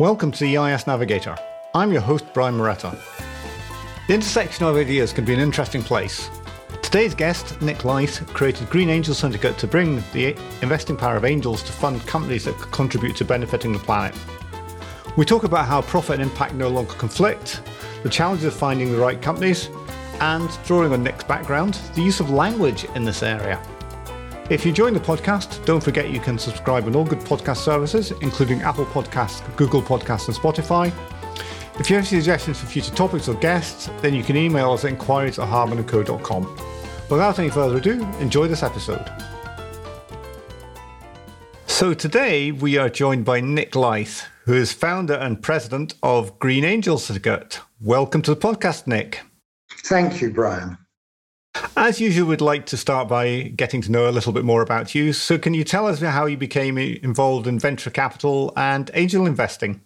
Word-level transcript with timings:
Welcome 0.00 0.32
to 0.32 0.44
the 0.44 0.56
EIS 0.56 0.86
Navigator. 0.86 1.36
I'm 1.74 1.92
your 1.92 2.00
host, 2.00 2.24
Brian 2.32 2.56
Moretta. 2.56 2.96
The 4.08 4.14
intersection 4.14 4.64
of 4.64 4.74
ideas 4.74 5.12
can 5.12 5.26
be 5.26 5.34
an 5.34 5.40
interesting 5.40 5.82
place. 5.82 6.30
Today's 6.80 7.14
guest, 7.14 7.60
Nick 7.60 7.80
Lyth, 7.80 8.26
created 8.28 8.70
Green 8.70 8.88
Angel 8.88 9.14
Syndicate 9.14 9.58
to 9.58 9.66
bring 9.66 10.02
the 10.14 10.34
investing 10.62 10.96
power 10.96 11.16
of 11.16 11.26
angels 11.26 11.62
to 11.64 11.72
fund 11.72 12.00
companies 12.06 12.46
that 12.46 12.56
contribute 12.72 13.14
to 13.16 13.26
benefiting 13.26 13.74
the 13.74 13.78
planet. 13.78 14.14
We 15.18 15.26
talk 15.26 15.44
about 15.44 15.66
how 15.66 15.82
profit 15.82 16.14
and 16.18 16.22
impact 16.22 16.54
no 16.54 16.68
longer 16.68 16.94
conflict, 16.94 17.60
the 18.02 18.08
challenges 18.08 18.46
of 18.46 18.54
finding 18.54 18.92
the 18.92 18.98
right 18.98 19.20
companies, 19.20 19.68
and 20.22 20.48
drawing 20.64 20.94
on 20.94 21.02
Nick's 21.02 21.24
background, 21.24 21.74
the 21.94 22.00
use 22.00 22.20
of 22.20 22.30
language 22.30 22.84
in 22.94 23.04
this 23.04 23.22
area. 23.22 23.62
If 24.50 24.66
you 24.66 24.72
join 24.72 24.94
the 24.94 25.00
podcast, 25.00 25.64
don't 25.64 25.80
forget 25.80 26.10
you 26.10 26.18
can 26.18 26.36
subscribe 26.36 26.84
on 26.86 26.96
all 26.96 27.04
good 27.04 27.20
podcast 27.20 27.58
services, 27.58 28.10
including 28.20 28.62
Apple 28.62 28.84
Podcasts, 28.86 29.44
Google 29.54 29.80
Podcasts, 29.80 30.26
and 30.26 30.36
Spotify. 30.36 30.92
If 31.78 31.88
you 31.88 31.94
have 31.94 32.08
suggestions 32.08 32.58
for 32.58 32.66
future 32.66 32.92
topics 32.92 33.28
or 33.28 33.34
guests, 33.34 33.88
then 34.00 34.12
you 34.12 34.24
can 34.24 34.36
email 34.36 34.72
us 34.72 34.84
at 34.84 34.90
inquiries 34.90 35.38
at 35.38 35.46
hardmanandco.com. 35.46 36.58
Without 37.08 37.38
any 37.38 37.48
further 37.48 37.76
ado, 37.76 38.02
enjoy 38.18 38.48
this 38.48 38.64
episode. 38.64 39.08
So 41.66 41.94
today 41.94 42.50
we 42.50 42.76
are 42.76 42.88
joined 42.88 43.24
by 43.24 43.40
Nick 43.40 43.74
Lyth, 43.74 44.26
who 44.46 44.54
is 44.54 44.72
founder 44.72 45.14
and 45.14 45.40
president 45.40 45.94
of 46.02 46.40
Green 46.40 46.64
Angel 46.64 46.98
Syndicate. 46.98 47.60
Welcome 47.80 48.20
to 48.22 48.34
the 48.34 48.40
podcast, 48.40 48.88
Nick. 48.88 49.20
Thank 49.84 50.20
you, 50.20 50.30
Brian. 50.30 50.76
As 51.76 52.00
usual, 52.00 52.28
we'd 52.28 52.40
like 52.40 52.66
to 52.66 52.76
start 52.76 53.08
by 53.08 53.52
getting 53.56 53.80
to 53.82 53.90
know 53.90 54.08
a 54.08 54.12
little 54.12 54.32
bit 54.32 54.44
more 54.44 54.62
about 54.62 54.94
you. 54.94 55.12
So, 55.12 55.38
can 55.38 55.54
you 55.54 55.64
tell 55.64 55.86
us 55.86 56.00
how 56.00 56.26
you 56.26 56.36
became 56.36 56.78
involved 56.78 57.46
in 57.46 57.58
venture 57.58 57.90
capital 57.90 58.52
and 58.56 58.90
angel 58.94 59.26
investing? 59.26 59.80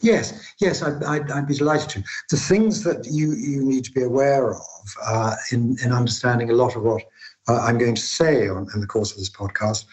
Yes, 0.00 0.54
yes, 0.60 0.82
I'd, 0.82 1.02
I'd, 1.04 1.30
I'd 1.30 1.46
be 1.46 1.54
delighted 1.54 1.88
to. 1.90 2.02
The 2.30 2.36
things 2.36 2.82
that 2.84 3.06
you, 3.06 3.32
you 3.32 3.64
need 3.64 3.84
to 3.84 3.92
be 3.92 4.02
aware 4.02 4.52
of 4.52 4.60
uh, 5.02 5.34
in, 5.52 5.76
in 5.84 5.92
understanding 5.92 6.50
a 6.50 6.54
lot 6.54 6.76
of 6.76 6.82
what 6.82 7.02
uh, 7.48 7.60
I'm 7.60 7.78
going 7.78 7.94
to 7.94 8.02
say 8.02 8.48
on, 8.48 8.66
in 8.74 8.80
the 8.80 8.86
course 8.86 9.12
of 9.12 9.18
this 9.18 9.30
podcast. 9.30 9.84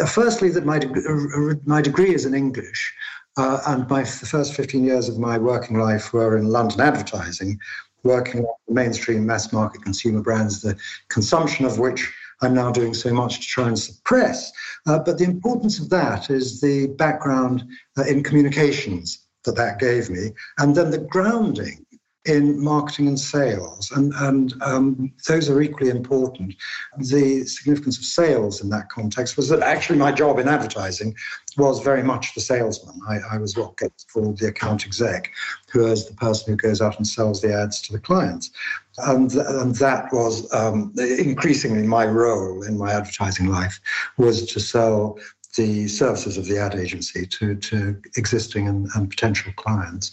Uh, 0.00 0.06
firstly, 0.06 0.50
that 0.50 0.64
my, 0.64 0.78
uh, 0.78 1.54
my 1.64 1.82
degree 1.82 2.14
is 2.14 2.24
in 2.24 2.34
English, 2.34 2.94
uh, 3.36 3.60
and 3.66 3.88
my 3.88 4.02
the 4.02 4.26
first 4.26 4.54
15 4.54 4.84
years 4.84 5.08
of 5.08 5.18
my 5.18 5.38
working 5.38 5.78
life 5.78 6.12
were 6.12 6.36
in 6.36 6.46
London 6.46 6.80
advertising, 6.80 7.58
working 8.04 8.44
on 8.44 8.54
mainstream 8.68 9.26
mass 9.26 9.52
market 9.52 9.82
consumer 9.82 10.20
brands, 10.20 10.60
the 10.60 10.76
consumption 11.08 11.64
of 11.64 11.78
which 11.78 12.12
I'm 12.42 12.54
now 12.54 12.72
doing 12.72 12.94
so 12.94 13.12
much 13.12 13.40
to 13.40 13.46
try 13.46 13.68
and 13.68 13.78
suppress. 13.78 14.52
Uh, 14.86 14.98
but 14.98 15.18
the 15.18 15.24
importance 15.24 15.78
of 15.78 15.88
that 15.90 16.28
is 16.28 16.60
the 16.60 16.88
background 16.98 17.64
uh, 17.96 18.02
in 18.02 18.22
communications 18.22 19.26
that 19.44 19.56
that 19.56 19.78
gave 19.78 20.10
me, 20.10 20.32
and 20.58 20.74
then 20.74 20.90
the 20.90 20.98
grounding 20.98 21.84
in 22.24 22.62
marketing 22.62 23.08
and 23.08 23.18
sales, 23.18 23.90
and, 23.92 24.12
and 24.14 24.54
um, 24.62 25.12
those 25.26 25.50
are 25.50 25.60
equally 25.60 25.90
important. 25.90 26.54
The 26.98 27.44
significance 27.46 27.98
of 27.98 28.04
sales 28.04 28.62
in 28.62 28.70
that 28.70 28.88
context 28.90 29.36
was 29.36 29.48
that 29.48 29.60
actually 29.60 29.98
my 29.98 30.12
job 30.12 30.38
in 30.38 30.46
advertising 30.46 31.16
was 31.56 31.82
very 31.82 32.02
much 32.02 32.34
the 32.34 32.40
salesman. 32.40 33.00
I, 33.08 33.34
I 33.34 33.38
was 33.38 33.56
what 33.56 33.76
gets 33.76 34.04
called 34.04 34.38
the 34.38 34.48
account 34.48 34.86
exec, 34.86 35.30
who 35.70 35.86
is 35.86 36.06
the 36.06 36.14
person 36.14 36.52
who 36.52 36.56
goes 36.56 36.80
out 36.80 36.96
and 36.96 37.06
sells 37.06 37.40
the 37.40 37.54
ads 37.54 37.80
to 37.82 37.92
the 37.92 37.98
clients. 37.98 38.50
And, 38.98 39.32
and 39.32 39.74
that 39.76 40.12
was 40.12 40.52
um, 40.52 40.92
increasingly 40.98 41.86
my 41.86 42.06
role 42.06 42.62
in 42.62 42.78
my 42.78 42.92
advertising 42.92 43.46
life 43.46 43.80
was 44.18 44.46
to 44.52 44.60
sell 44.60 45.18
the 45.56 45.86
services 45.88 46.38
of 46.38 46.46
the 46.46 46.58
ad 46.58 46.74
agency 46.74 47.26
to, 47.26 47.54
to 47.56 48.00
existing 48.16 48.68
and, 48.68 48.88
and 48.94 49.10
potential 49.10 49.52
clients. 49.56 50.12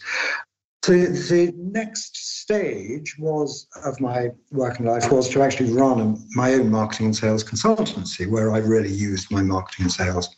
The, 0.83 1.07
the 1.29 1.53
next 1.57 2.39
stage 2.41 3.17
was 3.19 3.67
of 3.83 3.99
my 3.99 4.29
working 4.51 4.85
life 4.85 5.11
was 5.11 5.29
to 5.29 5.41
actually 5.41 5.73
run 5.73 6.25
my 6.31 6.53
own 6.53 6.71
marketing 6.71 7.07
and 7.07 7.15
sales 7.15 7.43
consultancy, 7.43 8.29
where 8.29 8.53
I 8.53 8.59
really 8.59 8.91
used 8.91 9.29
my 9.29 9.41
marketing 9.41 9.83
and 9.83 9.91
sales 9.91 10.35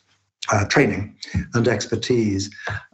uh, 0.50 0.64
training 0.66 1.16
and 1.54 1.68
expertise. 1.68 2.50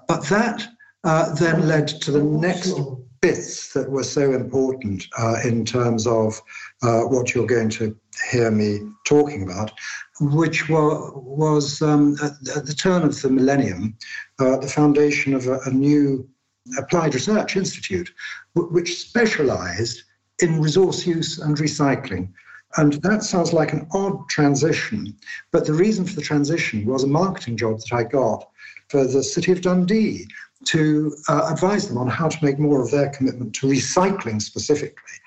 But 0.07 0.25
that 0.27 0.67
uh, 1.05 1.35
then 1.35 1.69
led 1.69 1.89
to 1.89 2.11
the 2.11 2.23
next 2.23 2.75
bits 3.21 3.73
that 3.73 3.91
were 3.91 4.05
so 4.05 4.33
important 4.33 5.05
uh, 5.19 5.37
in 5.45 5.65
terms 5.65 6.07
of 6.07 6.41
uh, 6.83 7.03
what 7.03 7.35
you're 7.35 7.47
going 7.47 7.71
to 7.71 7.97
hear 8.31 8.51
me 8.51 8.81
talking 9.07 9.43
about, 9.43 9.73
which 10.21 10.69
were, 10.69 11.13
was 11.19 11.83
um, 11.83 12.17
at, 12.23 12.33
at, 12.57 12.67
the 12.67 12.75
turn 12.75 13.03
of 13.03 13.21
the 13.21 13.31
millennium, 13.31 13.97
uh, 14.39 14.57
the 14.59 14.69
foundation 14.69 15.35
of 15.35 15.47
a, 15.47 15.59
a 15.67 15.71
new 15.71 16.29
Applied 16.77 17.15
Research 17.15 17.57
Institute, 17.57 18.13
which 18.55 18.99
specialized 18.99 20.03
in 20.43 20.61
resource 20.61 21.07
use 21.07 21.39
and 21.39 21.57
recycling. 21.57 22.31
And 22.79 22.93
that 23.03 23.25
sounds 23.25 23.53
like 23.53 23.73
an 23.73 23.89
odd 23.91 24.29
transition, 24.29 25.17
but 25.51 25.67
the 25.67 25.75
reason 25.75 26.05
for 26.05 26.15
the 26.15 26.23
transition 26.23 26.87
was 26.87 27.03
a 27.03 27.09
marketing 27.09 27.57
job 27.57 27.81
that 27.81 27.93
I 27.93 28.05
got 28.05 28.49
for 28.89 29.05
the 29.05 29.23
city 29.23 29.51
of 29.51 29.63
Dundee 29.63 30.29
to 30.67 31.13
uh, 31.29 31.51
advise 31.53 31.89
them 31.89 31.99
on 31.99 32.07
how 32.07 32.29
to 32.29 32.45
make 32.45 32.61
more 32.61 32.81
of 32.81 32.93
their 32.93 33.11
commitment 33.11 33.53
to 33.57 33.67
recycling 33.67 34.41
specifically. 34.41 35.19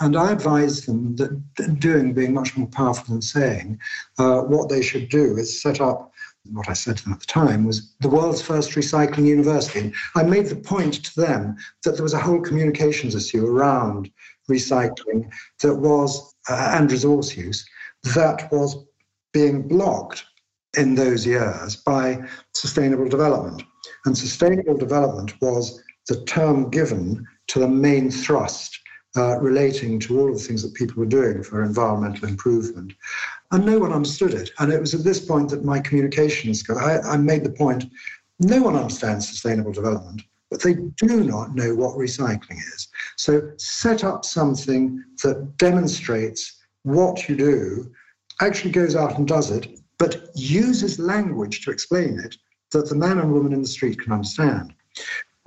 And 0.00 0.16
I 0.16 0.32
advised 0.32 0.88
them 0.88 1.16
that 1.16 1.78
doing 1.80 2.14
being 2.14 2.32
much 2.32 2.56
more 2.56 2.68
powerful 2.68 3.12
than 3.12 3.22
saying, 3.22 3.78
uh, 4.18 4.40
what 4.40 4.70
they 4.70 4.80
should 4.80 5.10
do 5.10 5.36
is 5.36 5.60
set 5.60 5.82
up 5.82 6.12
what 6.52 6.68
I 6.68 6.74
said 6.74 6.96
to 6.96 7.04
them 7.04 7.12
at 7.12 7.20
the 7.20 7.26
time 7.26 7.64
was 7.64 7.94
the 8.00 8.08
world's 8.08 8.40
first 8.40 8.70
recycling 8.70 9.26
university. 9.26 9.80
And 9.80 9.94
I 10.14 10.22
made 10.22 10.46
the 10.46 10.56
point 10.56 11.04
to 11.04 11.20
them 11.20 11.56
that 11.84 11.92
there 11.92 12.02
was 12.02 12.14
a 12.14 12.20
whole 12.20 12.40
communications 12.40 13.14
issue 13.14 13.46
around 13.46 14.10
recycling 14.50 15.30
that 15.60 15.74
was, 15.74 16.34
uh, 16.48 16.72
and 16.74 16.90
resource 16.90 17.36
use, 17.36 17.64
that 18.14 18.50
was 18.52 18.86
being 19.32 19.66
blocked 19.66 20.24
in 20.76 20.94
those 20.94 21.26
years 21.26 21.76
by 21.76 22.18
sustainable 22.54 23.08
development. 23.08 23.62
And 24.04 24.16
sustainable 24.16 24.76
development 24.76 25.40
was 25.40 25.82
the 26.08 26.24
term 26.24 26.70
given 26.70 27.26
to 27.48 27.58
the 27.58 27.68
main 27.68 28.10
thrust 28.10 28.78
uh, 29.16 29.38
relating 29.40 29.98
to 29.98 30.20
all 30.20 30.28
of 30.28 30.38
the 30.38 30.44
things 30.44 30.62
that 30.62 30.74
people 30.74 30.96
were 30.96 31.06
doing 31.06 31.42
for 31.42 31.64
environmental 31.64 32.28
improvement. 32.28 32.92
And 33.50 33.64
no 33.64 33.78
one 33.78 33.92
understood 33.92 34.34
it. 34.34 34.50
And 34.58 34.72
it 34.72 34.80
was 34.80 34.94
at 34.94 35.04
this 35.04 35.24
point 35.24 35.50
that 35.50 35.64
my 35.64 35.80
communications, 35.80 36.62
I, 36.68 36.98
I 37.00 37.16
made 37.16 37.44
the 37.44 37.50
point 37.50 37.84
no 38.38 38.60
one 38.60 38.76
understands 38.76 39.28
sustainable 39.28 39.72
development, 39.72 40.22
but 40.56 40.62
they 40.62 40.74
do 41.06 41.22
not 41.22 41.54
know 41.54 41.74
what 41.74 41.98
recycling 41.98 42.58
is. 42.74 42.88
So 43.16 43.50
set 43.58 44.04
up 44.04 44.24
something 44.24 45.04
that 45.22 45.56
demonstrates 45.58 46.56
what 46.84 47.28
you 47.28 47.36
do, 47.36 47.92
actually 48.40 48.70
goes 48.70 48.96
out 48.96 49.18
and 49.18 49.28
does 49.28 49.50
it, 49.50 49.78
but 49.98 50.28
uses 50.34 50.98
language 50.98 51.62
to 51.64 51.70
explain 51.70 52.18
it 52.20 52.36
that 52.72 52.88
the 52.88 52.94
man 52.94 53.18
and 53.18 53.32
woman 53.32 53.52
in 53.52 53.60
the 53.60 53.68
street 53.68 54.00
can 54.00 54.12
understand. 54.12 54.72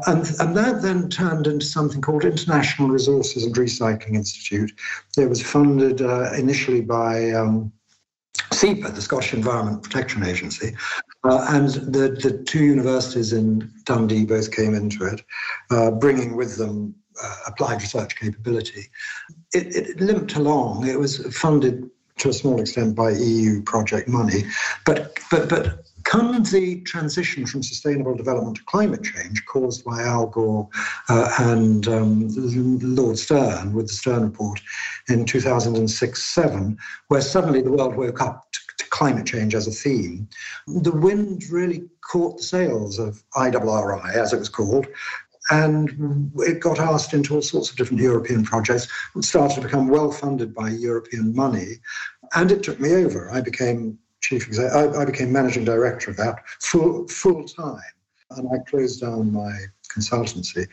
And, 0.06 0.30
and 0.40 0.56
that 0.56 0.82
then 0.82 1.10
turned 1.10 1.48
into 1.48 1.66
something 1.66 2.02
called 2.02 2.24
International 2.24 2.88
Resources 2.88 3.46
and 3.46 3.56
Recycling 3.56 4.14
Institute. 4.14 4.72
It 5.18 5.28
was 5.28 5.42
funded 5.42 6.02
uh, 6.02 6.34
initially 6.34 6.82
by 6.82 7.32
um, 7.32 7.72
SEPA, 8.52 8.94
the 8.94 9.02
Scottish 9.02 9.34
Environment 9.34 9.82
Protection 9.82 10.24
Agency, 10.24 10.76
uh, 11.24 11.46
and 11.50 11.70
the, 11.70 12.18
the 12.22 12.44
two 12.46 12.64
universities 12.64 13.34
in 13.34 13.72
Dundee 13.86 14.26
both 14.26 14.52
came 14.52 14.74
into 14.74 15.06
it, 15.06 15.22
uh, 15.72 15.92
bringing 15.92 16.36
with 16.36 16.58
them 16.58 16.96
uh, 17.22 17.36
applied 17.48 17.82
research 17.82 18.16
capability. 18.16 18.86
It, 19.54 19.76
it 19.76 20.02
limped 20.02 20.36
along. 20.36 20.88
It 20.88 21.00
was 21.00 21.18
funded 21.36 21.90
to 22.18 22.30
a 22.30 22.34
small 22.34 22.60
extent 22.60 22.96
by 22.96 23.12
EU 23.12 23.62
project 23.64 24.08
money, 24.08 24.44
but 24.86 25.18
but 25.32 25.50
but 25.50 25.86
Come 26.10 26.42
the 26.42 26.82
transition 26.82 27.46
from 27.46 27.62
sustainable 27.62 28.16
development 28.16 28.58
to 28.58 28.64
climate 28.64 29.04
change 29.04 29.46
caused 29.46 29.86
by 29.86 30.02
Al 30.02 30.26
Gore 30.26 30.68
uh, 31.08 31.30
and 31.40 31.88
um, 31.88 32.28
Lord 32.82 33.20
Stern 33.20 33.74
with 33.74 33.90
the 33.90 33.94
Stern 33.94 34.24
Report 34.24 34.60
in 35.08 35.24
2006 35.24 36.24
7, 36.24 36.78
where 37.10 37.22
suddenly 37.22 37.62
the 37.62 37.72
world 37.72 37.96
woke 37.96 38.24
up 38.24 38.52
to, 38.52 38.60
to 38.80 38.86
climate 38.90 39.26
change 39.26 39.54
as 39.54 39.68
a 39.68 39.72
theme, 39.72 40.28
the 40.68 40.92
wind 40.92 41.44
really 41.50 41.84
caught 42.02 42.38
the 42.38 42.44
sails 42.44 42.98
of 42.98 43.24
IRRI, 43.36 44.14
as 44.16 44.34
it 44.34 44.40
was 44.40 44.50
called, 44.50 44.88
and 45.52 46.32
it 46.38 46.60
got 46.60 46.80
asked 46.80 47.14
into 47.14 47.36
all 47.36 47.42
sorts 47.42 47.70
of 47.70 47.76
different 47.76 48.02
European 48.02 48.44
projects. 48.44 48.88
It 49.16 49.24
started 49.24 49.56
to 49.56 49.62
become 49.62 49.88
well 49.88 50.12
funded 50.12 50.54
by 50.54 50.70
European 50.70 51.36
money, 51.36 51.76
and 52.36 52.52
it 52.52 52.64
took 52.64 52.80
me 52.80 52.94
over. 52.94 53.32
I 53.32 53.42
became 53.42 53.98
chief 54.22 54.48
exec. 54.48 54.72
I, 54.72 55.02
I 55.02 55.06
became 55.06 55.32
managing 55.32 55.66
director 55.66 56.12
of 56.12 56.18
that 56.18 56.48
full 56.62 57.08
full 57.08 57.46
time, 57.46 57.82
and 58.32 58.48
I 58.54 58.70
closed 58.70 59.02
down 59.02 59.34
my 59.34 59.54
consultancy. 59.94 60.68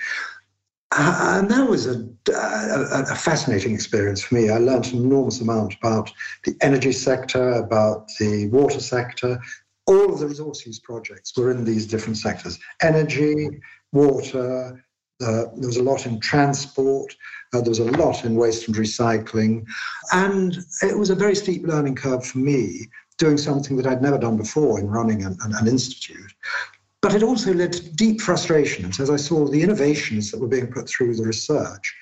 Uh, 0.93 1.39
and 1.41 1.51
that 1.51 1.69
was 1.69 1.87
a, 1.87 2.09
a, 2.31 3.03
a, 3.11 3.15
fascinating 3.15 3.75
experience 3.75 4.23
for 4.23 4.37
me. 4.37 4.51
I 4.51 4.59
learned 4.59 4.87
an 4.87 4.99
enormous 4.99 5.41
amount 5.41 5.75
about 5.75 6.13
the 6.45 6.57
energy 6.61 6.93
sector, 6.93 7.55
about 7.55 8.09
the 8.21 8.47
water 8.49 8.79
sector, 8.79 9.39
all 9.87 10.13
of 10.13 10.21
the 10.21 10.27
resource 10.27 10.67
use 10.67 10.79
projects 10.79 11.37
were 11.37 11.51
in 11.51 11.65
these 11.65 11.87
different 11.87 12.19
sectors 12.19 12.59
energy, 12.83 13.49
water, 13.93 14.85
uh, 15.23 15.45
there 15.57 15.69
was 15.69 15.79
a 15.79 15.83
lot 15.83 16.07
in 16.07 16.21
transport, 16.21 17.15
uh, 17.55 17.61
there 17.61 17.71
was 17.71 17.79
a 17.79 17.85
lot 17.85 18.25
in 18.25 18.37
waste 18.37 18.69
and 18.69 18.77
recycling. 18.77 19.65
And 20.13 20.59
it 20.83 20.99
was 20.99 21.11
a 21.11 21.15
very 21.15 21.35
steep 21.35 21.67
learning 21.67 21.95
curve 21.95 22.27
for 22.27 22.39
me, 22.39 22.89
doing 23.17 23.39
something 23.39 23.77
that 23.77 23.87
I'd 23.87 24.03
never 24.03 24.19
done 24.19 24.37
before 24.37 24.79
in 24.79 24.89
running 24.89 25.25
an, 25.25 25.37
an, 25.43 25.55
an 25.55 25.69
institute. 25.69 26.33
But 27.07 27.15
it 27.15 27.23
also 27.23 27.55
led 27.55 27.73
to 27.75 27.89
deep 27.95 28.21
frustrations 28.21 28.99
as 28.99 29.11
I 29.11 29.15
saw 29.15 29.47
the 29.47 29.63
innovations 29.63 30.33
that 30.33 30.41
were 30.41 30.49
being 30.49 30.67
put 30.67 30.89
through 30.89 31.15
the 31.15 31.23
research 31.23 31.95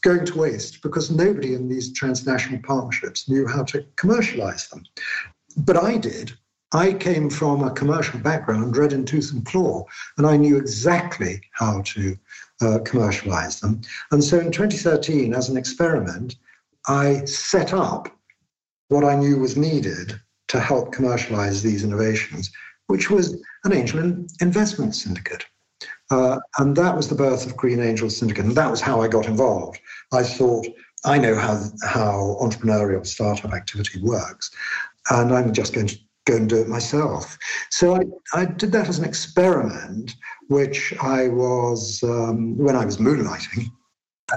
going 0.00 0.24
to 0.24 0.36
waste 0.36 0.82
because 0.82 1.08
nobody 1.08 1.54
in 1.54 1.68
these 1.68 1.92
transnational 1.92 2.58
partnerships 2.64 3.28
knew 3.28 3.46
how 3.46 3.62
to 3.62 3.86
commercialize 3.94 4.66
them. 4.66 4.82
But 5.56 5.76
I 5.76 5.98
did. 5.98 6.32
I 6.72 6.94
came 6.94 7.30
from 7.30 7.62
a 7.62 7.70
commercial 7.70 8.18
background, 8.18 8.76
red 8.76 8.92
in 8.92 9.04
tooth 9.04 9.30
and 9.32 9.46
claw, 9.46 9.84
and 10.18 10.26
I 10.26 10.36
knew 10.36 10.56
exactly 10.56 11.40
how 11.52 11.82
to 11.82 12.18
uh, 12.60 12.78
commercialize 12.80 13.60
them. 13.60 13.82
And 14.10 14.24
so 14.24 14.40
in 14.40 14.50
2013, 14.50 15.32
as 15.32 15.48
an 15.48 15.56
experiment, 15.56 16.34
I 16.88 17.24
set 17.24 17.72
up 17.72 18.08
what 18.88 19.04
I 19.04 19.14
knew 19.14 19.38
was 19.38 19.56
needed 19.56 20.20
to 20.48 20.58
help 20.58 20.90
commercialize 20.90 21.62
these 21.62 21.84
innovations, 21.84 22.50
which 22.90 23.08
was 23.08 23.40
an 23.64 23.72
angel 23.72 24.00
investment 24.40 24.96
syndicate. 24.96 25.44
Uh, 26.10 26.38
and 26.58 26.76
that 26.76 26.96
was 26.96 27.08
the 27.08 27.14
birth 27.14 27.46
of 27.46 27.56
Green 27.56 27.80
Angel 27.80 28.10
Syndicate. 28.10 28.44
And 28.44 28.56
that 28.56 28.70
was 28.70 28.80
how 28.80 29.00
I 29.00 29.06
got 29.06 29.26
involved. 29.26 29.78
I 30.12 30.24
thought, 30.24 30.66
I 31.04 31.16
know 31.16 31.36
how, 31.36 31.62
how 31.84 32.36
entrepreneurial 32.42 33.06
startup 33.06 33.52
activity 33.52 34.00
works, 34.02 34.50
and 35.08 35.32
I'm 35.32 35.52
just 35.52 35.72
going 35.72 35.86
to 35.86 35.96
go 36.26 36.36
and 36.36 36.48
do 36.48 36.56
it 36.56 36.68
myself. 36.68 37.38
So 37.70 37.94
I, 37.96 38.00
I 38.34 38.44
did 38.44 38.72
that 38.72 38.88
as 38.88 38.98
an 38.98 39.04
experiment, 39.04 40.16
which 40.48 40.92
I 41.00 41.28
was, 41.28 42.02
um, 42.02 42.58
when 42.58 42.74
I 42.74 42.84
was 42.84 42.96
moonlighting, 42.96 43.70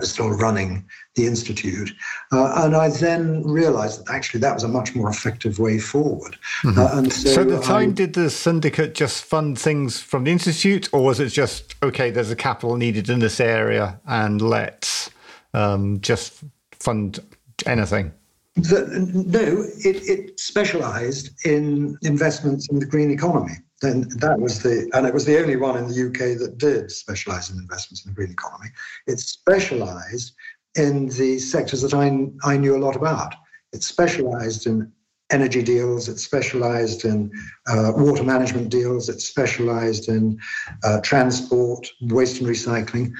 was 0.01 0.11
still 0.11 0.29
running 0.29 0.85
the 1.15 1.25
institute. 1.25 1.93
Uh, 2.31 2.63
and 2.63 2.75
I 2.75 2.89
then 2.89 3.43
realized 3.43 4.05
that 4.05 4.13
actually 4.13 4.39
that 4.41 4.53
was 4.53 4.63
a 4.63 4.67
much 4.67 4.95
more 4.95 5.09
effective 5.09 5.59
way 5.59 5.79
forward. 5.79 6.37
Mm-hmm. 6.63 6.79
Uh, 6.79 6.97
and 6.97 7.13
so, 7.13 7.29
so, 7.29 7.41
at 7.41 7.49
the 7.49 7.61
time, 7.61 7.89
I, 7.89 7.93
did 7.93 8.13
the 8.13 8.29
syndicate 8.29 8.95
just 8.95 9.23
fund 9.23 9.57
things 9.57 9.99
from 9.99 10.23
the 10.23 10.31
institute, 10.31 10.89
or 10.93 11.03
was 11.03 11.19
it 11.19 11.29
just, 11.29 11.75
okay, 11.83 12.11
there's 12.11 12.31
a 12.31 12.35
capital 12.35 12.75
needed 12.75 13.09
in 13.09 13.19
this 13.19 13.39
area 13.39 13.99
and 14.07 14.41
let's 14.41 15.09
um, 15.53 15.99
just 16.01 16.43
fund 16.79 17.19
anything? 17.65 18.11
The, 18.55 18.87
no, 19.13 19.65
it, 19.83 20.07
it 20.07 20.39
specialized 20.39 21.31
in 21.45 21.97
investments 22.03 22.69
in 22.69 22.79
the 22.79 22.85
green 22.85 23.09
economy. 23.09 23.53
And 23.83 24.09
that 24.21 24.39
was 24.39 24.63
the, 24.63 24.89
and 24.93 25.05
it 25.05 25.13
was 25.13 25.25
the 25.25 25.39
only 25.39 25.55
one 25.55 25.77
in 25.77 25.87
the 25.87 26.07
UK 26.07 26.39
that 26.39 26.57
did 26.57 26.91
specialize 26.91 27.49
in 27.49 27.57
investments 27.57 28.05
in 28.05 28.11
the 28.11 28.15
green 28.15 28.31
economy. 28.31 28.69
It 29.07 29.19
specialized 29.19 30.33
in 30.75 31.07
the 31.07 31.39
sectors 31.39 31.81
that 31.81 31.93
I, 31.93 32.27
I 32.43 32.57
knew 32.57 32.75
a 32.75 32.83
lot 32.85 32.95
about. 32.95 33.35
It 33.73 33.83
specialized 33.83 34.67
in 34.67 34.91
energy 35.31 35.63
deals, 35.63 36.07
it 36.07 36.19
specialized 36.19 37.05
in 37.05 37.31
uh, 37.67 37.91
water 37.95 38.23
management 38.23 38.69
deals, 38.69 39.09
it 39.09 39.19
specialized 39.19 40.07
in 40.07 40.39
uh, 40.83 41.01
transport, 41.01 41.87
waste 42.01 42.39
and 42.39 42.49
recycling. 42.49 43.11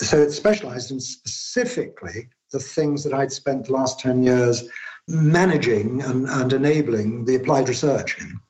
So 0.00 0.18
it 0.18 0.32
specialized 0.32 0.90
in 0.90 1.00
specifically 1.00 2.28
the 2.52 2.58
things 2.58 3.04
that 3.04 3.14
I'd 3.14 3.32
spent 3.32 3.66
the 3.66 3.72
last 3.72 4.00
10 4.00 4.22
years 4.22 4.68
managing 5.06 6.02
and, 6.02 6.26
and 6.28 6.52
enabling 6.52 7.24
the 7.24 7.36
applied 7.36 7.68
research 7.68 8.20
in. 8.20 8.40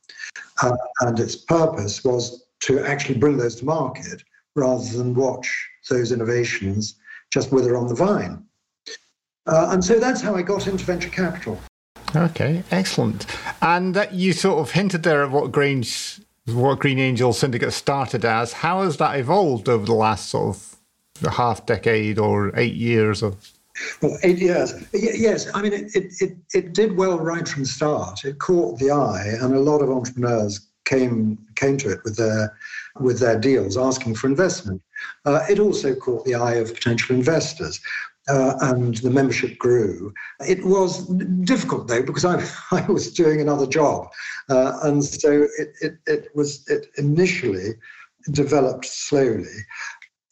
Uh, 0.63 0.77
and 1.01 1.19
its 1.19 1.37
purpose 1.37 2.05
was 2.05 2.47
to 2.61 2.81
actually 2.85 3.19
bring 3.19 3.37
those 3.37 3.57
to 3.57 3.65
market 3.65 4.23
rather 4.55 4.85
than 4.97 5.15
watch 5.15 5.69
those 5.91 6.13
innovations 6.13 6.97
just 7.33 7.53
wither 7.53 7.77
on 7.77 7.89
the 7.89 7.95
vine. 7.95 8.45
Uh, 9.47 9.69
and 9.71 9.85
so 9.85 9.99
that's 9.99 10.21
how 10.21 10.35
I 10.35 10.43
got 10.43 10.67
into 10.67 10.85
venture 10.85 11.11
capital. 11.11 11.61
Okay, 12.17 12.63
excellent. 12.71 13.27
And 13.61 13.95
that 13.95 14.15
you 14.15 14.33
sort 14.33 14.61
of 14.61 14.71
hinted 14.71 15.03
there 15.03 15.25
at 15.25 15.31
what 15.31 15.51
Grange, 15.51 16.21
what 16.47 16.79
Green 16.79 16.99
Angel 16.99 17.33
Syndicate 17.33 17.73
started 17.73 18.25
as. 18.25 18.53
How 18.53 18.83
has 18.83 18.97
that 18.99 19.19
evolved 19.19 19.69
over 19.69 19.85
the 19.85 19.95
last 19.95 20.31
sort 20.31 20.57
of 20.57 21.33
half 21.35 21.67
decade 21.67 22.19
or 22.19 22.57
eight 22.57 22.75
years? 22.75 23.23
Or 23.23 23.35
well, 24.01 24.19
eight 24.23 24.39
years. 24.39 24.75
Yes, 24.93 25.49
I 25.55 25.63
mean, 25.63 25.73
it, 25.73 25.95
it, 25.95 26.13
it, 26.21 26.37
it, 26.53 26.73
did 26.75 26.97
well 26.97 27.19
right 27.19 27.47
from 27.47 27.63
the 27.63 27.69
start. 27.69 28.25
It 28.25 28.39
caught 28.39 28.79
the 28.79 28.91
eye, 28.91 29.27
and 29.41 29.55
a 29.55 29.61
lot 29.61 29.83
of 29.83 29.91
entrepreneurs 29.91 30.69
came 30.85 31.39
came 31.57 31.77
to 31.79 31.91
it 31.91 32.01
with 32.05 32.17
their 32.17 32.57
with 33.01 33.19
their 33.19 33.39
deals, 33.39 33.77
asking 33.77 34.15
for 34.15 34.27
investment. 34.27 34.83
Uh, 35.25 35.41
it 35.49 35.59
also 35.59 35.95
caught 35.95 36.25
the 36.25 36.35
eye 36.35 36.55
of 36.55 36.75
potential 36.75 37.17
investors. 37.17 37.81
Uh, 38.27 38.55
and 38.63 38.97
the 38.99 39.11
membership 39.11 39.59
grew. 39.59 40.11
It 40.49 40.65
was 40.65 41.07
difficult 41.45 41.89
though 41.89 42.03
because 42.03 42.25
I, 42.25 42.43
I 42.71 42.81
was 42.91 43.13
doing 43.13 43.43
another 43.43 43.67
job, 43.67 44.09
uh, 44.49 44.79
and 44.85 45.05
so 45.05 45.47
it, 45.59 45.75
it, 45.83 45.99
it 46.07 46.29
was 46.35 46.67
it 46.69 46.87
initially 46.97 47.75
developed 48.31 48.87
slowly. 48.87 49.53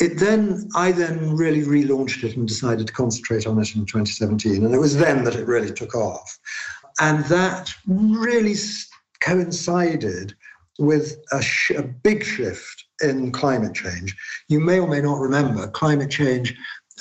It 0.03 0.19
then, 0.19 0.69
I 0.75 0.91
then 0.91 1.37
really 1.37 1.63
relaunched 1.63 2.25
it 2.25 2.37
and 2.37 2.49
decided 2.49 2.89
to 2.89 2.93
concentrate 2.93 3.47
on 3.47 3.57
it 3.61 3.77
in 3.77 3.87
2017. 3.87 4.65
And 4.65 4.75
it 4.75 4.79
was 4.79 4.97
then 4.97 5.23
that 5.23 5.37
it 5.37 5.47
really 5.47 5.73
took 5.73 5.95
off. 5.95 6.41
And 7.01 7.25
that 7.27 7.73
really 7.87 8.57
coincided 9.21 10.35
with 10.81 11.17
a, 11.31 11.41
sh- 11.41 11.71
a 11.77 11.85
big 11.85 12.25
shift 12.25 12.85
in 13.01 13.31
climate 13.31 13.75
change. 13.75 14.17
You 14.49 14.59
may 14.59 14.81
or 14.81 14.89
may 14.89 15.01
not 15.01 15.21
remember, 15.21 15.69
climate 15.69 16.11
change 16.11 16.53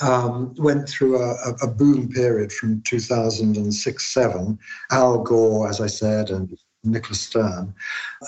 um, 0.03 0.53
went 0.59 0.87
through 0.87 1.17
a, 1.17 1.55
a, 1.63 1.67
boom 1.67 2.07
period 2.07 2.51
from 2.51 2.83
2006 2.83 4.13
7. 4.13 4.59
Al 4.91 5.23
Gore, 5.23 5.67
as 5.67 5.81
I 5.81 5.87
said, 5.87 6.29
and 6.29 6.55
Nicholas 6.83 7.21
Stern. 7.21 7.73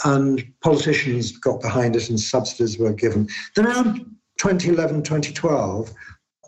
And 0.03 0.43
politicians 0.61 1.37
got 1.37 1.61
behind 1.61 1.95
it 1.95 2.09
and 2.09 2.19
subsidies 2.19 2.79
were 2.79 2.93
given. 2.93 3.27
Then 3.55 4.17
2011, 4.37 5.03
2012, 5.03 5.93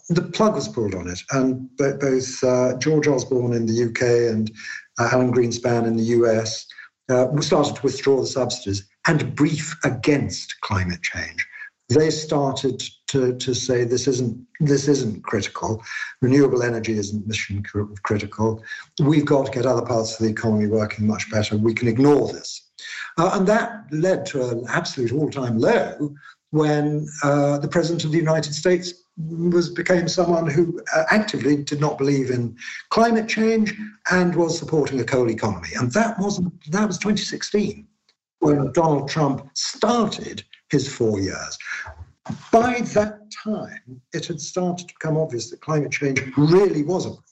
the 0.10 0.22
plug 0.22 0.56
was 0.56 0.68
pulled 0.68 0.94
on 0.94 1.08
it, 1.08 1.20
and 1.32 1.70
both 1.78 2.44
uh, 2.44 2.78
George 2.78 3.08
Osborne 3.08 3.54
in 3.54 3.66
the 3.66 3.86
UK 3.86 4.32
and 4.34 4.52
uh, 5.00 5.10
Alan 5.12 5.34
Greenspan 5.34 5.88
in 5.88 5.98
the 5.98 6.04
US 6.04 6.66
uh, 7.10 7.28
started 7.42 7.76
to 7.76 7.82
withdraw 7.82 8.22
the 8.22 8.28
subsidies 8.28 8.88
and 9.08 9.36
brief 9.36 9.76
against 9.84 10.60
climate 10.62 11.02
change. 11.02 11.46
They 11.90 12.10
started 12.10 12.82
to, 13.08 13.36
to 13.36 13.54
say 13.54 13.84
this 13.84 14.08
isn't 14.08 14.44
this 14.60 14.88
isn't 14.88 15.24
critical. 15.24 15.84
Renewable 16.22 16.64
energy 16.64 16.98
isn't 16.98 17.28
mission 17.28 17.64
critical. 18.04 18.64
We've 19.00 19.26
got 19.26 19.46
to 19.46 19.52
get 19.52 19.68
other 19.68 19.86
parts 19.86 20.14
of 20.14 20.26
the 20.26 20.32
economy 20.32 20.68
working 20.68 21.06
much 21.06 21.30
better. 21.30 21.58
We 21.58 21.76
can 21.76 21.88
ignore 21.88 22.32
this. 22.34 22.72
Uh, 23.18 23.32
and 23.34 23.48
that 23.48 23.86
led 23.92 24.26
to 24.28 24.50
an 24.50 24.66
absolute 24.68 25.12
all-time 25.12 25.60
low 25.60 26.16
when 26.56 27.06
uh, 27.24 27.58
the 27.58 27.68
president 27.68 28.06
of 28.06 28.12
the 28.12 28.18
United 28.18 28.54
States 28.54 28.94
was 29.18 29.70
became 29.70 30.08
someone 30.08 30.48
who 30.48 30.82
uh, 30.96 31.04
actively 31.10 31.64
did 31.64 31.82
not 31.82 31.98
believe 31.98 32.30
in 32.30 32.56
climate 32.90 33.28
change 33.28 33.74
and 34.12 34.34
was 34.36 34.58
supporting 34.58 35.00
a 35.02 35.04
coal 35.04 35.30
economy. 35.30 35.70
And 35.78 35.92
that 35.92 36.18
wasn't 36.18 36.54
that 36.72 36.88
was 36.88 36.98
2016 36.98 37.86
when 38.40 38.72
Donald 38.72 39.10
Trump 39.10 39.50
started 39.54 40.44
his 40.70 40.88
four 40.92 41.20
years. 41.20 41.58
By 42.52 42.82
that 42.94 43.20
time, 43.44 44.02
it 44.14 44.26
had 44.26 44.40
started 44.40 44.88
to 44.88 44.94
become 44.96 45.18
obvious 45.18 45.50
that 45.50 45.62
climate 45.62 45.92
change 45.92 46.22
really 46.38 46.84
was 46.84 47.06
a 47.06 47.10
problem. 47.10 47.24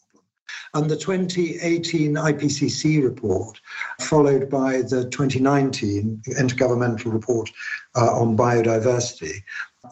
And 0.73 0.89
the 0.89 0.97
2018 0.97 2.15
IPCC 2.15 3.03
report, 3.03 3.59
followed 3.99 4.49
by 4.49 4.81
the 4.81 5.09
2019 5.09 6.21
Intergovernmental 6.27 7.13
Report 7.13 7.51
uh, 7.95 8.19
on 8.19 8.35
Biodiversity, 8.35 9.43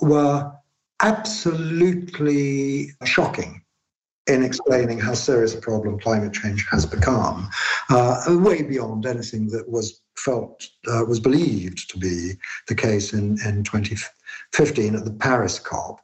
were 0.02 0.52
absolutely 1.02 2.92
shocking 3.06 3.62
in 4.28 4.44
explaining 4.44 5.00
how 5.00 5.14
serious 5.14 5.56
a 5.56 5.60
problem 5.60 6.00
climate 6.00 6.34
change 6.34 6.66
has 6.70 6.86
become, 6.86 7.50
uh, 7.90 8.24
way 8.28 8.62
beyond 8.62 9.06
anything 9.06 9.48
that 9.48 9.68
was 9.68 10.02
felt 10.16 10.68
uh, 10.88 11.04
was 11.08 11.20
believed 11.20 11.90
to 11.90 11.98
be 11.98 12.34
the 12.68 12.76
case 12.76 13.14
in, 13.14 13.38
in 13.46 13.64
2015 13.64 14.96
at 14.96 15.06
the 15.06 15.12
Paris 15.12 15.60
COP. 15.60 16.00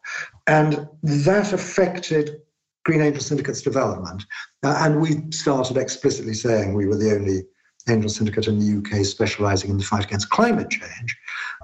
And 0.47 0.87
that 1.03 1.53
affected 1.53 2.41
Green 2.87 3.01
Angel 3.01 3.21
Syndicate's 3.21 3.61
development. 3.61 4.23
Uh, 4.63 4.77
and 4.79 5.01
we 5.01 5.29
started 5.29 5.75
explicitly 5.75 6.33
saying 6.33 6.73
we 6.73 6.87
were 6.87 6.95
the 6.95 7.13
only 7.13 7.41
angel 7.89 8.09
syndicate 8.09 8.47
in 8.47 8.59
the 8.59 8.77
UK 8.77 9.05
specializing 9.05 9.71
in 9.71 9.77
the 9.77 9.83
fight 9.83 10.05
against 10.05 10.29
climate 10.29 10.69
change. 10.69 11.17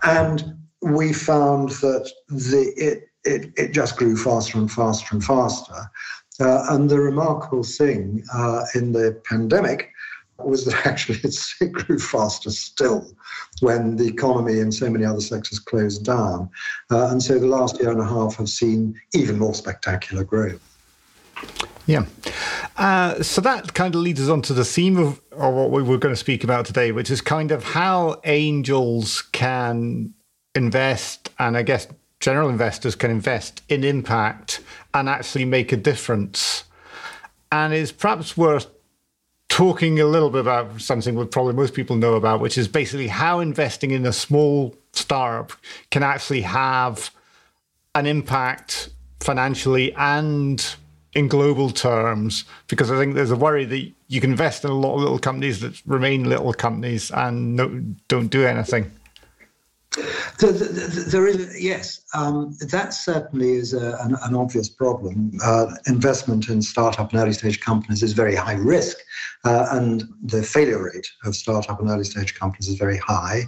And 0.03 0.57
we 0.81 1.13
found 1.13 1.69
that 1.69 2.11
the, 2.27 2.73
it, 2.75 3.07
it, 3.23 3.53
it 3.55 3.71
just 3.71 3.95
grew 3.95 4.17
faster 4.17 4.57
and 4.57 4.69
faster 4.69 5.15
and 5.15 5.23
faster. 5.23 5.89
Uh, 6.41 6.65
and 6.71 6.89
the 6.89 6.99
remarkable 6.99 7.63
thing 7.63 8.21
uh, 8.33 8.65
in 8.75 8.91
the 8.91 9.21
pandemic 9.23 9.91
was 10.39 10.65
that 10.65 10.85
actually 10.85 11.21
it 11.23 11.71
grew 11.71 11.99
faster 11.99 12.49
still 12.49 13.15
when 13.61 13.95
the 13.95 14.07
economy 14.07 14.59
and 14.59 14.73
so 14.73 14.89
many 14.89 15.05
other 15.05 15.21
sectors 15.21 15.59
closed 15.59 16.03
down. 16.03 16.49
Uh, 16.91 17.07
and 17.11 17.23
so 17.23 17.39
the 17.39 17.47
last 17.47 17.79
year 17.79 17.91
and 17.91 18.01
a 18.01 18.05
half 18.05 18.35
have 18.35 18.49
seen 18.49 18.99
even 19.13 19.39
more 19.39 19.53
spectacular 19.53 20.25
growth. 20.25 20.72
Yeah. 21.85 22.05
Uh, 22.77 23.21
so 23.21 23.41
that 23.41 23.73
kind 23.73 23.93
of 23.93 24.01
leads 24.01 24.21
us 24.21 24.29
on 24.29 24.41
to 24.43 24.53
the 24.53 24.65
theme 24.65 24.97
of, 24.97 25.21
of 25.31 25.53
what 25.53 25.71
we 25.71 25.83
were 25.83 25.97
going 25.97 26.13
to 26.13 26.19
speak 26.19 26.43
about 26.43 26.65
today, 26.65 26.91
which 26.91 27.11
is 27.11 27.21
kind 27.21 27.51
of 27.51 27.63
how 27.63 28.21
angels 28.23 29.21
can 29.31 30.13
invest, 30.55 31.29
and 31.39 31.57
I 31.57 31.63
guess 31.63 31.87
general 32.19 32.49
investors 32.49 32.95
can 32.95 33.11
invest 33.11 33.61
in 33.67 33.83
impact 33.83 34.61
and 34.93 35.09
actually 35.09 35.45
make 35.45 35.71
a 35.71 35.77
difference. 35.77 36.63
And 37.51 37.73
it's 37.73 37.91
perhaps 37.91 38.37
worth 38.37 38.67
talking 39.49 39.99
a 39.99 40.05
little 40.05 40.29
bit 40.29 40.41
about 40.41 40.81
something 40.81 41.15
that 41.15 41.31
probably 41.31 41.53
most 41.53 41.73
people 41.73 41.95
know 41.95 42.15
about, 42.15 42.39
which 42.39 42.57
is 42.57 42.67
basically 42.67 43.07
how 43.07 43.39
investing 43.39 43.91
in 43.91 44.05
a 44.05 44.13
small 44.13 44.73
startup 44.93 45.51
can 45.91 46.01
actually 46.01 46.41
have 46.41 47.11
an 47.93 48.07
impact 48.07 48.89
financially 49.19 49.93
and 49.93 50.75
in 51.15 51.27
global 51.27 51.69
terms 51.69 52.45
because 52.67 52.91
I 52.91 52.97
think 52.97 53.15
there's 53.15 53.31
a 53.31 53.35
worry 53.35 53.65
that 53.65 53.91
you 54.07 54.21
can 54.21 54.31
invest 54.31 54.63
in 54.63 54.71
a 54.71 54.75
lot 54.75 54.95
of 54.95 55.01
little 55.01 55.19
companies 55.19 55.59
that 55.61 55.81
remain 55.85 56.29
little 56.29 56.53
companies 56.53 57.11
and 57.11 57.55
no, 57.55 57.83
don't 58.07 58.29
do 58.29 58.45
anything. 58.45 58.91
There 60.39 61.27
is, 61.27 61.61
yes, 61.61 62.01
um, 62.15 62.57
that 62.71 62.95
certainly 62.95 63.51
is 63.51 63.73
a, 63.73 63.97
an, 64.01 64.15
an, 64.23 64.35
obvious 64.35 64.67
problem. 64.67 65.33
Uh, 65.43 65.67
investment 65.85 66.49
in 66.49 66.63
startup 66.63 67.11
and 67.11 67.21
early 67.21 67.33
stage 67.33 67.59
companies 67.59 68.01
is 68.01 68.13
very 68.13 68.35
high 68.35 68.55
risk, 68.55 68.97
uh, 69.45 69.67
and 69.71 70.03
the 70.23 70.41
failure 70.41 70.83
rate 70.83 71.07
of 71.25 71.35
startup 71.35 71.79
and 71.79 71.91
early 71.91 72.03
stage 72.05 72.33
companies 72.33 72.69
is 72.69 72.75
very 72.75 72.97
high. 72.97 73.43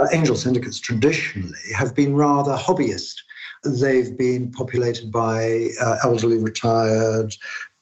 Uh, 0.00 0.06
angel 0.12 0.34
syndicates 0.34 0.80
traditionally 0.80 1.58
have 1.74 1.94
been 1.94 2.14
rather 2.14 2.56
hobbyist 2.56 3.16
They've 3.64 4.16
been 4.16 4.50
populated 4.52 5.10
by 5.10 5.68
uh, 5.80 5.98
elderly 6.02 6.38
retired 6.38 7.34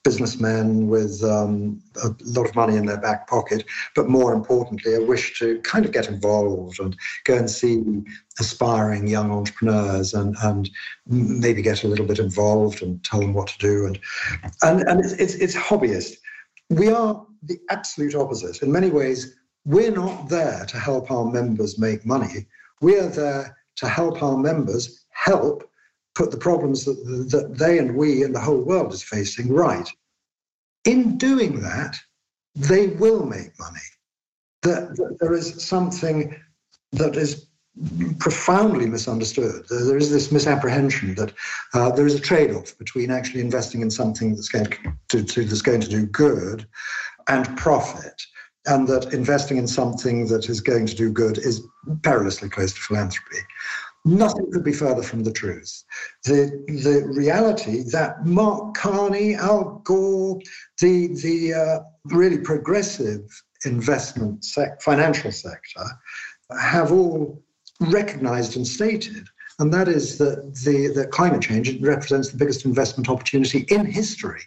businessmen 0.05 0.87
with 0.87 1.25
um, 1.25 1.81
a 2.05 2.15
lot 2.25 2.47
of 2.47 2.55
money 2.55 2.77
in 2.77 2.85
their 2.85 3.01
back 3.01 3.27
pocket, 3.27 3.65
but 3.97 4.07
more 4.07 4.35
importantly, 4.35 4.95
a 4.95 5.01
wish 5.01 5.39
to 5.39 5.59
kind 5.63 5.85
of 5.87 5.93
get 5.93 6.09
involved 6.09 6.79
and 6.79 6.95
go 7.25 7.37
and 7.37 7.51
see 7.51 7.83
aspiring 8.39 9.09
young 9.09 9.33
entrepreneurs 9.33 10.13
and, 10.13 10.37
and 10.43 10.71
maybe 11.07 11.63
get 11.63 11.85
a 11.85 11.89
little 11.89 12.05
bit 12.07 12.19
involved 12.19 12.83
and 12.83 13.03
tell 13.03 13.21
them 13.21 13.33
what 13.33 13.49
to 13.49 13.59
do. 13.59 13.87
And, 13.87 13.99
and, 14.63 14.83
and 14.83 15.01
it's, 15.01 15.15
it's, 15.15 15.35
it's 15.37 15.57
hobbyist. 15.57 16.17
We 16.69 16.91
are 16.91 17.27
the 17.43 17.59
absolute 17.71 18.15
opposite. 18.15 18.63
In 18.63 18.71
many 18.71 18.91
ways, 18.91 19.35
we're 19.65 19.91
not 19.91 20.29
there 20.29 20.67
to 20.67 20.79
help 20.79 21.11
our 21.11 21.25
members 21.25 21.79
make 21.79 22.05
money. 22.05 22.47
We're 22.83 23.09
there 23.09 23.57
to 23.77 23.89
help 23.89 24.23
our 24.23 24.37
members 24.37 25.04
help 25.15 25.69
put 26.15 26.31
the 26.31 26.37
problems 26.37 26.85
that, 26.85 26.95
that 27.31 27.59
they 27.59 27.79
and 27.79 27.97
we 27.97 28.23
and 28.23 28.35
the 28.35 28.41
whole 28.41 28.61
world 28.61 28.93
is 28.93 29.03
facing 29.03 29.53
right. 29.53 29.89
In 30.85 31.17
doing 31.19 31.61
that, 31.63 31.97
they 32.55 32.89
will 32.89 33.25
make 33.27 33.59
money. 33.59 33.81
That, 34.63 34.97
that 34.97 35.17
there 35.21 35.35
is 35.35 35.63
something 35.63 36.37
that 36.93 37.17
is 37.17 37.47
profoundly 38.19 38.87
misunderstood. 38.87 39.67
There 39.69 39.97
is 39.97 40.11
this 40.11 40.31
misapprehension 40.31 41.15
that 41.17 41.33
uh, 41.73 41.91
there 41.91 42.07
is 42.07 42.15
a 42.15 42.21
trade-off 42.21 42.79
between 42.79 43.11
actually 43.11 43.41
investing 43.41 43.83
in 43.83 43.91
something 43.91 44.35
that's 44.35 44.49
going 44.49 44.69
to, 45.09 45.25
to, 45.25 45.45
that's 45.45 45.63
going 45.63 45.81
to 45.81 45.89
do 45.89 46.07
good 46.07 46.67
and 47.29 47.57
profit, 47.57 48.23
and 48.67 48.87
that 48.87 49.13
investing 49.13 49.57
in 49.57 49.67
something 49.67 50.29
that 50.29 50.49
is 50.49 50.61
going 50.61 50.87
to 50.87 50.95
do 50.95 51.11
good 51.11 51.39
is 51.39 51.67
perilously 52.03 52.49
close 52.49 52.73
to 52.73 52.81
philanthropy. 52.81 53.39
Nothing 54.05 54.51
could 54.53 54.65
be 54.65 54.73
further 54.73 55.03
from 55.03 55.25
the 55.25 55.33
truth. 55.33 55.83
The, 56.25 56.63
the 56.67 57.07
reality 57.09 57.83
that 57.91 58.27
Mark 58.27 58.75
Carney, 58.75 59.35
Al 59.35 59.81
Gore, 59.85 60.39
the, 60.79 61.09
the 61.23 61.55
uh, 61.55 61.79
really 62.05 62.39
progressive 62.39 63.23
investment 63.65 64.45
sec- 64.45 64.83
financial 64.83 65.33
sector 65.33 65.85
have 66.61 66.93
all 66.93 67.43
recognized 67.81 68.57
and 68.57 68.67
stated, 68.67 69.27
and 69.59 69.73
that 69.73 69.89
is 69.89 70.19
that 70.19 70.55
the, 70.65 70.93
the 70.95 71.07
climate 71.07 71.43
change 71.43 71.81
represents 71.81 72.31
the 72.31 72.37
biggest 72.37 72.67
investment 72.67 73.09
opportunity 73.09 73.61
in 73.71 73.87
history. 73.87 74.43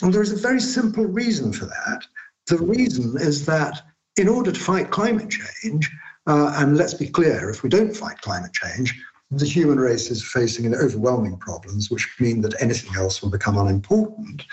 And 0.00 0.14
there 0.14 0.22
is 0.22 0.32
a 0.32 0.36
very 0.36 0.60
simple 0.60 1.04
reason 1.04 1.52
for 1.52 1.66
that. 1.66 2.04
The 2.46 2.58
reason 2.58 3.16
is 3.18 3.44
that 3.46 3.82
in 4.16 4.28
order 4.28 4.50
to 4.50 4.60
fight 4.60 4.90
climate 4.90 5.30
change, 5.30 5.90
uh, 6.28 6.52
and 6.56 6.76
let's 6.76 6.94
be 6.94 7.08
clear 7.08 7.48
if 7.48 7.62
we 7.62 7.70
don't 7.70 7.96
fight 7.96 8.20
climate 8.20 8.52
change, 8.52 8.94
the 9.30 9.46
human 9.46 9.80
race 9.80 10.10
is 10.10 10.22
facing 10.22 10.66
an 10.66 10.74
overwhelming 10.74 11.38
problems, 11.38 11.90
which 11.90 12.08
mean 12.20 12.42
that 12.42 12.60
anything 12.60 12.94
else 12.96 13.22
will 13.22 13.30
become 13.30 13.56
unimportant. 13.56 14.44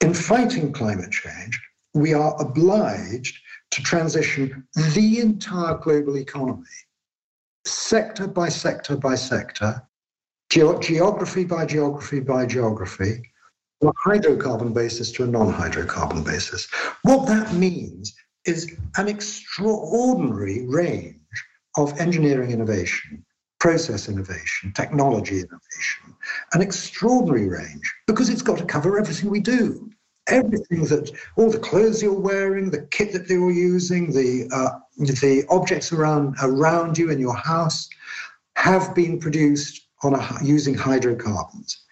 In 0.00 0.14
fighting 0.14 0.72
climate 0.72 1.10
change, 1.10 1.60
we 1.94 2.14
are 2.14 2.40
obliged 2.40 3.38
to 3.72 3.82
transition 3.82 4.66
the 4.94 5.20
entire 5.20 5.76
global 5.78 6.16
economy, 6.16 6.64
sector 7.64 8.26
by 8.26 8.48
sector 8.48 8.96
by 8.96 9.16
sector, 9.16 9.82
ge- 10.50 10.80
geography 10.80 11.44
by 11.44 11.66
geography 11.66 12.20
by 12.20 12.46
geography, 12.46 13.22
from 13.80 13.88
a 13.88 14.08
hydrocarbon 14.08 14.72
basis 14.72 15.10
to 15.12 15.24
a 15.24 15.26
non 15.26 15.52
hydrocarbon 15.52 16.24
basis. 16.24 16.68
What 17.02 17.26
that 17.26 17.52
means 17.54 18.14
is 18.46 18.74
an 18.96 19.08
extraordinary 19.08 20.66
range 20.66 21.16
of 21.76 21.98
engineering 22.00 22.50
innovation, 22.50 23.24
process 23.58 24.08
innovation, 24.08 24.72
technology 24.74 25.36
innovation, 25.36 26.14
an 26.54 26.62
extraordinary 26.62 27.48
range 27.48 27.94
because 28.06 28.28
it's 28.28 28.42
got 28.42 28.58
to 28.58 28.64
cover 28.64 28.98
everything 28.98 29.30
we 29.30 29.40
do. 29.40 29.90
Everything 30.26 30.84
that, 30.84 31.10
all 31.36 31.50
the 31.50 31.58
clothes 31.58 32.02
you're 32.02 32.12
wearing, 32.18 32.70
the 32.70 32.82
kit 32.90 33.12
that 33.12 33.28
you're 33.28 33.50
using, 33.50 34.12
the 34.12 34.48
uh, 34.52 34.78
the 34.98 35.44
objects 35.48 35.92
around 35.92 36.36
around 36.42 36.96
you 36.98 37.10
in 37.10 37.18
your 37.18 37.34
house, 37.34 37.88
have 38.56 38.94
been 38.94 39.18
produced 39.18 39.88
on 40.02 40.14
a, 40.14 40.38
using 40.42 40.74
hydrocarbons. 40.74 41.84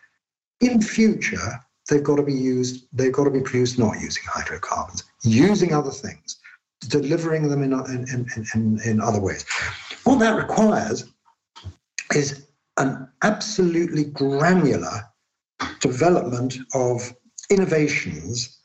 In 0.61 0.81
future, 0.81 1.59
they've 1.89 2.03
got 2.03 2.17
to 2.17 2.23
be 2.23 2.35
used. 2.35 2.87
They've 2.93 3.13
got 3.13 3.25
to 3.25 3.31
be 3.31 3.41
produced 3.41 3.79
not 3.79 3.99
using 4.01 4.23
hydrocarbons, 4.27 5.05
using 5.25 5.73
other 5.73 5.91
things 5.91 6.38
delivering 6.87 7.49
them 7.49 7.63
in, 7.63 7.73
in, 7.73 8.27
in, 8.55 8.81
in, 8.85 9.01
other 9.01 9.21
ways. 9.21 9.45
What 10.05 10.21
that 10.21 10.37
requires 10.37 11.05
is 12.15 12.47
an 12.77 13.09
absolutely 13.23 14.05
granular 14.05 15.03
development 15.81 16.57
of 16.75 17.13
innovations 17.51 18.59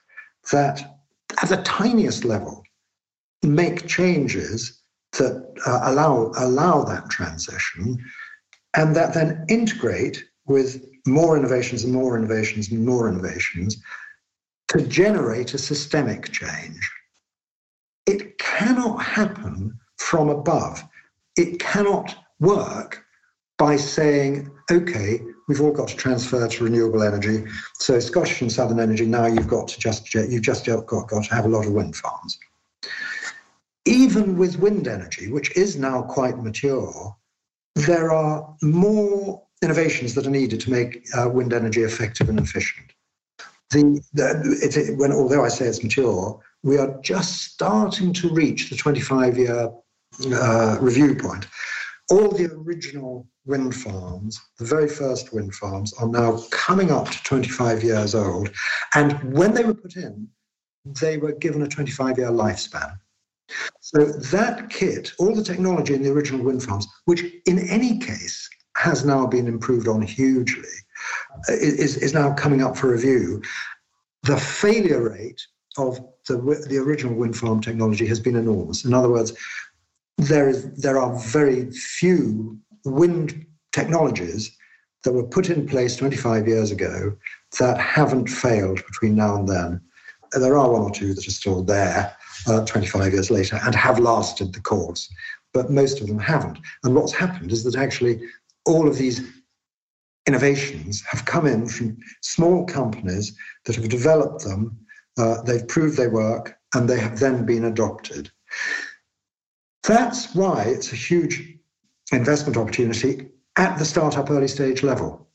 that, 0.51 0.99
at 1.41 1.49
the 1.49 1.63
tiniest 1.63 2.23
level, 2.23 2.63
make 3.41 3.87
changes 3.87 4.81
that 5.13 5.53
uh, 5.65 5.79
allow 5.83 6.31
allow 6.37 6.83
that 6.83 7.09
transition, 7.09 7.97
and 8.75 8.95
that 8.95 9.13
then 9.13 9.45
integrate 9.49 10.23
with 10.45 10.85
more 11.05 11.37
innovations 11.37 11.83
and 11.83 11.93
more 11.93 12.17
innovations 12.17 12.71
and 12.71 12.85
more 12.85 13.09
innovations 13.09 13.81
to 14.69 14.81
generate 14.87 15.53
a 15.53 15.57
systemic 15.57 16.31
change. 16.31 16.79
Cannot 18.63 19.03
happen 19.03 19.77
from 19.97 20.29
above. 20.29 20.81
It 21.35 21.59
cannot 21.59 22.15
work 22.39 23.03
by 23.57 23.75
saying, 23.75 24.49
okay, 24.71 25.21
we've 25.49 25.59
all 25.59 25.73
got 25.73 25.89
to 25.89 25.97
transfer 25.97 26.47
to 26.47 26.63
renewable 26.63 27.03
energy. 27.03 27.43
So 27.75 27.99
Scottish 27.99 28.41
and 28.41 28.49
Southern 28.49 28.79
Energy, 28.79 29.05
now 29.05 29.25
you've 29.25 29.49
got 29.49 29.67
to 29.67 29.79
just 29.79 30.13
you've 30.13 30.43
just 30.43 30.65
got, 30.65 30.87
got 30.87 31.25
to 31.25 31.35
have 31.35 31.43
a 31.43 31.49
lot 31.49 31.65
of 31.65 31.73
wind 31.73 31.97
farms. 31.97 32.39
Even 33.85 34.37
with 34.37 34.59
wind 34.59 34.87
energy, 34.87 35.29
which 35.29 35.55
is 35.57 35.75
now 35.75 36.01
quite 36.01 36.37
mature, 36.37 37.13
there 37.75 38.13
are 38.13 38.55
more 38.61 39.43
innovations 39.61 40.13
that 40.15 40.25
are 40.25 40.29
needed 40.29 40.61
to 40.61 40.71
make 40.71 41.05
uh, 41.17 41.27
wind 41.29 41.51
energy 41.51 41.81
effective 41.81 42.29
and 42.29 42.39
efficient. 42.39 42.93
The, 43.71 44.01
the 44.13 44.57
it, 44.61 44.97
when 44.97 45.11
although 45.11 45.43
I 45.43 45.49
say 45.49 45.65
it's 45.65 45.83
mature, 45.83 46.41
we 46.63 46.77
are 46.77 46.97
just 47.01 47.43
starting 47.43 48.13
to 48.13 48.29
reach 48.29 48.69
the 48.69 48.75
25 48.75 49.37
year 49.37 49.69
uh, 50.33 50.77
review 50.79 51.15
point. 51.15 51.47
All 52.09 52.29
the 52.29 52.51
original 52.51 53.27
wind 53.45 53.75
farms, 53.75 54.39
the 54.57 54.65
very 54.65 54.87
first 54.87 55.33
wind 55.33 55.53
farms, 55.55 55.93
are 55.93 56.07
now 56.07 56.39
coming 56.51 56.91
up 56.91 57.09
to 57.09 57.23
25 57.23 57.83
years 57.83 58.15
old. 58.15 58.49
And 58.95 59.33
when 59.33 59.53
they 59.53 59.63
were 59.63 59.73
put 59.73 59.95
in, 59.95 60.27
they 60.85 61.17
were 61.17 61.33
given 61.33 61.61
a 61.61 61.67
25 61.67 62.17
year 62.17 62.29
lifespan. 62.29 62.97
So 63.81 64.05
that 64.05 64.69
kit, 64.69 65.11
all 65.19 65.35
the 65.35 65.43
technology 65.43 65.93
in 65.93 66.01
the 66.01 66.11
original 66.11 66.43
wind 66.43 66.63
farms, 66.63 66.87
which 67.05 67.23
in 67.45 67.59
any 67.59 67.99
case 67.99 68.49
has 68.77 69.05
now 69.05 69.27
been 69.27 69.47
improved 69.47 69.87
on 69.87 70.01
hugely, 70.01 70.63
is, 71.49 71.97
is 71.97 72.13
now 72.13 72.33
coming 72.33 72.63
up 72.63 72.77
for 72.77 72.89
review. 72.89 73.41
The 74.23 74.37
failure 74.37 75.09
rate 75.09 75.41
of 75.77 75.99
the, 76.27 76.37
the 76.69 76.77
original 76.77 77.15
wind 77.15 77.37
farm 77.37 77.61
technology 77.61 78.05
has 78.07 78.19
been 78.19 78.35
enormous. 78.35 78.85
In 78.85 78.93
other 78.93 79.09
words, 79.09 79.33
there 80.17 80.47
is 80.49 80.71
there 80.75 80.99
are 80.99 81.17
very 81.19 81.71
few 81.71 82.57
wind 82.85 83.45
technologies 83.71 84.55
that 85.03 85.13
were 85.13 85.27
put 85.27 85.49
in 85.49 85.67
place 85.67 85.95
25 85.95 86.47
years 86.47 86.71
ago 86.71 87.15
that 87.59 87.77
haven't 87.77 88.27
failed 88.27 88.85
between 88.85 89.15
now 89.15 89.35
and 89.35 89.47
then. 89.47 89.81
There 90.31 90.57
are 90.57 90.71
one 90.71 90.81
or 90.81 90.91
two 90.91 91.13
that 91.13 91.27
are 91.27 91.31
still 91.31 91.63
there 91.63 92.15
uh, 92.47 92.65
25 92.65 93.13
years 93.13 93.29
later 93.29 93.59
and 93.63 93.75
have 93.75 93.99
lasted 93.99 94.53
the 94.53 94.61
course, 94.61 95.11
but 95.53 95.69
most 95.69 96.01
of 96.01 96.07
them 96.07 96.19
haven't. 96.19 96.59
And 96.83 96.95
what's 96.95 97.13
happened 97.13 97.51
is 97.51 97.63
that 97.63 97.75
actually 97.75 98.21
all 98.65 98.87
of 98.87 98.97
these 98.97 99.21
innovations 100.25 101.01
have 101.01 101.25
come 101.25 101.45
in 101.45 101.67
from 101.67 101.97
small 102.21 102.65
companies 102.65 103.35
that 103.65 103.75
have 103.75 103.89
developed 103.89 104.43
them, 104.43 104.77
uh, 105.17 105.41
they've 105.43 105.67
proved 105.67 105.97
they 105.97 106.07
work, 106.07 106.57
and 106.73 106.89
they 106.89 106.99
have 106.99 107.19
then 107.19 107.45
been 107.45 107.65
adopted. 107.65 108.31
That's 109.83 110.33
why 110.33 110.63
it's 110.63 110.91
a 110.93 110.95
huge 110.95 111.57
investment 112.11 112.57
opportunity 112.57 113.29
at 113.55 113.77
the 113.77 113.85
startup 113.85 114.29
early 114.29 114.47
stage 114.47 114.81
level, 114.83 115.27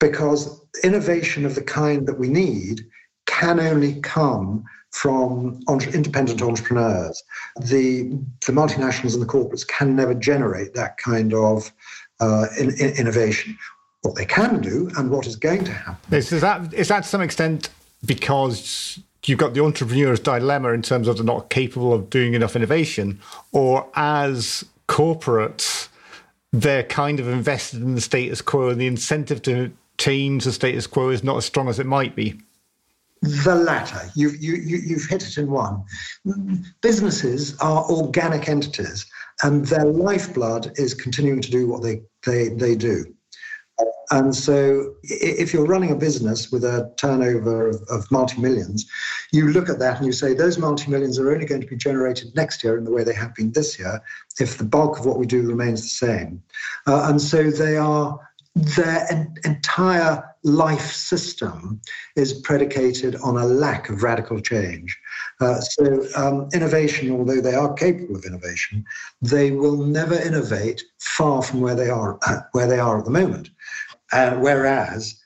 because 0.00 0.64
innovation 0.82 1.44
of 1.44 1.54
the 1.54 1.62
kind 1.62 2.06
that 2.06 2.18
we 2.18 2.28
need 2.28 2.82
can 3.26 3.60
only 3.60 4.00
come 4.00 4.64
from 4.90 5.60
independent 5.94 6.42
entrepreneurs. 6.42 7.22
The, 7.60 8.10
the 8.46 8.52
multinationals 8.52 9.14
and 9.14 9.22
the 9.22 9.26
corporates 9.26 9.66
can 9.66 9.96
never 9.96 10.14
generate 10.14 10.74
that 10.74 10.98
kind 10.98 11.32
of 11.34 11.72
uh, 12.20 12.46
in, 12.58 12.70
in 12.78 12.94
innovation. 12.96 13.58
What 14.02 14.16
they 14.16 14.26
can 14.26 14.60
do 14.60 14.90
and 14.96 15.10
what 15.10 15.26
is 15.26 15.36
going 15.36 15.64
to 15.64 15.72
happen. 15.72 16.14
Is, 16.14 16.32
is, 16.32 16.40
that, 16.40 16.74
is 16.74 16.88
that 16.88 17.04
to 17.04 17.08
some 17.08 17.20
extent 17.20 17.70
because 18.04 19.00
you've 19.26 19.38
got 19.38 19.54
the 19.54 19.64
entrepreneur's 19.64 20.20
dilemma 20.20 20.70
in 20.70 20.82
terms 20.82 21.08
of 21.08 21.16
they're 21.16 21.24
not 21.24 21.50
capable 21.50 21.92
of 21.92 22.10
doing 22.10 22.34
enough 22.34 22.56
innovation, 22.56 23.20
or 23.52 23.88
as 23.94 24.64
corporates, 24.88 25.88
they're 26.52 26.82
kind 26.84 27.20
of 27.20 27.28
invested 27.28 27.80
in 27.80 27.94
the 27.94 28.00
status 28.00 28.42
quo 28.42 28.68
and 28.70 28.80
the 28.80 28.86
incentive 28.86 29.40
to 29.42 29.72
change 29.98 30.44
the 30.44 30.52
status 30.52 30.86
quo 30.86 31.10
is 31.10 31.22
not 31.22 31.36
as 31.36 31.44
strong 31.44 31.68
as 31.68 31.78
it 31.78 31.86
might 31.86 32.16
be? 32.16 32.38
The 33.22 33.54
latter. 33.54 34.10
You've, 34.16 34.42
you, 34.42 34.54
you, 34.54 34.78
you've 34.78 35.06
hit 35.08 35.22
it 35.22 35.38
in 35.38 35.48
one. 35.48 35.84
Businesses 36.80 37.56
are 37.58 37.84
organic 37.88 38.48
entities, 38.48 39.06
and 39.44 39.64
their 39.66 39.84
lifeblood 39.84 40.72
is 40.76 40.92
continuing 40.92 41.40
to 41.40 41.50
do 41.50 41.68
what 41.68 41.82
they, 41.82 42.02
they, 42.26 42.48
they 42.48 42.74
do. 42.74 43.04
And 44.12 44.34
so, 44.34 44.94
if 45.04 45.54
you're 45.54 45.64
running 45.64 45.90
a 45.90 45.96
business 45.96 46.52
with 46.52 46.64
a 46.64 46.92
turnover 46.98 47.70
of, 47.70 47.82
of 47.88 48.10
multi 48.10 48.38
millions, 48.38 48.86
you 49.32 49.48
look 49.48 49.70
at 49.70 49.78
that 49.78 49.96
and 49.96 50.06
you 50.06 50.12
say 50.12 50.34
those 50.34 50.58
multi 50.58 50.90
millions 50.90 51.18
are 51.18 51.32
only 51.32 51.46
going 51.46 51.62
to 51.62 51.66
be 51.66 51.76
generated 51.76 52.36
next 52.36 52.62
year 52.62 52.76
in 52.76 52.84
the 52.84 52.92
way 52.92 53.04
they 53.04 53.14
have 53.14 53.34
been 53.34 53.52
this 53.52 53.78
year 53.78 54.02
if 54.38 54.58
the 54.58 54.64
bulk 54.64 54.98
of 54.98 55.06
what 55.06 55.18
we 55.18 55.24
do 55.24 55.48
remains 55.48 55.80
the 55.80 56.06
same. 56.06 56.42
Uh, 56.86 57.08
and 57.08 57.22
so, 57.22 57.50
they 57.50 57.78
are 57.78 58.20
their 58.54 59.10
en- 59.10 59.34
entire 59.46 60.22
life 60.44 60.92
system 60.92 61.80
is 62.16 62.34
predicated 62.34 63.16
on 63.16 63.36
a 63.38 63.46
lack 63.46 63.88
of 63.88 64.02
radical 64.02 64.40
change. 64.40 64.98
Uh, 65.40 65.60
so, 65.60 66.04
um, 66.16 66.48
innovation, 66.52 67.10
although 67.12 67.40
they 67.40 67.54
are 67.54 67.72
capable 67.74 68.16
of 68.16 68.24
innovation, 68.24 68.84
they 69.22 69.52
will 69.52 69.78
never 69.78 70.14
innovate 70.14 70.82
far 70.98 71.42
from 71.42 71.60
where 71.60 71.74
they 71.74 71.88
are 71.88 72.18
uh, 72.26 72.40
where 72.52 72.66
they 72.66 72.78
are 72.78 72.98
at 72.98 73.04
the 73.04 73.10
moment. 73.10 73.48
Uh, 74.12 74.34
whereas 74.36 75.18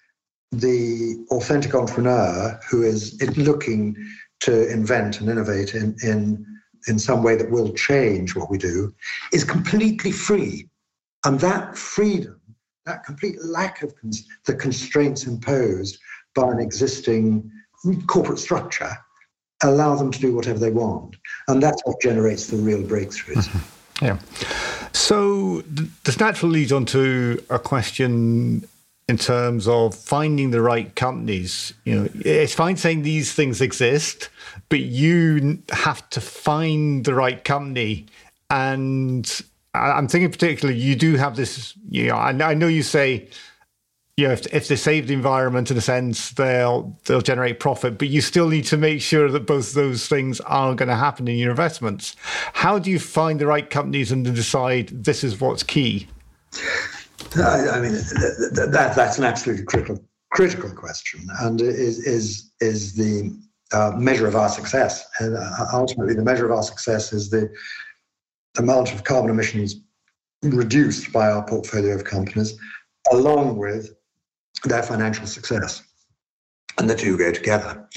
the 0.52 1.26
authentic 1.30 1.74
entrepreneur 1.74 2.58
who 2.70 2.82
is 2.82 3.20
looking 3.36 3.96
to 4.40 4.70
invent 4.70 5.20
and 5.20 5.28
innovate 5.28 5.74
in, 5.74 5.96
in 6.02 6.46
in 6.88 7.00
some 7.00 7.22
way 7.22 7.34
that 7.34 7.50
will 7.50 7.72
change 7.74 8.36
what 8.36 8.48
we 8.48 8.56
do 8.56 8.94
is 9.32 9.42
completely 9.42 10.12
free, 10.12 10.68
and 11.24 11.40
that 11.40 11.76
freedom 11.76 12.40
that 12.86 13.04
complete 13.04 13.36
lack 13.44 13.82
of 13.82 13.94
cons- 14.00 14.26
the 14.44 14.54
constraints 14.54 15.26
imposed 15.26 15.98
by 16.34 16.50
an 16.50 16.60
existing 16.60 17.50
corporate 18.06 18.38
structure 18.38 18.96
allow 19.62 19.96
them 19.96 20.10
to 20.10 20.18
do 20.20 20.34
whatever 20.34 20.58
they 20.58 20.70
want. 20.70 21.16
And 21.48 21.62
that's 21.62 21.82
what 21.84 22.00
generates 22.00 22.46
the 22.46 22.56
real 22.56 22.82
breakthroughs. 22.82 23.48
Mm-hmm. 23.48 24.04
Yeah. 24.04 24.18
So 24.92 25.62
th- 25.62 25.88
this 26.04 26.20
naturally 26.20 26.60
leads 26.60 26.72
on 26.72 26.84
to 26.86 27.42
a 27.48 27.58
question 27.58 28.68
in 29.08 29.16
terms 29.16 29.68
of 29.68 29.94
finding 29.94 30.50
the 30.50 30.60
right 30.60 30.94
companies. 30.96 31.72
You 31.84 31.94
know, 31.94 32.08
it's 32.24 32.54
fine 32.54 32.76
saying 32.76 33.02
these 33.02 33.32
things 33.32 33.60
exist, 33.60 34.30
but 34.68 34.80
you 34.80 35.62
have 35.70 36.08
to 36.10 36.20
find 36.20 37.04
the 37.04 37.14
right 37.14 37.42
company 37.44 38.06
and 38.50 39.42
I'm 39.76 40.08
thinking 40.08 40.30
particularly, 40.30 40.80
you 40.80 40.96
do 40.96 41.16
have 41.16 41.36
this. 41.36 41.74
You 41.88 42.08
know, 42.08 42.16
I, 42.16 42.32
know 42.32 42.68
you 42.68 42.82
say, 42.82 43.28
you 44.16 44.26
know, 44.26 44.32
if, 44.32 44.46
if 44.54 44.68
they 44.68 44.76
save 44.76 45.08
the 45.08 45.14
environment 45.14 45.70
in 45.70 45.76
a 45.76 45.80
sense, 45.80 46.30
they'll 46.30 46.96
they'll 47.04 47.20
generate 47.20 47.60
profit, 47.60 47.98
but 47.98 48.08
you 48.08 48.20
still 48.20 48.48
need 48.48 48.64
to 48.66 48.76
make 48.76 49.00
sure 49.00 49.30
that 49.30 49.46
both 49.46 49.74
those 49.74 50.08
things 50.08 50.40
are 50.40 50.74
going 50.74 50.88
to 50.88 50.96
happen 50.96 51.28
in 51.28 51.36
your 51.36 51.50
investments. 51.50 52.16
How 52.54 52.78
do 52.78 52.90
you 52.90 52.98
find 52.98 53.40
the 53.40 53.46
right 53.46 53.68
companies 53.68 54.12
and 54.12 54.24
decide 54.24 54.88
this 54.88 55.22
is 55.22 55.40
what's 55.40 55.62
key? 55.62 56.08
I, 57.38 57.80
mean, 57.80 57.92
that, 57.92 58.68
that 58.72 58.94
that's 58.94 59.18
an 59.18 59.24
absolutely 59.24 59.64
critical 59.64 60.02
critical 60.32 60.70
question, 60.70 61.26
and 61.40 61.60
is 61.60 61.98
is 61.98 62.52
is 62.60 62.94
the 62.94 63.36
uh, 63.72 63.92
measure 63.96 64.26
of 64.26 64.36
our 64.36 64.48
success. 64.48 65.06
And 65.20 65.36
uh, 65.36 65.66
ultimately, 65.72 66.14
the 66.14 66.24
measure 66.24 66.46
of 66.46 66.52
our 66.52 66.62
success 66.62 67.12
is 67.12 67.30
the 67.30 67.50
amount 68.58 68.92
of 68.92 69.04
carbon 69.04 69.30
emissions 69.30 69.76
reduced 70.42 71.12
by 71.12 71.30
our 71.30 71.44
portfolio 71.44 71.94
of 71.94 72.04
companies, 72.04 72.56
along 73.12 73.56
with 73.56 73.94
their 74.64 74.82
financial 74.82 75.26
success. 75.26 75.82
And 76.78 76.90
the 76.90 76.94
two 76.94 77.16
go 77.16 77.32
together. 77.32 77.88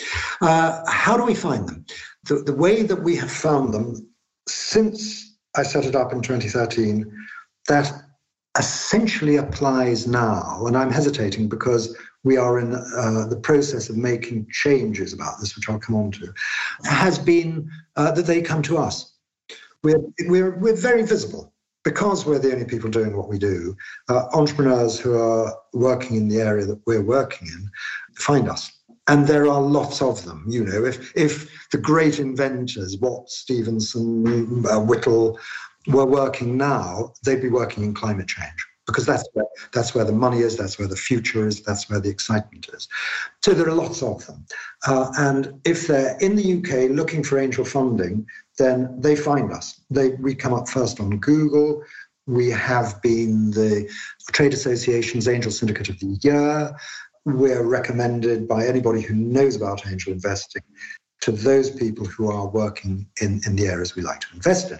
Uh, 0.42 0.84
how 0.88 1.18
do 1.18 1.26
we 1.26 1.36
find 1.36 1.68
them? 1.68 1.86
The, 2.24 2.36
the 2.36 2.54
way 2.54 2.84
that 2.84 3.04
we 3.04 3.16
have 3.18 3.32
found 3.32 3.74
them 3.74 4.10
since 4.48 5.38
I 5.56 5.64
set 5.64 5.86
it 5.86 5.96
up 5.96 6.14
in 6.14 6.22
2013, 6.22 7.12
that 7.68 7.92
essentially 8.58 9.38
applies 9.38 10.08
now. 10.08 10.64
And 10.66 10.76
I'm 10.76 10.92
hesitating 10.92 11.50
because 11.50 11.96
we 12.24 12.38
are 12.38 12.60
in 12.60 12.74
uh, 12.74 13.28
the 13.30 13.40
process 13.42 13.90
of 13.90 13.98
making 13.98 14.48
changes 14.52 15.14
about 15.14 15.40
this, 15.40 15.56
which 15.56 15.70
I'll 15.70 15.80
come 15.80 15.96
on 15.96 16.12
to, 16.14 16.34
has 16.84 17.18
been 17.18 17.70
uh, 17.96 18.12
that 18.12 18.26
they 18.26 18.42
come 18.42 18.62
to 18.64 18.78
us 18.78 19.14
we're, 19.84 20.02
we're, 20.28 20.58
we're 20.58 20.76
very 20.76 21.04
visible 21.04 21.54
because 21.84 22.26
we're 22.26 22.40
the 22.40 22.52
only 22.52 22.66
people 22.66 22.90
doing 22.90 23.16
what 23.16 23.30
we 23.30 23.38
do. 23.38 23.76
Uh, 24.10 24.26
entrepreneurs 24.34 25.00
who 25.00 25.18
are 25.18 25.56
working 25.74 26.18
in 26.18 26.28
the 26.28 26.42
area 26.42 26.66
that 26.66 26.82
we're 26.86 27.02
working 27.02 27.48
in 27.48 27.70
find 28.16 28.50
us. 28.50 28.72
And 29.08 29.26
there 29.26 29.48
are 29.48 29.62
lots 29.62 30.04
of 30.04 30.24
them. 30.24 30.46
You 30.48 30.66
know, 30.66 30.86
if 30.86 31.18
if 31.18 31.68
the 31.72 31.80
great 31.80 32.20
inventors, 32.20 32.96
Watt, 33.00 33.28
Stephenson, 33.28 34.64
uh, 34.68 34.80
Whittle, 34.80 35.40
were 35.88 36.06
working 36.06 36.58
now, 36.58 37.14
they'd 37.24 37.42
be 37.42 37.50
working 37.50 37.84
in 37.84 37.94
climate 37.94 38.28
change 38.28 38.66
because 38.86 39.06
that's 39.06 39.28
where 39.34 39.46
that's 39.72 39.94
where 39.94 40.04
the 40.04 40.12
money 40.12 40.40
is, 40.40 40.58
that's 40.58 40.80
where 40.80 40.88
the 40.88 40.96
future 40.96 41.48
is, 41.48 41.62
that's 41.62 41.90
where 41.90 42.00
the 42.00 42.10
excitement 42.10 42.68
is. 42.74 42.88
So 43.44 43.54
there 43.54 43.68
are 43.70 43.76
lots 43.76 44.02
of 44.02 44.26
them, 44.26 44.46
uh, 44.88 45.12
and 45.18 45.54
if 45.64 45.88
they're 45.88 46.18
in 46.20 46.36
the 46.36 46.58
UK 46.58 46.90
looking 46.90 47.24
for 47.24 47.38
angel 47.38 47.66
funding, 47.66 48.26
then 48.58 49.00
they 49.00 49.16
find 49.16 49.52
us. 49.52 49.82
They, 49.90 50.10
we 50.10 50.36
come 50.36 50.54
up 50.54 50.68
first 50.68 51.00
on 51.00 51.18
Google. 51.20 51.84
We 52.26 52.50
have 52.50 53.02
been 53.02 53.52
the 53.52 53.90
Trade 54.32 54.54
Association's 54.54 55.28
Angel 55.28 55.52
Syndicate 55.52 55.90
of 55.90 56.00
the 56.00 56.18
Year. 56.22 56.76
We're 57.26 57.64
recommended 57.64 58.48
by 58.48 58.66
anybody 58.66 59.02
who 59.02 59.16
knows 59.16 59.56
about 59.56 59.86
angel 59.88 60.14
investing 60.14 60.64
to 61.22 61.32
those 61.32 61.70
people 61.70 62.06
who 62.06 62.32
are 62.32 62.48
working 62.48 63.08
in, 63.22 63.42
in 63.46 63.56
the 63.56 63.68
areas 63.68 63.96
we 63.96 64.02
like 64.02 64.22
to 64.22 64.28
invest 64.34 64.72
in. 64.72 64.80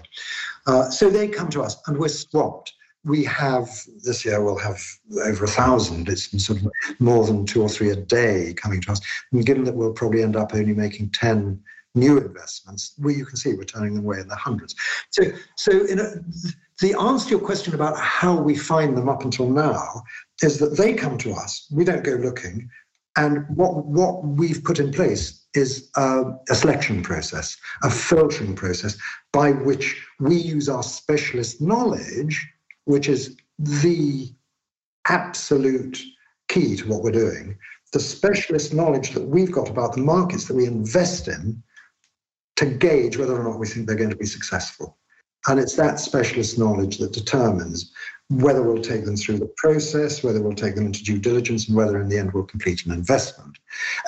Uh, 0.68 0.90
so 0.90 1.10
they 1.10 1.28
come 1.28 1.50
to 1.50 1.62
us 1.62 1.82
and 1.88 1.98
we're 1.98 2.08
swamped. 2.08 2.74
We 3.06 3.24
have 3.26 3.70
this 4.04 4.26
year 4.26 4.44
we'll 4.44 4.58
have 4.58 4.82
over 5.24 5.46
a 5.46 5.48
thousand. 5.48 6.10
It's 6.10 6.46
sort 6.46 6.62
of 6.62 6.68
more 7.00 7.26
than 7.26 7.46
two 7.46 7.62
or 7.62 7.70
three 7.70 7.90
a 7.92 7.96
day 7.96 8.54
coming 8.56 8.82
to 8.82 8.92
us. 8.92 9.02
And 9.32 9.46
given 9.46 9.64
that 9.66 9.76
we'll 9.76 9.94
probably 9.94 10.22
end 10.22 10.36
up 10.36 10.54
only 10.54 10.74
making 10.74 11.12
10 11.12 11.62
new 11.96 12.18
investments, 12.18 12.94
where 12.98 13.14
you 13.14 13.26
can 13.26 13.38
see 13.38 13.54
we're 13.54 13.64
turning 13.64 13.96
them 13.96 14.04
away 14.04 14.20
in 14.20 14.28
the 14.28 14.36
hundreds. 14.36 14.76
So, 15.12 15.24
so 15.56 15.86
in 15.86 16.00
a, 16.00 16.12
the 16.82 16.98
answer 17.00 17.26
to 17.26 17.32
your 17.32 17.40
question 17.40 17.74
about 17.74 17.98
how 17.98 18.36
we 18.36 18.56
find 18.56 18.96
them 18.96 19.10
up 19.10 19.24
until 19.24 19.50
now 19.50 20.04
is 20.42 20.60
that 20.60 20.78
they 20.78 20.94
come 20.94 21.18
to 21.20 21.34
us. 21.34 21.68
We 21.72 21.84
don't 21.84 22.04
go 22.04 22.14
looking, 22.14 22.70
and 23.18 23.46
what 23.56 23.86
what 23.86 24.24
we've 24.24 24.64
put 24.64 24.80
in 24.80 24.92
place 24.92 25.39
is 25.56 25.90
a, 25.96 26.24
a 26.50 26.56
selection 26.56 27.02
process, 27.02 27.58
a 27.84 27.90
filtering 27.90 28.56
process 28.56 28.98
by 29.34 29.52
which 29.52 30.06
we 30.20 30.36
use 30.36 30.70
our 30.70 30.84
specialist 30.84 31.62
knowledge, 31.62 32.48
which 32.86 33.10
is 33.10 33.36
the 33.58 34.32
absolute 35.08 36.00
key 36.48 36.76
to 36.76 36.88
what 36.88 37.04
we're 37.04 37.12
doing. 37.12 37.58
The 37.94 38.00
specialist 38.00 38.74
knowledge 38.74 39.12
that 39.12 39.28
we've 39.28 39.52
got 39.52 39.70
about 39.70 39.94
the 39.94 40.02
markets 40.02 40.46
that 40.46 40.56
we 40.56 40.66
invest 40.66 41.28
in 41.28 41.62
to 42.58 42.66
gauge 42.66 43.18
whether 43.18 43.40
or 43.40 43.44
not 43.44 43.60
we 43.60 43.68
think 43.68 43.88
they're 43.88 43.96
going 43.96 44.10
to 44.10 44.16
be 44.16 44.26
successful. 44.26 44.98
And 45.48 45.60
it's 45.60 45.76
that 45.78 46.00
specialist 46.00 46.60
knowledge 46.60 46.98
that 46.98 47.14
determines 47.14 47.92
whether 48.30 48.62
we'll 48.62 48.82
take 48.82 49.06
them 49.06 49.18
through 49.18 49.40
the 49.40 49.52
process, 49.58 50.24
whether 50.24 50.42
we'll 50.42 50.54
take 50.54 50.76
them 50.76 50.86
into 50.86 51.04
due 51.04 51.18
diligence, 51.18 51.68
and 51.68 51.76
whether 51.76 52.00
in 52.00 52.10
the 52.10 52.18
end 52.18 52.32
we'll 52.32 52.44
complete 52.44 52.86
an 52.86 52.92
investment. 52.92 53.58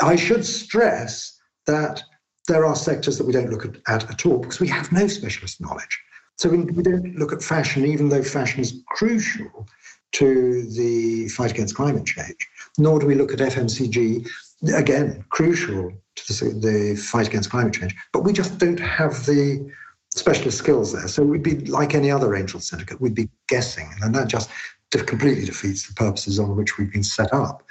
I 0.01 0.15
should 0.15 0.45
stress 0.45 1.39
that 1.65 2.03
there 2.47 2.65
are 2.65 2.75
sectors 2.75 3.17
that 3.17 3.25
we 3.25 3.33
don't 3.33 3.49
look 3.49 3.65
at, 3.65 3.77
at, 3.87 4.09
at 4.09 4.25
all 4.25 4.37
because 4.37 4.59
we 4.59 4.67
have 4.67 4.91
no 4.91 5.07
specialist 5.07 5.59
knowledge. 5.59 5.99
So 6.37 6.49
we, 6.49 6.57
we 6.57 6.83
don't 6.83 7.15
look 7.15 7.33
at 7.33 7.41
fashion, 7.41 7.85
even 7.85 8.09
though 8.09 8.23
fashion 8.23 8.61
is 8.61 8.81
crucial 8.87 9.67
to 10.13 10.65
the 10.71 11.29
fight 11.29 11.51
against 11.51 11.75
climate 11.75 12.05
change, 12.05 12.47
nor 12.77 12.99
do 12.99 13.07
we 13.07 13.15
look 13.15 13.31
at 13.31 13.39
FMCG, 13.39 14.27
again, 14.75 15.23
crucial 15.29 15.91
to 16.15 16.33
the, 16.33 16.59
the 16.59 16.95
fight 16.95 17.27
against 17.27 17.49
climate 17.49 17.73
change. 17.73 17.95
But 18.11 18.23
we 18.23 18.33
just 18.33 18.57
don't 18.57 18.79
have 18.79 19.25
the 19.25 19.71
specialist 20.13 20.57
skills 20.57 20.93
there. 20.93 21.07
So 21.07 21.23
we'd 21.23 21.43
be 21.43 21.65
like 21.65 21.95
any 21.95 22.11
other 22.11 22.35
angel 22.35 22.59
syndicate, 22.59 22.99
we'd 22.99 23.15
be 23.15 23.29
guessing, 23.47 23.89
and 24.01 24.13
that 24.15 24.27
just 24.27 24.49
completely 24.91 25.45
defeats 25.45 25.87
the 25.87 25.93
purposes 25.93 26.37
on 26.39 26.55
which 26.55 26.77
we've 26.77 26.91
been 26.91 27.03
set 27.03 27.33
up. 27.33 27.63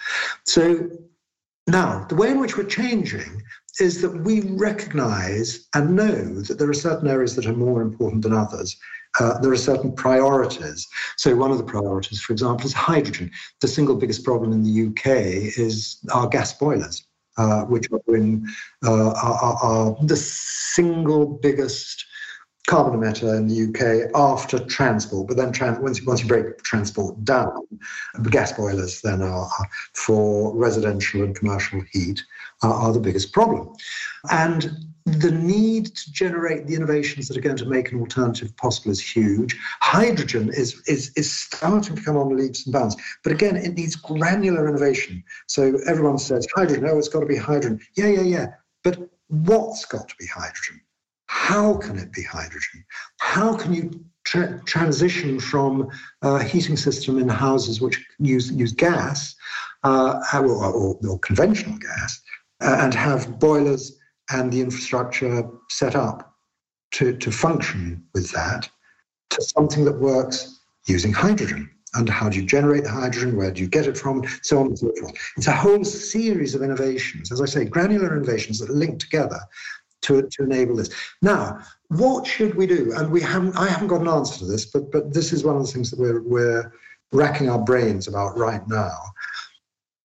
So 0.44 0.90
now, 1.66 2.05
the 2.09 2.14
way 2.14 2.31
in 2.31 2.40
which 2.40 2.57
we're 2.57 2.64
changing 2.64 3.42
is 3.79 4.00
that 4.03 4.24
we 4.24 4.40
recognize 4.40 5.68
and 5.74 5.94
know 5.94 6.40
that 6.42 6.59
there 6.59 6.68
are 6.68 6.74
certain 6.74 7.09
areas 7.09 7.37
that 7.37 7.46
are 7.46 7.53
more 7.53 7.83
important 7.83 8.22
than 8.22 8.33
others. 8.33 8.76
Uh, 9.18 9.38
there 9.38 9.53
are 9.53 9.57
certain 9.57 9.92
priorities. 9.92 10.88
So, 11.16 11.37
one 11.37 11.50
of 11.50 11.59
the 11.59 11.64
priorities, 11.64 12.20
for 12.20 12.33
example, 12.33 12.66
is 12.66 12.72
hydrogen. 12.72 13.31
The 13.61 13.68
single 13.68 13.96
biggest 13.96 14.24
problem 14.24 14.53
in 14.53 14.62
the 14.62 14.87
UK 14.88 15.07
is 15.59 15.98
our 16.12 16.29
gas 16.29 16.53
boilers, 16.53 17.05
uh, 17.37 17.62
which 17.64 17.88
are, 17.92 18.16
in, 18.16 18.48
uh, 18.85 19.11
are, 19.11 19.59
are, 19.62 19.96
the 20.03 20.16
single 20.16 21.26
biggest 21.26 22.05
carbon 22.66 23.01
emitter 23.01 23.37
in 23.37 23.49
the 23.49 23.64
UK 23.68 24.11
after 24.14 24.59
transport. 24.66 25.29
But 25.29 25.37
then 25.37 25.53
trans- 25.53 25.79
once, 25.81 26.05
once 26.05 26.23
you 26.23 26.29
break 26.29 26.62
transport 26.62 27.25
down, 27.25 27.66
gas 28.31 28.53
boilers 28.53 29.01
then 29.01 29.23
are 29.23 29.49
for 29.94 30.55
residential 30.57 31.23
and 31.23 31.35
commercial 31.35 31.83
heat 31.92 32.23
are, 32.62 32.73
are 32.73 32.92
the 32.92 33.01
biggest 33.01 33.33
problem. 33.33 33.75
And 34.31 34.70
the 35.07 35.31
need 35.31 35.96
to 35.96 36.12
generate 36.12 36.66
the 36.66 36.75
innovations 36.75 37.27
that 37.29 37.37
are 37.37 37.40
going 37.40 37.57
to 37.57 37.66
make 37.66 37.90
an 37.90 38.01
alternative 38.01 38.55
possible 38.57 38.90
is 38.90 39.01
huge. 39.01 39.59
Hydrogen 39.81 40.51
is, 40.51 40.81
is, 40.87 41.11
is 41.16 41.33
starting 41.33 41.96
to 41.96 42.03
come 42.03 42.16
on 42.16 42.37
leaps 42.37 42.66
and 42.66 42.73
bounds. 42.73 42.96
But 43.25 43.33
again, 43.33 43.57
it 43.57 43.75
needs 43.75 43.96
granular 43.96 44.68
innovation. 44.68 45.25
So 45.46 45.79
everyone 45.87 46.18
says 46.18 46.46
hydrogen, 46.55 46.87
oh, 46.88 46.99
it's 46.99 47.09
got 47.09 47.20
to 47.20 47.27
be 47.27 47.37
hydrogen. 47.37 47.81
Yeah, 47.96 48.09
yeah, 48.09 48.23
yeah. 48.23 48.46
But 48.85 48.99
what's 49.29 49.85
got 49.85 50.09
to 50.09 50.14
be 50.18 50.27
hydrogen? 50.27 50.81
How 51.33 51.75
can 51.77 51.97
it 51.97 52.12
be 52.12 52.25
hydrogen? 52.25 52.85
How 53.21 53.55
can 53.55 53.73
you 53.73 54.05
tra- 54.25 54.61
transition 54.64 55.38
from 55.38 55.88
a 56.23 56.43
heating 56.43 56.77
system 56.77 57.19
in 57.19 57.29
houses 57.29 57.81
which 57.81 58.05
use, 58.19 58.51
use 58.51 58.73
gas 58.73 59.37
uh, 59.85 60.19
or, 60.35 60.49
or, 60.49 60.99
or, 61.09 61.19
conventional 61.21 61.79
gas 61.79 62.21
uh, 62.61 62.79
and 62.81 62.93
have 62.93 63.38
boilers 63.38 63.97
and 64.33 64.53
the 64.53 64.61
infrastructure 64.61 65.49
set 65.69 65.95
up 65.95 66.35
to, 66.95 67.16
to 67.19 67.31
function 67.31 68.05
with 68.12 68.33
that 68.33 68.69
to 69.31 69.40
something 69.40 69.85
that 69.85 70.01
works 70.01 70.59
using 70.88 71.12
hydrogen? 71.12 71.71
And 71.95 72.09
how 72.09 72.29
do 72.29 72.40
you 72.40 72.47
generate 72.47 72.83
the 72.83 72.90
hydrogen? 72.90 73.37
Where 73.37 73.53
do 73.53 73.62
you 73.62 73.69
get 73.69 73.87
it 73.87 73.97
from? 73.97 74.25
So 74.43 74.59
on 74.59 74.66
and 74.66 74.79
so 74.79 74.93
forth. 75.01 75.14
It's 75.37 75.47
a 75.47 75.53
whole 75.53 75.85
series 75.85 76.57
of 76.57 76.62
innovations, 76.62 77.31
as 77.31 77.40
I 77.40 77.47
say, 77.47 77.64
granular 77.66 78.16
innovations 78.16 78.59
that 78.59 78.71
link 78.71 78.99
together 78.99 79.38
to, 80.03 80.23
to 80.23 80.43
enable 80.43 80.77
this. 80.77 80.91
Now, 81.23 81.61
what 81.89 82.27
should 82.27 82.55
we 82.55 82.67
do? 82.67 82.93
And 82.97 83.11
we 83.11 83.21
haven't, 83.21 83.57
I 83.57 83.69
haven't 83.69 83.89
got 83.89 84.01
an 84.01 84.09
answer 84.09 84.39
to 84.41 84.45
this, 84.47 84.67
but, 84.67 84.91
but 84.93 85.13
this 85.13 85.33
is 85.33 85.45
one 85.45 85.57
of 85.57 85.67
the 85.67 85.73
things 85.73 85.91
that 85.91 85.99
we're, 85.99 86.23
we're 86.23 86.73
racking 87.13 87.49
our 87.49 87.59
brains 87.59 88.09
about 88.09 88.37
right 88.37 88.67
now. 88.69 88.97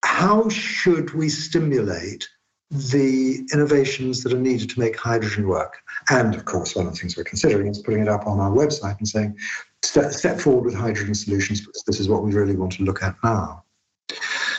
How 0.03 0.49
should 0.49 1.13
we 1.13 1.29
stimulate 1.29 2.27
the 2.71 3.47
innovations 3.53 4.23
that 4.23 4.33
are 4.33 4.39
needed 4.39 4.69
to 4.71 4.79
make 4.79 4.97
hydrogen 4.97 5.47
work? 5.47 5.77
And 6.09 6.35
of 6.35 6.45
course, 6.45 6.75
one 6.75 6.87
of 6.87 6.93
the 6.93 6.99
things 6.99 7.17
we're 7.17 7.23
considering 7.23 7.67
is 7.67 7.79
putting 7.79 8.01
it 8.01 8.07
up 8.07 8.25
on 8.27 8.39
our 8.39 8.51
website 8.51 8.97
and 8.97 9.07
saying, 9.07 9.37
step, 9.83 10.11
step 10.11 10.39
forward 10.39 10.65
with 10.65 10.73
hydrogen 10.73 11.15
solutions 11.15 11.61
because 11.61 11.83
this 11.85 11.99
is 11.99 12.09
what 12.09 12.23
we 12.23 12.33
really 12.33 12.55
want 12.55 12.73
to 12.73 12.83
look 12.83 13.03
at 13.03 13.15
now. 13.23 13.64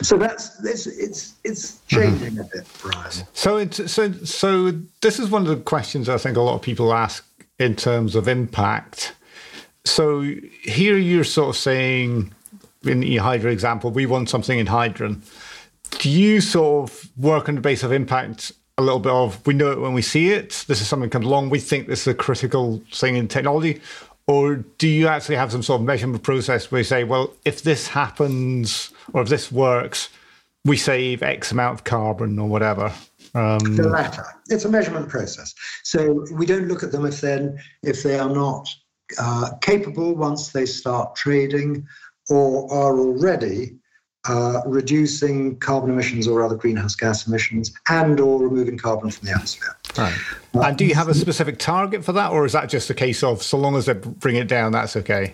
So 0.01 0.17
that's 0.17 0.63
it's 0.63 0.87
it's 0.87 1.33
it's 1.43 1.79
changing 1.87 2.33
mm-hmm. 2.33 2.41
a 2.41 2.43
bit, 2.43 2.67
Brian. 2.81 3.11
So 3.33 3.57
it's 3.57 3.91
so 3.91 4.11
so 4.11 4.71
this 5.01 5.19
is 5.19 5.29
one 5.29 5.43
of 5.43 5.47
the 5.47 5.57
questions 5.57 6.09
I 6.09 6.17
think 6.17 6.37
a 6.37 6.41
lot 6.41 6.55
of 6.55 6.61
people 6.61 6.93
ask 6.93 7.25
in 7.59 7.75
terms 7.75 8.15
of 8.15 8.27
impact. 8.27 9.15
So 9.85 10.21
here 10.61 10.97
you're 10.97 11.23
sort 11.23 11.49
of 11.49 11.57
saying 11.57 12.33
in 12.83 12.99
the 12.99 13.17
Hydra 13.17 13.51
example, 13.51 13.91
we 13.91 14.05
want 14.05 14.29
something 14.29 14.59
in 14.59 14.67
hydrogen. 14.67 15.23
Do 15.91 16.09
you 16.09 16.41
sort 16.41 16.89
of 16.89 17.09
work 17.17 17.49
on 17.49 17.55
the 17.55 17.61
base 17.61 17.83
of 17.83 17.91
impact 17.91 18.51
a 18.77 18.83
little 18.83 18.99
bit 18.99 19.11
of 19.11 19.45
we 19.47 19.53
know 19.55 19.71
it 19.71 19.79
when 19.79 19.93
we 19.93 20.03
see 20.03 20.29
it, 20.29 20.65
this 20.67 20.81
is 20.81 20.87
something 20.87 21.09
that 21.09 21.13
comes 21.13 21.25
along, 21.25 21.49
we 21.49 21.59
think 21.59 21.87
this 21.87 22.01
is 22.01 22.07
a 22.07 22.13
critical 22.13 22.81
thing 22.93 23.15
in 23.15 23.27
technology? 23.27 23.81
Or 24.27 24.55
do 24.55 24.87
you 24.87 25.07
actually 25.07 25.37
have 25.37 25.51
some 25.51 25.63
sort 25.63 25.79
of 25.81 25.87
measurement 25.87 26.21
process 26.21 26.69
where 26.69 26.79
you 26.79 26.85
say, 26.85 27.05
well, 27.05 27.33
if 27.45 27.63
this 27.63 27.87
happens 27.87 28.91
or 29.13 29.21
if 29.21 29.29
this 29.29 29.51
works, 29.51 30.09
we 30.65 30.75
save 30.75 31.23
X 31.23 31.51
amount 31.51 31.75
of 31.75 31.83
carbon 31.85 32.37
or 32.37 32.49
whatever? 32.49 32.93
Um, 33.33 33.59
the 33.75 33.87
latter. 33.87 34.25
It's 34.49 34.65
a 34.65 34.69
measurement 34.69 35.07
process. 35.07 35.53
So 35.83 36.25
we 36.33 36.45
don't 36.45 36.67
look 36.67 36.83
at 36.83 36.91
them 36.91 37.05
if 37.05 37.23
if 37.83 38.03
they 38.03 38.19
are 38.19 38.29
not 38.29 38.67
uh, 39.17 39.51
capable 39.61 40.13
once 40.15 40.51
they 40.51 40.65
start 40.65 41.15
trading 41.15 41.87
or 42.29 42.71
are 42.73 42.99
already 42.99 43.77
uh, 44.27 44.61
reducing 44.65 45.57
carbon 45.59 45.89
emissions 45.89 46.27
or 46.27 46.43
other 46.43 46.55
greenhouse 46.55 46.95
gas 46.95 47.27
emissions 47.27 47.71
and 47.89 48.19
or 48.19 48.41
removing 48.41 48.77
carbon 48.77 49.09
from 49.09 49.27
the 49.27 49.33
atmosphere. 49.33 49.75
Right. 49.97 50.13
Uh, 50.53 50.61
and 50.61 50.77
do 50.77 50.85
you 50.85 50.95
have 50.95 51.07
a 51.07 51.13
specific 51.13 51.59
target 51.59 52.03
for 52.03 52.11
that, 52.13 52.31
or 52.31 52.45
is 52.45 52.53
that 52.53 52.69
just 52.69 52.89
a 52.89 52.93
case 52.93 53.23
of 53.23 53.41
so 53.41 53.57
long 53.57 53.75
as 53.75 53.85
they 53.85 53.93
bring 53.93 54.35
it 54.35 54.47
down, 54.47 54.71
that's 54.71 54.95
okay? 54.95 55.33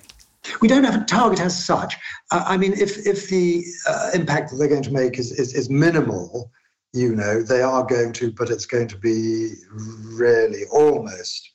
We 0.61 0.67
don't 0.67 0.83
have 0.83 1.01
a 1.01 1.05
target 1.05 1.39
as 1.39 1.65
such. 1.65 1.95
Uh, 2.31 2.43
I 2.45 2.57
mean, 2.57 2.73
if 2.73 3.05
if 3.07 3.29
the 3.29 3.63
uh, 3.87 4.11
impact 4.13 4.51
that 4.51 4.57
they're 4.57 4.67
going 4.67 4.83
to 4.83 4.93
make 4.93 5.17
is, 5.17 5.31
is, 5.31 5.53
is 5.53 5.69
minimal, 5.69 6.51
you 6.91 7.15
know, 7.15 7.41
they 7.41 7.61
are 7.61 7.83
going 7.83 8.13
to, 8.13 8.31
but 8.31 8.49
it's 8.49 8.65
going 8.65 8.89
to 8.89 8.97
be 8.97 9.53
really 9.71 10.63
almost 10.71 11.49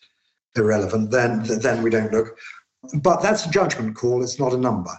irrelevant. 0.57 1.11
Then 1.11 1.42
then 1.44 1.83
we 1.83 1.90
don't 1.90 2.12
look. 2.12 2.37
But 3.03 3.20
that's 3.22 3.44
a 3.44 3.51
judgment 3.51 3.94
call. 3.94 4.22
It's 4.22 4.38
not 4.38 4.53
a 4.53 4.57
number 4.57 4.92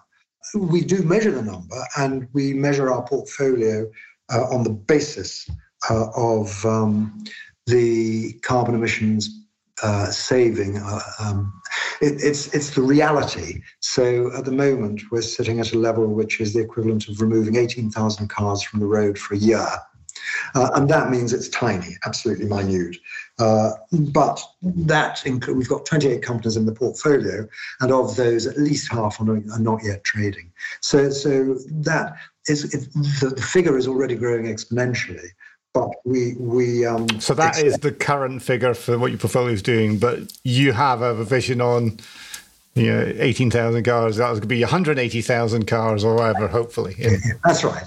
we 0.55 0.81
do 0.81 1.01
measure 1.03 1.31
the 1.31 1.41
number 1.41 1.83
and 1.97 2.27
we 2.33 2.53
measure 2.53 2.91
our 2.91 3.03
portfolio 3.03 3.89
uh, 4.31 4.43
on 4.51 4.63
the 4.63 4.69
basis 4.69 5.49
uh, 5.89 6.07
of 6.15 6.65
um, 6.65 7.23
the 7.65 8.33
carbon 8.41 8.75
emissions 8.75 9.45
uh, 9.81 10.07
saving. 10.07 10.77
Uh, 10.77 10.99
um, 11.19 11.61
it, 12.01 12.21
it's 12.21 12.53
it's 12.53 12.71
the 12.71 12.81
reality. 12.81 13.61
So 13.79 14.31
at 14.35 14.45
the 14.45 14.51
moment, 14.51 15.01
we're 15.11 15.21
sitting 15.21 15.59
at 15.59 15.73
a 15.73 15.77
level 15.77 16.05
which 16.07 16.41
is 16.41 16.53
the 16.53 16.59
equivalent 16.59 17.07
of 17.07 17.21
removing 17.21 17.55
18,000 17.55 18.27
cars 18.27 18.61
from 18.61 18.79
the 18.79 18.85
road 18.85 19.17
for 19.17 19.35
a 19.35 19.37
year. 19.37 19.67
Uh, 20.55 20.69
and 20.75 20.89
that 20.89 21.09
means 21.09 21.33
it's 21.33 21.49
tiny, 21.49 21.97
absolutely 22.05 22.45
minute. 22.45 22.97
Uh, 23.37 23.71
but 23.91 24.41
that 24.61 25.25
include, 25.25 25.57
we've 25.57 25.69
got 25.69 25.85
28 25.85 26.21
companies 26.21 26.57
in 26.57 26.65
the 26.65 26.73
portfolio, 26.73 27.47
and 27.81 27.91
of 27.91 28.15
those, 28.15 28.45
at 28.45 28.57
least 28.57 28.91
half 28.91 29.19
are 29.19 29.25
not, 29.25 29.43
are 29.51 29.59
not 29.59 29.79
yet 29.83 30.03
trading. 30.03 30.51
So, 30.81 31.09
so 31.09 31.55
that 31.71 32.15
is 32.47 32.73
it, 32.73 32.91
the, 32.93 33.33
the 33.35 33.41
figure 33.41 33.77
is 33.77 33.87
already 33.87 34.15
growing 34.15 34.45
exponentially 34.45 35.27
but 35.73 35.89
we 36.03 36.35
we 36.39 36.85
um 36.85 37.07
so 37.19 37.33
that 37.33 37.49
expect- 37.49 37.67
is 37.67 37.77
the 37.77 37.91
current 37.91 38.41
figure 38.41 38.73
for 38.73 38.97
what 38.97 39.11
your 39.11 39.19
portfolio 39.19 39.53
is 39.53 39.61
doing 39.61 39.97
but 39.97 40.19
you 40.43 40.71
have 40.71 41.01
a 41.01 41.23
vision 41.23 41.61
on 41.61 41.97
you 42.75 42.91
know 42.91 43.13
18,000 43.17 43.83
cars 43.83 44.17
that 44.17 44.29
was 44.29 44.39
going 44.39 44.41
to 44.41 44.47
be 44.47 44.61
180,000 44.61 45.65
cars 45.67 46.03
or 46.03 46.15
whatever 46.15 46.47
hopefully 46.47 46.95
that's 47.43 47.63
right 47.63 47.83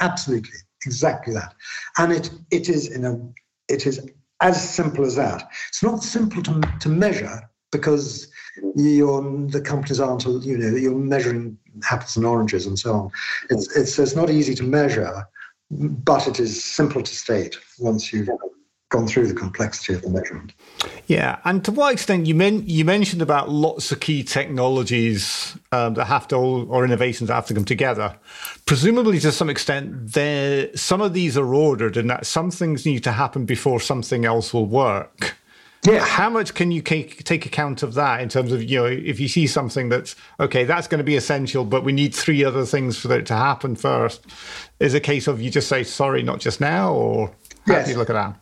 absolutely 0.00 0.58
exactly 0.86 1.34
that. 1.34 1.54
And 1.98 2.12
it 2.12 2.30
it 2.50 2.68
is 2.68 2.90
in 2.90 3.04
a 3.04 3.18
it 3.68 3.86
is 3.86 4.00
as 4.42 4.68
simple 4.68 5.04
as 5.04 5.16
that. 5.16 5.48
It's 5.68 5.82
not 5.82 6.02
simple 6.02 6.42
to, 6.42 6.60
to 6.80 6.88
measure 6.88 7.48
because 7.70 8.30
you're, 8.74 9.22
the 9.48 9.60
companies 9.60 10.00
aren't, 10.00 10.24
you 10.24 10.58
know, 10.58 10.76
you're 10.76 10.94
measuring 10.94 11.56
apples 11.90 12.16
and 12.16 12.26
oranges 12.26 12.66
and 12.66 12.78
so 12.78 12.92
on. 12.92 13.10
It's, 13.48 13.74
it's, 13.76 13.98
it's 13.98 14.16
not 14.16 14.30
easy 14.30 14.54
to 14.56 14.62
measure, 14.64 15.26
but 15.70 16.26
it 16.28 16.38
is 16.38 16.62
simple 16.62 17.02
to 17.02 17.14
state 17.14 17.56
once 17.78 18.12
you've 18.12 18.28
gone 18.92 19.08
through 19.08 19.26
the 19.26 19.34
complexity 19.34 19.94
of 19.94 20.02
the 20.02 20.10
measurement. 20.10 20.52
Yeah, 21.06 21.38
and 21.44 21.64
to 21.64 21.72
what 21.72 21.92
extent 21.92 22.26
you 22.26 22.34
men- 22.34 22.64
you 22.66 22.84
mentioned 22.84 23.22
about 23.22 23.48
lots 23.48 23.90
of 23.90 23.98
key 24.00 24.22
technologies 24.22 25.56
um, 25.72 25.94
that 25.94 26.04
have 26.04 26.28
to 26.28 26.36
all, 26.36 26.70
or 26.70 26.84
innovations 26.84 27.28
that 27.28 27.34
have 27.34 27.46
to 27.46 27.54
come 27.54 27.64
together. 27.64 28.16
Presumably, 28.66 29.18
to 29.20 29.32
some 29.32 29.50
extent, 29.50 30.12
there 30.12 30.74
some 30.76 31.00
of 31.00 31.14
these 31.14 31.36
are 31.36 31.54
ordered, 31.54 31.96
and 31.96 32.08
that 32.10 32.26
some 32.26 32.50
things 32.50 32.86
need 32.86 33.02
to 33.04 33.12
happen 33.12 33.46
before 33.46 33.80
something 33.80 34.24
else 34.24 34.54
will 34.54 34.66
work. 34.66 35.34
Yeah. 35.84 36.04
How 36.04 36.30
much 36.30 36.54
can 36.54 36.70
you 36.70 36.80
take, 36.80 37.24
take 37.24 37.44
account 37.44 37.82
of 37.82 37.94
that 37.94 38.20
in 38.20 38.28
terms 38.28 38.52
of, 38.52 38.62
you 38.62 38.78
know, 38.78 38.86
if 38.86 39.18
you 39.18 39.26
see 39.26 39.48
something 39.48 39.88
that's, 39.88 40.14
okay, 40.38 40.62
that's 40.62 40.86
going 40.86 41.00
to 41.00 41.04
be 41.04 41.16
essential, 41.16 41.64
but 41.64 41.82
we 41.82 41.90
need 41.90 42.14
three 42.14 42.44
other 42.44 42.64
things 42.64 42.98
for 42.98 43.12
it 43.12 43.26
to 43.26 43.34
happen 43.34 43.74
first? 43.74 44.24
Is 44.78 44.94
a 44.94 45.00
case 45.00 45.26
of 45.26 45.42
you 45.42 45.50
just 45.50 45.66
say, 45.66 45.82
sorry, 45.82 46.22
not 46.22 46.38
just 46.38 46.60
now, 46.60 46.92
or 46.92 47.32
how 47.66 47.74
yes. 47.74 47.86
do 47.86 47.92
you 47.92 47.98
look 47.98 48.10
at 48.10 48.12
that? 48.12 48.36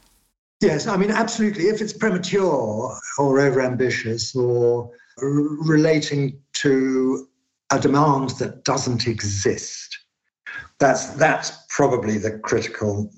Yes, 0.61 0.87
I 0.87 0.97
mean, 0.97 1.11
absolutely. 1.11 1.65
If 1.65 1.81
it's 1.81 1.93
premature 1.93 2.45
or 3.19 3.39
overambitious 3.39 4.37
or 4.37 4.91
r- 5.23 5.29
relating 5.29 6.39
to 6.55 7.27
a 7.73 7.81
demand 7.81 8.31
that 8.39 8.65
doesn't 8.65 9.07
exist, 9.07 9.99
that's 10.79 11.15
that's 11.15 11.65
probably 11.71 12.19
the 12.19 12.39
critical 12.39 13.11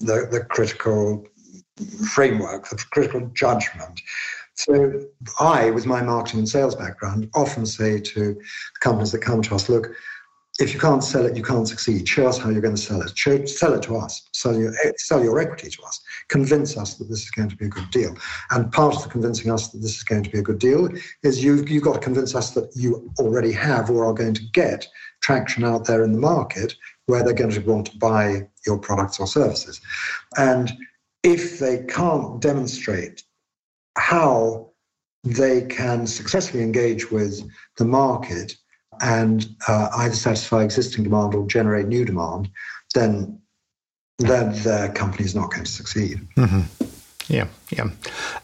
the, 0.00 0.26
the 0.30 0.40
critical 0.48 1.24
framework, 2.12 2.68
the 2.68 2.84
critical 2.90 3.30
judgment. 3.32 4.00
So 4.54 5.04
I, 5.38 5.70
with 5.70 5.86
my 5.86 6.02
marketing 6.02 6.40
and 6.40 6.48
sales 6.48 6.74
background, 6.74 7.30
often 7.34 7.64
say 7.64 8.00
to 8.00 8.40
companies 8.80 9.12
that 9.12 9.20
come 9.20 9.40
to 9.42 9.54
us, 9.54 9.68
look, 9.68 9.88
if 10.58 10.74
you 10.74 10.80
can't 10.80 11.04
sell 11.04 11.24
it, 11.24 11.36
you 11.36 11.42
can't 11.42 11.68
succeed. 11.68 12.08
Show 12.08 12.26
us 12.26 12.36
how 12.36 12.50
you're 12.50 12.60
going 12.60 12.74
to 12.74 12.80
sell 12.80 13.00
it. 13.00 13.16
Show, 13.16 13.44
sell 13.46 13.74
it 13.74 13.82
to 13.82 13.96
us. 13.96 14.28
Sell 14.32 14.58
your, 14.58 14.72
eh, 14.84 14.92
sell 14.96 15.22
your 15.22 15.38
equity 15.38 15.70
to 15.70 15.82
us. 15.82 16.00
Convince 16.28 16.76
us 16.76 16.94
that 16.94 17.08
this 17.08 17.22
is 17.22 17.30
going 17.30 17.48
to 17.48 17.56
be 17.56 17.66
a 17.66 17.68
good 17.68 17.88
deal. 17.90 18.16
And 18.50 18.72
part 18.72 18.96
of 18.96 19.04
the 19.04 19.08
convincing 19.08 19.52
us 19.52 19.68
that 19.68 19.78
this 19.78 19.96
is 19.96 20.02
going 20.02 20.24
to 20.24 20.30
be 20.30 20.40
a 20.40 20.42
good 20.42 20.58
deal 20.58 20.88
is 21.22 21.44
you've, 21.44 21.68
you've 21.68 21.84
got 21.84 21.94
to 21.94 22.00
convince 22.00 22.34
us 22.34 22.50
that 22.52 22.70
you 22.74 23.08
already 23.20 23.52
have 23.52 23.88
or 23.88 24.04
are 24.06 24.12
going 24.12 24.34
to 24.34 24.42
get 24.52 24.86
traction 25.20 25.62
out 25.62 25.84
there 25.84 26.02
in 26.02 26.12
the 26.12 26.18
market 26.18 26.74
where 27.06 27.22
they're 27.22 27.32
going 27.32 27.50
to 27.50 27.60
want 27.60 27.86
to 27.86 27.98
buy 27.98 28.48
your 28.66 28.78
products 28.78 29.20
or 29.20 29.28
services. 29.28 29.80
And 30.36 30.72
if 31.22 31.60
they 31.60 31.84
can't 31.88 32.40
demonstrate 32.40 33.22
how 33.96 34.70
they 35.24 35.62
can 35.62 36.06
successfully 36.06 36.62
engage 36.62 37.10
with 37.10 37.48
the 37.76 37.84
market 37.84 38.56
and 39.00 39.54
uh, 39.66 39.88
either 39.98 40.14
satisfy 40.14 40.62
existing 40.62 41.04
demand 41.04 41.34
or 41.34 41.46
generate 41.46 41.86
new 41.86 42.04
demand, 42.04 42.50
then 42.94 43.40
then 44.18 44.52
their 44.62 44.92
company 44.92 45.24
is 45.24 45.34
not 45.34 45.50
going 45.50 45.64
to 45.64 45.70
succeed. 45.70 46.26
Mm-hmm. 46.36 46.62
Yeah, 47.32 47.46
yeah, 47.70 47.90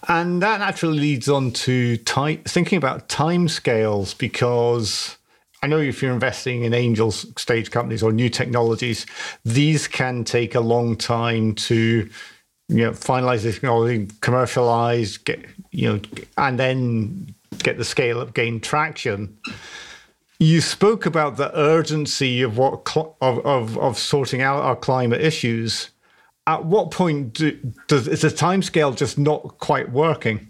and 0.09 0.43
that 0.43 0.61
naturally 0.61 0.99
leads 0.99 1.29
on 1.29 1.53
to 1.53 1.97
ty- 1.99 2.41
thinking 2.45 2.79
about 2.79 3.09
timescales 3.09 4.17
because. 4.17 5.17
I 5.63 5.67
know 5.67 5.79
if 5.79 6.03
you're 6.03 6.13
investing 6.13 6.65
in 6.65 6.75
angel 6.75 7.11
stage 7.11 7.71
companies 7.71 8.03
or 8.03 8.13
new 8.13 8.29
technologies, 8.29 9.07
these 9.47 9.89
can 9.89 10.23
take 10.23 10.55
a 10.55 10.61
long 10.61 10.95
time 10.95 11.55
to 11.55 12.07
you 12.69 12.85
know, 12.85 12.91
finalize 12.93 13.43
the 13.43 13.53
technology, 13.53 14.09
commercialize, 14.21 15.17
get 15.19 15.45
you 15.71 15.93
know, 15.93 16.01
and 16.39 16.59
then 16.59 17.35
get 17.59 17.79
the 17.79 17.85
scale 17.85 18.21
up, 18.21 18.35
gain 18.35 18.61
traction. 18.61 19.37
You 20.45 20.61
spoke 20.61 21.07
about 21.07 21.39
the 21.39 21.59
urgency 21.59 22.43
of 22.43 22.59
what 22.59 22.87
cl- 22.87 23.17
of, 23.23 23.39
of 23.47 23.79
of 23.79 23.99
sorting 23.99 24.43
out 24.43 24.61
our 24.63 24.77
climate 24.77 25.23
issues. 25.23 25.89
At 26.47 26.67
what 26.67 26.91
point 26.91 27.33
do, 27.33 27.59
does 27.89 28.07
is 28.07 28.21
the 28.21 28.29
timescale 28.29 28.95
just 28.95 29.17
not 29.17 29.59
quite 29.59 29.91
working? 29.91 30.47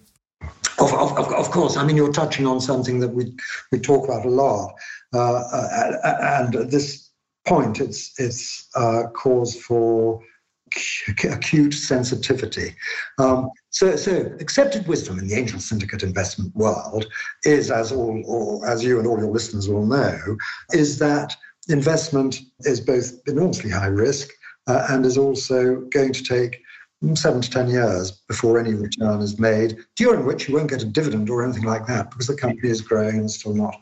Of, 0.81 0.93
of, 0.93 1.33
of, 1.33 1.51
course, 1.53 1.77
I 1.77 1.85
mean 1.85 1.95
you're 1.95 2.13
touching 2.13 2.45
on 2.45 2.61
something 2.61 2.99
that 2.99 3.11
we 3.11 3.37
we 3.71 3.79
talk 3.79 4.05
about 4.09 4.27
a 4.27 4.29
lot, 4.29 4.75
uh, 5.15 5.43
uh, 5.53 6.41
and 6.43 6.57
at 6.57 6.73
this 6.73 7.11
point, 7.47 7.81
it's 7.81 8.19
it's 8.19 8.69
uh, 8.75 9.05
cause 9.15 9.55
for 9.55 10.21
acute 11.25 11.75
sensitivity. 11.75 12.75
Um, 13.19 13.51
so, 13.71 13.97
so 13.97 14.33
accepted 14.41 14.87
wisdom 14.87 15.19
in 15.19 15.27
the 15.27 15.35
angel 15.35 15.61
syndicate 15.61 16.03
investment 16.03 16.55
world 16.55 17.07
is, 17.45 17.71
as 17.71 17.93
all, 17.93 18.23
or 18.27 18.67
as 18.67 18.85
you 18.85 18.99
and 18.99 19.07
all 19.07 19.19
your 19.19 19.31
listeners 19.31 19.69
will 19.69 19.87
know, 19.87 20.19
is 20.73 20.99
that 20.99 21.37
investment 21.69 22.41
is 22.61 22.81
both 22.81 23.13
enormously 23.27 23.71
high 23.71 23.87
risk 23.87 24.29
uh, 24.67 24.87
and 24.91 25.05
is 25.07 25.19
also 25.19 25.77
going 25.91 26.13
to 26.13 26.23
take 26.23 26.61
seven 27.15 27.43
to 27.43 27.51
10 27.51 27.69
years 27.69 28.11
before 28.29 28.59
any 28.59 28.73
return 28.73 29.21
is 29.21 29.39
made, 29.39 29.77
during 29.97 30.25
which 30.25 30.49
you 30.49 30.55
won't 30.55 30.71
get 30.71 30.83
a 30.83 30.87
dividend 30.87 31.29
or 31.29 31.45
anything 31.45 31.65
like 31.65 31.87
that 31.87 32.11
because 32.11 32.27
the 32.27 32.37
company 32.37 32.71
is 32.71 32.81
growing 32.81 33.19
and 33.19 33.31
still 33.31 33.55
not 33.55 33.77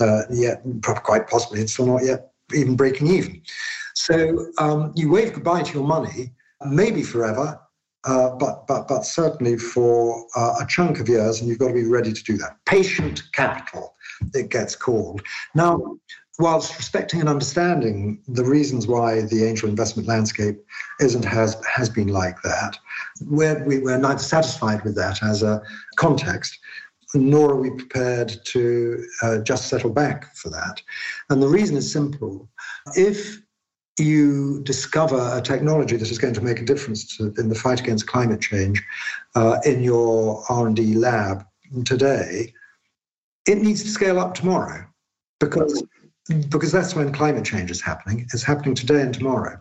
uh, 0.00 0.22
yet, 0.30 0.62
quite 1.02 1.26
possibly, 1.28 1.60
it's 1.60 1.72
still 1.72 1.86
not 1.86 2.04
yet 2.04 2.32
even 2.54 2.76
breaking 2.76 3.06
even. 3.06 3.40
So 3.94 4.46
um, 4.58 4.92
you 4.94 5.10
wave 5.10 5.32
goodbye 5.32 5.62
to 5.62 5.72
your 5.72 5.86
money, 5.86 6.32
maybe 6.64 7.02
forever, 7.02 7.60
uh, 8.04 8.30
but 8.36 8.66
but 8.66 8.86
but 8.88 9.04
certainly 9.04 9.58
for 9.58 10.24
uh, 10.36 10.56
a 10.60 10.66
chunk 10.66 11.00
of 11.00 11.08
years, 11.08 11.40
and 11.40 11.48
you've 11.48 11.58
got 11.58 11.68
to 11.68 11.74
be 11.74 11.84
ready 11.84 12.12
to 12.12 12.22
do 12.22 12.36
that. 12.38 12.56
Patient 12.64 13.22
capital, 13.32 13.94
it 14.32 14.50
gets 14.50 14.76
called. 14.76 15.22
Now, 15.54 15.98
whilst 16.38 16.76
respecting 16.76 17.20
and 17.20 17.28
understanding 17.28 18.22
the 18.28 18.44
reasons 18.44 18.86
why 18.86 19.22
the 19.22 19.44
angel 19.44 19.68
investment 19.68 20.08
landscape 20.08 20.58
isn't 21.00 21.24
has 21.24 21.56
has 21.66 21.88
been 21.88 22.08
like 22.08 22.40
that, 22.42 22.78
we're 23.22 23.62
we, 23.64 23.78
we 23.78 23.92
are 23.92 23.98
neither 23.98 24.18
satisfied 24.18 24.84
with 24.84 24.94
that 24.96 25.22
as 25.22 25.42
a 25.42 25.60
context. 25.96 26.58
Nor 27.14 27.52
are 27.52 27.60
we 27.60 27.70
prepared 27.70 28.36
to 28.46 29.04
uh, 29.22 29.38
just 29.38 29.68
settle 29.68 29.90
back 29.90 30.34
for 30.34 30.50
that. 30.50 30.82
And 31.30 31.40
the 31.40 31.48
reason 31.48 31.76
is 31.76 31.90
simple. 31.90 32.48
If 32.96 33.40
you 33.98 34.62
discover 34.62 35.30
a 35.32 35.40
technology 35.40 35.96
that 35.96 36.10
is 36.10 36.18
going 36.18 36.34
to 36.34 36.42
make 36.42 36.60
a 36.60 36.64
difference 36.64 37.16
to, 37.16 37.32
in 37.38 37.48
the 37.48 37.54
fight 37.54 37.80
against 37.80 38.06
climate 38.06 38.40
change 38.40 38.82
uh, 39.34 39.58
in 39.64 39.82
your 39.82 40.44
R&D 40.48 40.94
lab 40.94 41.44
today, 41.84 42.52
it 43.46 43.58
needs 43.58 43.82
to 43.84 43.88
scale 43.88 44.18
up 44.18 44.34
tomorrow 44.34 44.84
because, 45.40 45.82
because 46.50 46.72
that's 46.72 46.94
when 46.94 47.12
climate 47.12 47.44
change 47.44 47.70
is 47.70 47.80
happening. 47.80 48.26
It's 48.32 48.42
happening 48.42 48.74
today 48.74 49.00
and 49.00 49.14
tomorrow. 49.14 49.60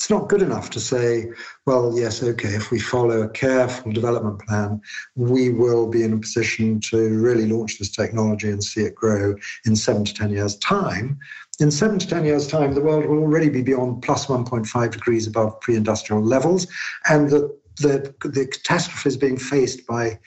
It's 0.00 0.10
not 0.10 0.28
good 0.28 0.42
enough 0.42 0.70
to 0.70 0.80
say, 0.80 1.30
well, 1.66 1.92
yes, 1.96 2.22
okay, 2.22 2.48
if 2.48 2.70
we 2.70 2.78
follow 2.78 3.22
a 3.22 3.28
careful 3.28 3.92
development 3.92 4.40
plan, 4.40 4.80
we 5.14 5.50
will 5.50 5.88
be 5.88 6.02
in 6.02 6.12
a 6.12 6.18
position 6.18 6.80
to 6.90 7.18
really 7.18 7.46
launch 7.46 7.78
this 7.78 7.90
technology 7.90 8.50
and 8.50 8.62
see 8.62 8.82
it 8.82 8.94
grow 8.94 9.34
in 9.64 9.76
seven 9.76 10.04
to 10.04 10.12
10 10.12 10.30
years' 10.30 10.56
time 10.58 11.18
in 11.60 11.70
seven 11.70 11.98
to 11.98 12.06
10 12.06 12.24
years' 12.24 12.46
time, 12.46 12.72
the 12.72 12.80
world 12.80 13.06
will 13.06 13.18
already 13.18 13.48
be 13.48 13.62
beyond 13.62 14.02
plus 14.02 14.26
1.5 14.26 14.90
degrees 14.90 15.26
above 15.26 15.60
pre 15.60 15.76
industrial 15.76 16.22
levels. 16.22 16.66
And 17.08 17.30
the, 17.30 17.56
the, 17.78 18.14
the 18.24 18.46
catastrophes 18.46 19.16
being 19.16 19.36
faced 19.36 19.86
by 19.86 20.18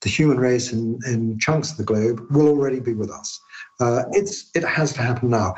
the 0.00 0.08
human 0.08 0.38
race 0.38 0.72
in, 0.72 0.98
in 1.06 1.38
chunks 1.38 1.72
of 1.72 1.76
the 1.76 1.84
globe 1.84 2.20
will 2.30 2.48
already 2.48 2.80
be 2.80 2.94
with 2.94 3.10
us. 3.10 3.40
Uh, 3.80 4.04
it's, 4.12 4.50
it 4.54 4.64
has 4.64 4.92
to 4.92 5.02
happen 5.02 5.30
now. 5.30 5.54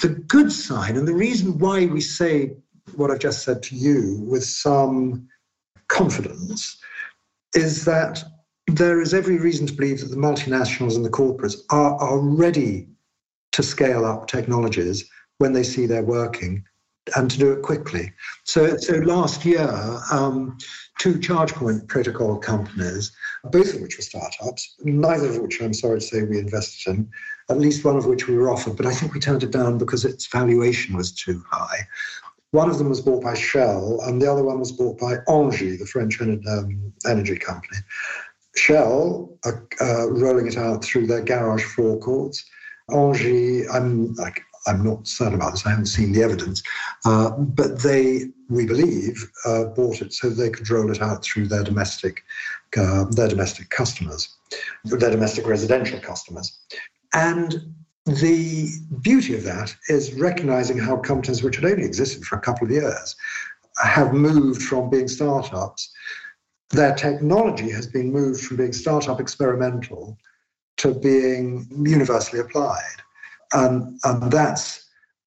The 0.00 0.08
good 0.08 0.52
side, 0.52 0.96
and 0.96 1.06
the 1.06 1.14
reason 1.14 1.58
why 1.58 1.86
we 1.86 2.00
say 2.00 2.56
what 2.94 3.10
I've 3.10 3.18
just 3.18 3.42
said 3.44 3.62
to 3.64 3.76
you 3.76 4.24
with 4.28 4.44
some 4.44 5.28
confidence, 5.88 6.78
is 7.54 7.84
that 7.84 8.22
there 8.66 9.00
is 9.00 9.12
every 9.12 9.38
reason 9.38 9.66
to 9.66 9.72
believe 9.72 10.00
that 10.00 10.10
the 10.10 10.16
multinationals 10.16 10.94
and 10.94 11.04
the 11.04 11.10
corporates 11.10 11.56
are, 11.70 11.94
are 11.96 12.18
ready 12.18 12.88
to 13.52 13.62
scale 13.62 14.04
up 14.04 14.26
technologies 14.26 15.08
when 15.38 15.52
they 15.52 15.62
see 15.62 15.86
they're 15.86 16.02
working 16.02 16.64
and 17.16 17.30
to 17.30 17.38
do 17.38 17.52
it 17.52 17.62
quickly. 17.62 18.12
So, 18.44 18.76
so 18.76 18.94
last 18.96 19.44
year, 19.44 19.68
um, 20.12 20.58
two 20.98 21.14
ChargePoint 21.14 21.88
protocol 21.88 22.38
companies, 22.38 23.10
both 23.44 23.74
of 23.74 23.80
which 23.80 23.96
were 23.96 24.02
startups, 24.02 24.76
neither 24.80 25.28
of 25.28 25.38
which 25.38 25.60
I'm 25.60 25.74
sorry 25.74 26.00
to 26.00 26.06
say 26.06 26.22
we 26.22 26.38
invested 26.38 26.90
in, 26.90 27.10
at 27.48 27.58
least 27.58 27.84
one 27.84 27.96
of 27.96 28.06
which 28.06 28.28
we 28.28 28.36
were 28.36 28.50
offered, 28.50 28.76
but 28.76 28.86
I 28.86 28.94
think 28.94 29.12
we 29.12 29.20
turned 29.20 29.42
it 29.42 29.50
down 29.50 29.78
because 29.78 30.04
its 30.04 30.26
valuation 30.26 30.96
was 30.96 31.12
too 31.12 31.42
high. 31.50 31.88
One 32.52 32.68
of 32.68 32.78
them 32.78 32.88
was 32.88 33.00
bought 33.00 33.22
by 33.22 33.34
Shell, 33.34 34.00
and 34.04 34.20
the 34.20 34.30
other 34.30 34.44
one 34.44 34.58
was 34.58 34.72
bought 34.72 34.98
by 34.98 35.16
Engie, 35.28 35.78
the 35.78 35.86
French 35.86 36.20
um, 36.20 36.92
energy 37.06 37.36
company. 37.36 37.78
Shell 38.56 39.38
are 39.44 39.66
uh, 39.80 40.10
rolling 40.10 40.48
it 40.48 40.56
out 40.56 40.84
through 40.84 41.06
their 41.06 41.22
garage 41.22 41.64
forecourts. 41.64 42.44
Engie, 42.90 43.64
I'm 43.72 44.14
like 44.14 44.42
I'm 44.66 44.84
not 44.84 45.06
certain 45.06 45.34
about 45.34 45.52
this. 45.52 45.66
I 45.66 45.70
haven't 45.70 45.86
seen 45.86 46.12
the 46.12 46.22
evidence, 46.22 46.62
uh, 47.04 47.30
but 47.30 47.82
they, 47.82 48.26
we 48.48 48.66
believe, 48.66 49.30
uh, 49.46 49.64
bought 49.64 50.02
it 50.02 50.12
so 50.12 50.28
they 50.28 50.50
could 50.50 50.68
roll 50.68 50.90
it 50.90 51.00
out 51.00 51.24
through 51.24 51.48
their 51.48 51.64
domestic, 51.64 52.22
uh, 52.76 53.04
their 53.04 53.28
domestic 53.28 53.70
customers, 53.70 54.28
their 54.84 55.10
domestic 55.10 55.46
residential 55.46 55.98
customers, 56.00 56.58
and 57.14 57.74
the 58.06 58.70
beauty 59.02 59.34
of 59.34 59.44
that 59.44 59.74
is 59.88 60.14
recognizing 60.14 60.78
how 60.78 60.96
companies 60.96 61.42
which 61.42 61.56
had 61.56 61.64
only 61.64 61.84
existed 61.84 62.24
for 62.24 62.36
a 62.36 62.40
couple 62.40 62.66
of 62.66 62.72
years 62.72 63.16
have 63.82 64.12
moved 64.12 64.62
from 64.62 64.90
being 64.90 65.08
startups. 65.08 65.92
Their 66.70 66.94
technology 66.94 67.70
has 67.70 67.86
been 67.86 68.12
moved 68.12 68.42
from 68.42 68.56
being 68.56 68.72
startup 68.72 69.20
experimental 69.20 70.18
to 70.80 70.94
being 70.94 71.66
universally 71.84 72.40
applied. 72.40 72.98
And, 73.52 73.98
and 74.04 74.30
that's 74.30 74.86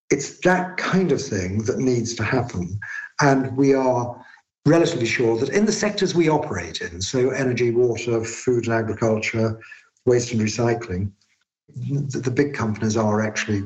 it's 0.10 0.39
that 0.42 0.78
kind 0.78 1.12
of 1.12 1.22
thing 1.22 1.63
that 1.63 1.80
needs 1.80 2.13
to 2.16 2.24
happen. 2.24 2.80
And 3.22 3.56
we 3.58 3.74
are 3.74 4.24
relatively 4.66 5.08
sure 5.08 5.38
that 5.39 5.50
in 5.50 5.66
the 5.66 5.72
sectors 5.72 6.13
we 6.13 6.30
operate 6.30 6.82
in, 6.82 7.02
so 7.02 7.32
energy, 7.32 7.72
water, 7.72 8.24
food 8.24 8.66
and 8.66 8.74
agriculture, 8.74 9.60
waste 10.06 10.32
and 10.32 10.42
recycling, 10.42 11.12
the, 11.76 12.20
the 12.20 12.32
big 12.32 12.54
companies 12.54 12.96
are 12.96 13.22
actually 13.22 13.63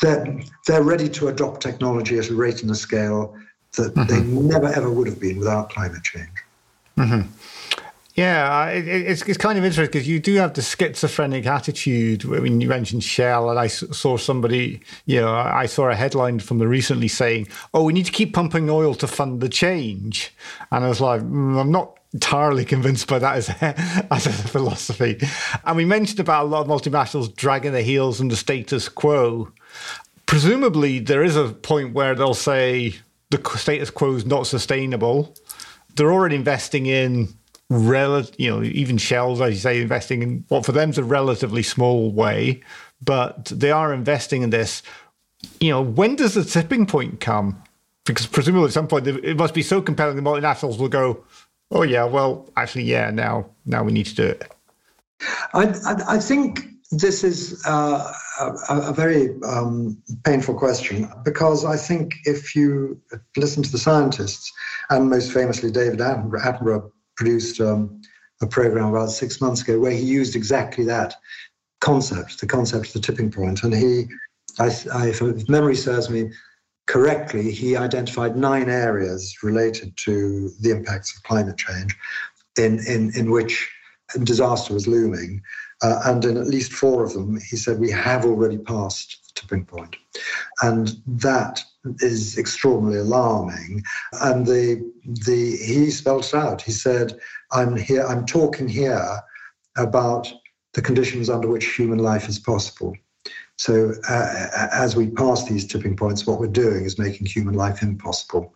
they're, 0.00 0.40
they're 0.66 0.82
ready 0.82 1.08
to 1.08 1.28
adopt 1.28 1.60
technology 1.60 2.18
at 2.18 2.30
a 2.30 2.34
rate 2.34 2.62
and 2.62 2.70
a 2.70 2.74
scale 2.74 3.36
that 3.76 3.94
mm-hmm. 3.94 4.08
they 4.08 4.22
never 4.22 4.68
ever 4.68 4.90
would 4.90 5.06
have 5.06 5.20
been 5.20 5.38
without 5.38 5.70
climate 5.70 6.02
change. 6.02 6.28
Mm-hmm. 6.96 7.28
Yeah, 8.16 8.68
it, 8.68 8.88
it's, 8.88 9.20
it's 9.22 9.36
kind 9.36 9.58
of 9.58 9.64
interesting 9.64 9.92
because 9.92 10.08
you 10.08 10.18
do 10.18 10.36
have 10.36 10.54
the 10.54 10.62
schizophrenic 10.62 11.44
attitude. 11.44 12.24
I 12.24 12.40
mean, 12.40 12.62
you 12.62 12.68
mentioned 12.68 13.04
Shell, 13.04 13.50
and 13.50 13.58
I 13.58 13.66
saw 13.66 14.16
somebody, 14.16 14.80
you 15.04 15.20
know, 15.20 15.34
I 15.34 15.66
saw 15.66 15.90
a 15.90 15.94
headline 15.94 16.38
from 16.40 16.56
the 16.56 16.66
recently 16.66 17.08
saying, 17.08 17.48
"Oh, 17.74 17.84
we 17.84 17.92
need 17.92 18.06
to 18.06 18.12
keep 18.12 18.32
pumping 18.32 18.70
oil 18.70 18.94
to 18.94 19.06
fund 19.06 19.42
the 19.42 19.50
change," 19.50 20.32
and 20.72 20.82
I 20.82 20.88
was 20.88 21.00
like, 21.02 21.20
mm, 21.20 21.60
I'm 21.60 21.70
not 21.70 21.98
entirely 22.14 22.64
convinced 22.64 23.06
by 23.06 23.18
that 23.18 23.36
as 23.36 23.50
a, 23.50 24.06
as 24.10 24.26
a 24.26 24.32
philosophy. 24.32 25.20
And 25.66 25.76
we 25.76 25.84
mentioned 25.84 26.20
about 26.20 26.46
a 26.46 26.48
lot 26.48 26.62
of 26.62 26.68
multinationals 26.68 27.36
dragging 27.36 27.72
their 27.72 27.82
heels 27.82 28.18
in 28.18 28.28
the 28.28 28.36
status 28.36 28.88
quo. 28.88 29.52
Presumably, 30.24 31.00
there 31.00 31.22
is 31.22 31.36
a 31.36 31.50
point 31.50 31.92
where 31.92 32.14
they'll 32.14 32.32
say 32.32 32.94
the 33.28 33.42
status 33.58 33.90
quo 33.90 34.14
is 34.14 34.24
not 34.24 34.46
sustainable. 34.46 35.34
They're 35.96 36.12
already 36.12 36.36
investing 36.36 36.86
in 36.86 37.28
rel- 37.70 38.24
you 38.38 38.50
know, 38.50 38.62
even 38.62 38.98
Shell's, 38.98 39.40
as 39.40 39.54
you 39.54 39.58
say, 39.60 39.80
investing 39.80 40.22
in 40.22 40.44
what 40.48 40.64
for 40.64 40.72
them 40.72 40.90
is 40.90 40.98
a 40.98 41.04
relatively 41.04 41.62
small 41.62 42.10
way, 42.10 42.62
but 43.02 43.46
they 43.46 43.70
are 43.70 43.92
investing 43.92 44.42
in 44.42 44.50
this. 44.50 44.82
You 45.60 45.70
know, 45.70 45.82
when 45.82 46.16
does 46.16 46.34
the 46.34 46.44
tipping 46.44 46.86
point 46.86 47.20
come? 47.20 47.62
Because 48.04 48.26
presumably 48.26 48.68
at 48.68 48.72
some 48.72 48.86
point 48.86 49.06
it 49.06 49.36
must 49.36 49.54
be 49.54 49.62
so 49.62 49.82
compelling 49.82 50.16
the 50.16 50.22
multinationals 50.22 50.78
will 50.78 50.88
go, 50.88 51.24
oh 51.70 51.82
yeah, 51.82 52.04
well 52.04 52.48
actually 52.56 52.84
yeah, 52.84 53.10
now 53.10 53.46
now 53.64 53.82
we 53.82 53.92
need 53.92 54.06
to 54.06 54.14
do 54.14 54.24
it. 54.24 54.52
I 55.54 55.64
I, 55.84 56.14
I 56.14 56.18
think 56.18 56.68
this 56.92 57.24
is 57.24 57.62
uh, 57.66 58.12
a, 58.40 58.78
a, 58.78 58.92
very 58.92 59.34
um, 59.42 60.00
painful 60.24 60.54
question 60.54 61.08
because 61.24 61.64
I 61.64 61.76
think 61.76 62.14
if 62.24 62.54
you 62.54 63.00
listen 63.36 63.64
to 63.64 63.72
the 63.72 63.78
scientists, 63.78 64.52
and 64.90 65.10
most 65.10 65.32
famously 65.32 65.70
David 65.72 65.98
Attenborough 65.98 66.90
produced 67.16 67.60
um, 67.60 68.00
a 68.42 68.46
program 68.46 68.88
about 68.88 69.10
six 69.10 69.40
months 69.40 69.62
ago 69.62 69.78
where 69.78 69.92
he 69.92 70.02
used 70.02 70.36
exactly 70.36 70.84
that 70.84 71.14
concept, 71.80 72.40
the 72.40 72.46
concept 72.46 72.88
of 72.88 72.92
the 72.92 73.00
tipping 73.00 73.30
point. 73.30 73.62
And 73.62 73.74
he, 73.74 74.06
I, 74.58 74.70
I, 74.92 75.08
if 75.08 75.48
memory 75.48 75.76
serves 75.76 76.10
me 76.10 76.30
correctly, 76.86 77.50
he 77.50 77.76
identified 77.76 78.36
nine 78.36 78.68
areas 78.68 79.36
related 79.42 79.96
to 79.98 80.50
the 80.60 80.70
impacts 80.70 81.16
of 81.16 81.22
climate 81.24 81.56
change 81.56 81.96
in, 82.58 82.78
in, 82.86 83.12
in 83.16 83.30
which 83.30 83.68
disaster 84.22 84.72
was 84.72 84.86
looming. 84.86 85.42
Uh, 85.82 86.00
and 86.06 86.24
in 86.24 86.36
at 86.36 86.46
least 86.46 86.72
four 86.72 87.04
of 87.04 87.12
them, 87.12 87.38
he 87.50 87.56
said, 87.56 87.78
we 87.78 87.90
have 87.90 88.24
already 88.24 88.58
passed 88.58 89.25
tipping 89.36 89.64
point. 89.64 89.96
And 90.62 90.96
that 91.06 91.62
is 92.00 92.36
extraordinarily 92.36 93.00
alarming. 93.00 93.82
And 94.22 94.46
the 94.46 94.92
the 95.04 95.56
he 95.56 95.90
spelled 95.90 96.24
it 96.24 96.34
out. 96.34 96.62
He 96.62 96.72
said, 96.72 97.18
"I'm 97.52 97.76
here. 97.76 98.04
I'm 98.04 98.26
talking 98.26 98.68
here 98.68 99.20
about 99.76 100.26
the 100.74 100.82
conditions 100.82 101.30
under 101.30 101.48
which 101.48 101.76
human 101.76 101.98
life 101.98 102.28
is 102.28 102.38
possible." 102.38 102.96
So 103.58 103.94
uh, 104.08 104.68
as 104.72 104.96
we 104.96 105.08
pass 105.08 105.44
these 105.44 105.66
tipping 105.66 105.96
points, 105.96 106.26
what 106.26 106.40
we're 106.40 106.48
doing 106.48 106.84
is 106.84 106.98
making 106.98 107.26
human 107.26 107.54
life 107.54 107.82
impossible. 107.82 108.54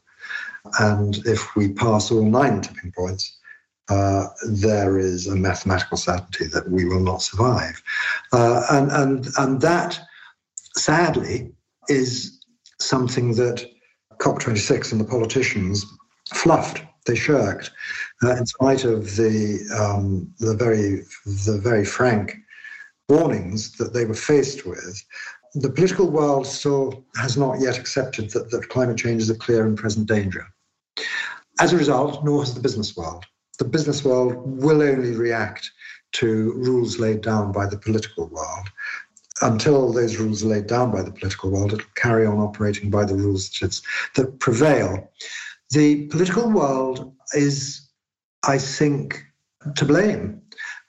And 0.79 1.17
if 1.27 1.57
we 1.57 1.73
pass 1.73 2.11
all 2.11 2.23
nine 2.23 2.61
tipping 2.61 2.93
points, 2.93 3.39
uh, 3.89 4.29
there 4.47 4.99
is 4.99 5.27
a 5.27 5.35
mathematical 5.35 5.97
certainty 5.97 6.47
that 6.47 6.71
we 6.71 6.85
will 6.85 7.01
not 7.01 7.23
survive. 7.23 7.83
Uh, 8.33 8.63
and, 8.71 8.93
and, 8.93 9.27
and 9.39 9.61
that, 9.63 9.99
sadly, 10.77 11.53
is 11.89 12.41
something 12.79 13.35
that 13.35 13.67
COP26 14.19 14.93
and 14.93 15.01
the 15.01 15.05
politicians 15.05 15.85
fluffed. 16.33 16.83
They 17.07 17.15
shirked, 17.15 17.71
uh, 18.23 18.37
in 18.37 18.47
spite 18.47 18.85
of 18.85 19.17
the 19.17 19.59
um, 19.75 20.33
the 20.39 20.55
very 20.55 21.03
the 21.25 21.59
very 21.59 21.85
frank 21.85 22.37
warnings 23.09 23.73
that 23.79 23.93
they 23.95 24.05
were 24.05 24.15
faced 24.15 24.67
with. 24.67 25.03
The 25.55 25.71
political 25.71 26.09
world 26.11 26.47
still 26.47 27.05
has 27.17 27.37
not 27.37 27.59
yet 27.61 27.79
accepted 27.79 28.31
that, 28.31 28.51
that 28.51 28.69
climate 28.69 28.99
change 28.99 29.23
is 29.23 29.31
a 29.31 29.35
clear 29.35 29.67
and 29.67 29.77
present 29.77 30.07
danger. 30.07 30.47
As 31.59 31.73
a 31.73 31.79
result, 31.79 32.25
nor 32.25 32.41
has 32.41 32.55
the 32.55 32.61
business 32.61 32.97
world. 32.97 33.25
The 33.59 33.65
business 33.65 34.05
world 34.05 34.35
will 34.47 34.83
only 34.83 35.13
react 35.13 35.71
to 36.13 36.53
rules 36.53 36.99
laid 36.99 37.23
down 37.23 37.51
by 37.51 37.67
the 37.67 37.79
political 37.79 38.29
world 38.29 38.69
until 39.43 39.93
those 39.93 40.17
rules 40.17 40.43
are 40.43 40.49
laid 40.49 40.67
down 40.67 40.91
by 40.91 41.03
the 41.03 41.11
political 41.11 41.51
world, 41.51 41.73
it'll 41.73 41.87
carry 41.95 42.27
on 42.27 42.39
operating 42.39 42.91
by 42.91 43.05
the 43.05 43.15
rules 43.15 43.51
that, 43.61 43.81
that 44.17 44.39
prevail. 44.39 45.11
The 45.71 46.07
political 46.09 46.51
world 46.51 47.15
is, 47.33 47.89
I 48.47 48.59
think, 48.59 49.25
to 49.77 49.85
blame. 49.85 50.43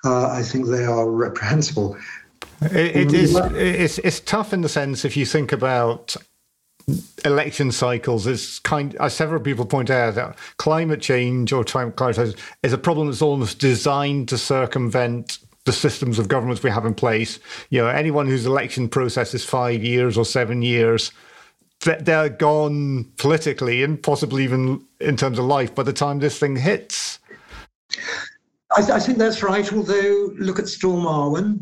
Uh, 0.04 0.28
I 0.28 0.42
think 0.42 0.68
they 0.68 0.86
are 0.86 1.10
reprehensible. 1.10 1.96
it, 2.62 2.96
it 2.96 3.14
is. 3.14 3.36
It's, 3.36 4.00
it's 4.00 4.20
tough 4.20 4.54
in 4.54 4.62
the 4.62 4.70
sense 4.70 5.06
if 5.06 5.16
you 5.16 5.26
think 5.26 5.52
about 5.52 6.16
election 7.24 7.72
cycles 7.72 8.26
is 8.26 8.60
kind 8.60 8.96
as 8.96 9.14
several 9.14 9.40
people 9.40 9.66
point 9.66 9.92
out 9.92 10.16
that 10.16 10.36
climate 10.58 11.00
change 11.00 11.54
or 11.54 11.64
climate 11.64 11.96
change 11.96 12.36
is 12.64 12.74
a 12.74 12.78
problem 12.78 13.08
that's 13.08 13.22
almost 13.22 13.60
designed 13.60 14.28
to 14.28 14.38
circumvent 14.38 15.38
the 15.66 15.72
systems 15.72 16.18
of 16.18 16.28
governments 16.28 16.64
we 16.64 16.70
have 16.70 16.86
in 16.86 16.94
place. 16.94 17.40
You 17.70 17.82
know, 17.82 17.88
anyone 17.88 18.28
whose 18.28 18.46
election 18.46 18.90
process 18.90 19.34
is 19.34 19.46
five 19.46 19.84
years 19.84 20.18
or 20.18 20.26
seven 20.26 20.62
years, 20.62 21.12
they're 21.82 22.30
gone 22.30 23.12
politically 23.18 23.84
and 23.84 24.02
possibly 24.02 24.44
even 24.44 24.86
in 25.00 25.18
terms 25.18 25.40
of 25.40 25.46
life 25.46 25.74
by 25.74 25.84
the 25.84 25.94
time 25.94 26.20
this 26.20 26.38
thing 26.38 26.56
hits. 26.56 27.20
I, 28.78 28.94
I 28.94 29.00
think 29.00 29.18
that's 29.18 29.44
right. 29.44 29.72
Although, 29.74 30.34
look 30.38 30.60
at 30.60 30.68
Storm 30.68 31.06
Arwen. 31.06 31.60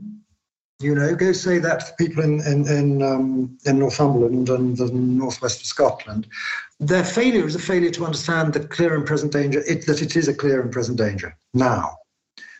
You 0.81 0.95
know, 0.95 1.13
go 1.13 1.33
say 1.33 1.57
that 1.57 1.81
to 1.81 1.93
people 1.97 2.23
in 2.23 2.39
in 2.41 2.65
in, 2.67 3.01
um, 3.01 3.57
in 3.65 3.79
Northumberland 3.79 4.47
and 4.47 4.77
the 4.77 4.89
northwest 4.91 5.59
of 5.59 5.65
Scotland. 5.65 6.27
Their 6.79 7.03
failure 7.03 7.45
is 7.45 7.55
a 7.55 7.59
failure 7.59 7.91
to 7.91 8.05
understand 8.05 8.53
the 8.53 8.61
clear 8.61 8.95
and 8.95 9.05
present 9.05 9.33
danger. 9.33 9.61
It, 9.67 9.85
that 9.87 10.01
it 10.01 10.15
is 10.15 10.29
a 10.29 10.33
clear 10.33 10.61
and 10.61 10.71
present 10.71 10.97
danger 10.97 11.35
now. 11.53 11.97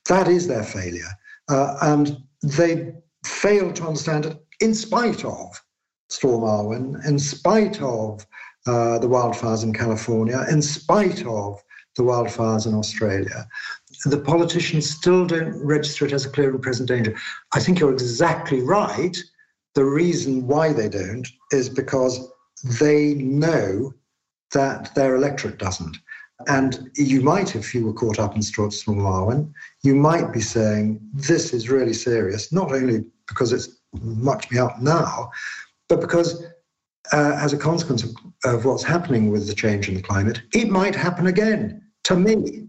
That 0.10 0.28
is 0.28 0.48
their 0.48 0.64
failure. 0.64 1.08
Uh, 1.50 1.76
and 1.82 2.18
they 2.44 2.94
failed 3.26 3.76
to 3.76 3.84
understand 3.84 4.26
it 4.26 4.38
in 4.60 4.74
spite 4.74 5.26
of 5.26 5.62
Storm 6.10 6.44
Arwen, 6.44 7.06
in 7.06 7.20
spite 7.20 7.82
of 7.82 8.26
uh, 8.68 9.00
the 9.00 9.08
wildfires 9.08 9.64
in 9.64 9.74
California, 9.74 10.46
in 10.52 10.62
spite 10.62 11.26
of 11.26 11.62
the 11.96 12.04
wildfires 12.04 12.66
in 12.66 12.74
Australia. 12.74 13.48
The 14.06 14.20
politicians 14.20 14.90
still 14.90 15.26
don't 15.26 15.54
register 15.64 16.06
it 16.06 16.14
as 16.14 16.26
a 16.26 16.30
clear 16.30 16.52
and 16.52 16.62
present 16.62 16.88
danger. 16.88 17.16
I 17.54 17.60
think 17.60 17.80
you're 17.80 17.94
exactly 17.94 18.62
right. 18.62 19.18
The 19.76 19.86
reason 19.86 20.48
why 20.48 20.74
they 20.74 20.90
don't 20.90 21.28
is 21.52 21.70
because 21.70 22.32
they 22.80 23.16
know 23.16 23.94
that 24.54 24.94
their 24.96 25.16
electorate 25.16 25.58
doesn't. 25.58 25.98
And 26.48 26.90
you 26.96 27.22
might, 27.22 27.56
if 27.56 27.76
you 27.76 27.86
were 27.86 27.94
caught 27.94 28.20
up 28.20 28.36
in 28.36 28.42
Storm 28.42 28.72
Arwen, 28.72 29.52
you 29.84 29.94
might 29.96 30.32
be 30.32 30.40
saying, 30.40 31.00
this 31.14 31.54
is 31.54 31.70
really 31.70 31.94
serious, 31.94 32.54
not 32.54 32.72
only 32.72 33.04
because 33.28 33.52
it's 33.52 33.80
much 34.02 34.50
me 34.50 34.58
up 34.58 34.82
now, 34.82 35.32
but 35.90 36.00
because 36.00 36.46
uh, 37.12 37.38
as 37.42 37.52
a 37.52 37.58
consequence 37.58 38.04
of, 38.04 38.12
of 38.46 38.66
what's 38.66 38.84
happening 38.84 39.30
with 39.30 39.48
the 39.48 39.54
change 39.54 39.90
in 39.90 39.96
the 39.96 40.02
climate, 40.02 40.42
it 40.54 40.70
might 40.70 40.96
happen 40.96 41.28
again 41.28 41.82
to 42.04 42.16
me. 42.16 42.68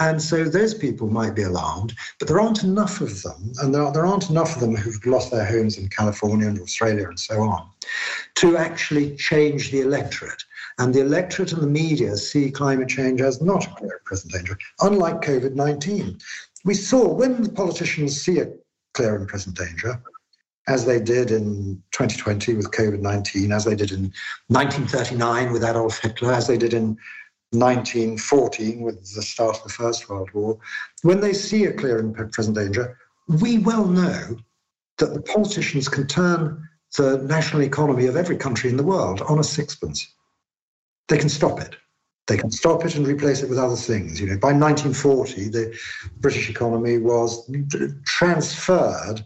And 0.00 0.22
so 0.22 0.44
those 0.44 0.74
people 0.74 1.08
might 1.08 1.34
be 1.34 1.42
alarmed, 1.42 1.92
but 2.20 2.28
there 2.28 2.40
aren't 2.40 2.62
enough 2.62 3.00
of 3.00 3.20
them, 3.22 3.52
and 3.60 3.74
there, 3.74 3.90
there 3.90 4.06
aren't 4.06 4.30
enough 4.30 4.54
of 4.54 4.60
them 4.60 4.76
who've 4.76 5.04
lost 5.04 5.32
their 5.32 5.44
homes 5.44 5.76
in 5.76 5.88
California 5.88 6.46
and 6.46 6.60
Australia 6.60 7.08
and 7.08 7.18
so 7.18 7.40
on, 7.40 7.68
to 8.36 8.56
actually 8.56 9.16
change 9.16 9.72
the 9.72 9.80
electorate. 9.80 10.40
And 10.78 10.94
the 10.94 11.00
electorate 11.00 11.52
and 11.52 11.62
the 11.62 11.66
media 11.66 12.16
see 12.16 12.50
climate 12.50 12.88
change 12.88 13.20
as 13.20 13.42
not 13.42 13.66
a 13.66 13.74
clear 13.74 14.00
present 14.04 14.32
danger, 14.32 14.56
unlike 14.80 15.22
COVID 15.22 15.54
19. 15.54 16.18
We 16.64 16.74
saw 16.74 17.12
when 17.12 17.42
the 17.42 17.50
politicians 17.50 18.20
see 18.20 18.38
a 18.38 18.52
clear 18.94 19.16
and 19.16 19.26
present 19.26 19.56
danger, 19.56 20.00
as 20.68 20.84
they 20.84 21.00
did 21.00 21.30
in 21.30 21.82
2020 21.90 22.54
with 22.54 22.70
COVID 22.70 23.00
19, 23.00 23.52
as 23.52 23.64
they 23.64 23.74
did 23.74 23.90
in 23.90 24.12
1939 24.48 25.52
with 25.52 25.64
Adolf 25.64 25.98
Hitler, 25.98 26.32
as 26.32 26.46
they 26.46 26.58
did 26.58 26.74
in 26.74 26.96
1914 27.50 28.80
with 28.80 29.14
the 29.14 29.22
start 29.22 29.56
of 29.56 29.62
the 29.62 29.68
First 29.70 30.08
World 30.08 30.30
War, 30.32 30.58
when 31.02 31.20
they 31.20 31.32
see 31.32 31.64
a 31.64 31.72
clear 31.72 31.98
and 31.98 32.14
present 32.32 32.56
danger, 32.56 32.98
we 33.26 33.58
well 33.58 33.86
know 33.86 34.36
that 34.98 35.14
the 35.14 35.22
politicians 35.22 35.88
can 35.88 36.06
turn 36.06 36.68
the 36.96 37.18
national 37.18 37.62
economy 37.62 38.06
of 38.06 38.16
every 38.16 38.36
country 38.36 38.70
in 38.70 38.76
the 38.76 38.82
world 38.82 39.22
on 39.22 39.38
a 39.38 39.44
sixpence. 39.44 40.14
They 41.08 41.18
can 41.18 41.28
stop 41.28 41.60
it. 41.60 41.76
They 42.26 42.36
can 42.36 42.50
stop 42.50 42.84
it 42.84 42.94
and 42.94 43.06
replace 43.06 43.42
it 43.42 43.48
with 43.48 43.58
other 43.58 43.76
things. 43.76 44.20
You 44.20 44.26
know, 44.26 44.38
by 44.38 44.52
1940, 44.52 45.48
the 45.48 45.78
British 46.18 46.50
economy 46.50 46.98
was 46.98 47.50
transferred 48.04 49.24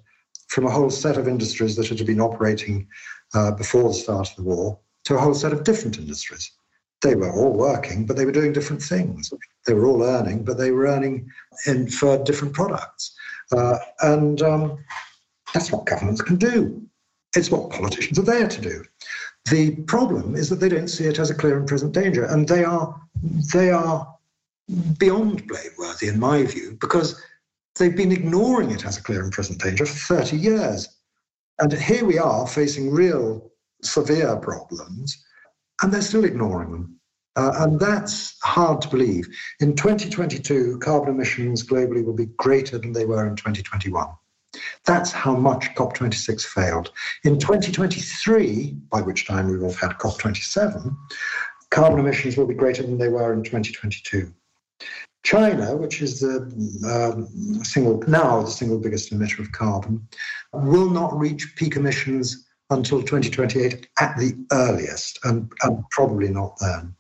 from 0.49 0.67
a 0.67 0.71
whole 0.71 0.91
set 0.91 1.17
of 1.17 1.27
industries 1.27 1.75
that 1.77 1.89
had 1.89 2.07
been 2.07 2.21
operating 2.21 2.87
uh, 3.35 3.51
before 3.53 3.89
the 3.89 3.95
start 3.95 4.31
of 4.31 4.37
the 4.37 4.43
war 4.43 4.79
to 5.05 5.17
a 5.17 5.19
whole 5.19 5.35
set 5.35 5.53
of 5.53 5.65
different 5.65 5.99
industries. 5.99 6.53
They 7.01 7.17
were 7.17 7.33
all 7.33 7.53
working, 7.53 8.07
but 8.07 8.17
they 8.17 8.25
were 8.25 8.33
doing 8.33 8.53
different 8.53 8.81
things. 8.81 9.33
They 9.67 9.75
were 9.75 9.87
all 9.87 10.05
earning, 10.05 10.45
but 10.45 10.59
they 10.59 10.71
were 10.71 10.87
earning 10.87 11.29
in, 11.67 11.89
for 11.89 12.23
different 12.23 12.55
products. 12.55 13.13
Uh, 13.51 13.79
and 14.03 14.41
um, 14.43 14.85
that's 15.53 15.73
what 15.73 15.87
governments 15.87 16.23
can 16.23 16.37
do. 16.37 16.81
It's 17.35 17.51
what 17.51 17.71
politicians 17.71 18.19
are 18.19 18.23
there 18.23 18.47
to 18.47 18.61
do. 18.61 18.85
The 19.51 19.77
problem 19.87 20.35
is 20.35 20.49
that 20.49 20.61
they 20.61 20.69
don't 20.69 20.89
see 20.89 21.05
it 21.05 21.19
as 21.19 21.31
a 21.31 21.35
clear 21.35 21.59
and 21.59 21.67
present 21.67 21.93
danger, 21.93 22.25
and 22.25 22.49
they 22.49 22.65
are 22.65 23.01
they 23.53 23.71
are 23.71 24.17
beyond 24.99 25.47
blameworthy 25.47 26.09
in 26.09 26.19
my 26.19 26.45
view 26.45 26.77
because 26.81 27.21
they've 27.79 27.97
been 27.97 28.13
ignoring 28.13 28.71
it 28.71 28.87
as 28.87 28.97
a 28.99 29.03
clear 29.03 29.23
and 29.23 29.33
present 29.33 29.61
danger 29.61 29.85
for 29.85 30.17
30 30.17 30.37
years. 30.37 30.89
And 31.59 31.73
here 31.73 32.05
we 32.05 32.19
are 32.19 32.47
facing 32.47 32.91
real 32.91 33.51
severe 33.83 34.37
problems, 34.37 35.23
and 35.83 35.93
they're 35.93 36.03
still 36.03 36.25
ignoring 36.25 36.73
them. 36.73 36.99
Uh, 37.35 37.53
and 37.61 37.81
that's 37.81 38.37
hard 38.43 38.83
to 38.83 38.89
believe. 38.89 39.27
In 39.61 39.75
2022, 39.75 40.79
carbon 40.79 41.15
emissions 41.15 41.67
globally 41.67 42.05
will 42.05 42.15
be 42.15 42.27
greater 42.37 42.79
than 42.79 42.93
they 42.93 43.07
were 43.07 43.27
in 43.27 43.37
2021. 43.37 44.07
That's 44.85 45.13
how 45.13 45.35
much 45.35 45.75
COP26 45.75 46.43
failed. 46.45 46.93
In 47.25 47.39
2023, 47.39 48.77
by 48.91 49.01
which 49.01 49.27
time 49.27 49.49
we 49.49 49.57
will 49.57 49.71
have 49.71 49.81
had 49.81 49.99
COP27, 49.99 50.95
carbon 51.71 52.01
emissions 52.01 52.37
will 52.37 52.47
be 52.47 52.55
greater 52.55 52.83
than 52.83 52.99
they 52.99 53.09
were 53.09 53.33
in 53.33 53.43
2022. 53.43 54.33
China, 55.25 55.77
which 55.77 56.03
is 56.03 56.21
the 56.21 56.41
um, 56.85 57.65
single 57.65 58.03
now 58.09 58.43
the 58.43 58.51
single 58.51 58.79
biggest 58.79 59.13
emitter 59.13 59.39
of 59.39 59.53
carbon, 59.53 60.07
will 60.53 60.91
not 60.91 61.17
reach 61.17 61.55
peak 61.55 61.77
emissions 61.77 62.49
until 62.71 63.01
2028 63.01 63.87
at 64.01 64.17
the 64.19 64.35
earliest, 64.51 65.21
and, 65.25 65.53
and 65.63 65.85
probably 65.91 66.29
not 66.29 66.59
then. 66.59 66.95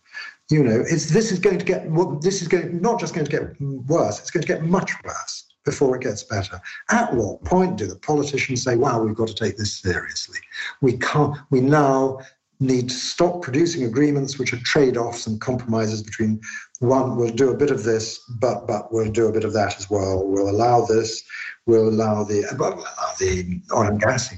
You 0.50 0.62
know, 0.62 0.82
this 0.82 1.32
is 1.32 1.38
going 1.40 1.58
to 1.58 1.64
get 1.64 1.88
this 2.22 2.42
is 2.42 2.48
going 2.48 2.80
not 2.80 3.00
just 3.00 3.14
going 3.14 3.26
to 3.26 3.30
get 3.30 3.60
worse; 3.60 4.20
it's 4.20 4.30
going 4.30 4.42
to 4.42 4.48
get 4.48 4.62
much 4.62 4.92
worse 5.02 5.51
before 5.64 5.96
it 5.96 6.02
gets 6.02 6.22
better. 6.22 6.60
At 6.90 7.12
what 7.14 7.44
point 7.44 7.76
do 7.76 7.86
the 7.86 7.96
politicians 7.96 8.62
say, 8.62 8.76
wow, 8.76 9.02
we've 9.02 9.14
got 9.14 9.28
to 9.28 9.34
take 9.34 9.56
this 9.56 9.76
seriously? 9.80 10.38
We 10.80 10.96
can't, 10.98 11.36
we 11.50 11.60
now 11.60 12.20
need 12.62 12.88
to 12.88 12.94
stop 12.94 13.42
producing 13.42 13.84
agreements 13.84 14.38
which 14.38 14.52
are 14.52 14.60
trade-offs 14.64 15.26
and 15.26 15.40
compromises 15.40 16.02
between 16.02 16.40
one, 16.78 17.16
we'll 17.16 17.30
do 17.30 17.50
a 17.50 17.56
bit 17.56 17.70
of 17.70 17.84
this, 17.84 18.18
but 18.40 18.66
but 18.66 18.92
we'll 18.92 19.10
do 19.10 19.28
a 19.28 19.32
bit 19.32 19.44
of 19.44 19.52
that 19.52 19.78
as 19.78 19.88
well. 19.88 20.26
We'll 20.26 20.50
allow 20.50 20.84
this, 20.84 21.22
we'll 21.66 21.88
allow 21.88 22.24
the 22.24 22.44
we'll 22.58 22.74
allow 22.74 23.12
the 23.18 23.60
oil 23.72 23.88
and 23.88 24.00
gas 24.00 24.34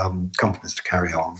um, 0.00 0.30
companies 0.38 0.74
to 0.74 0.82
carry 0.82 1.12
on 1.12 1.38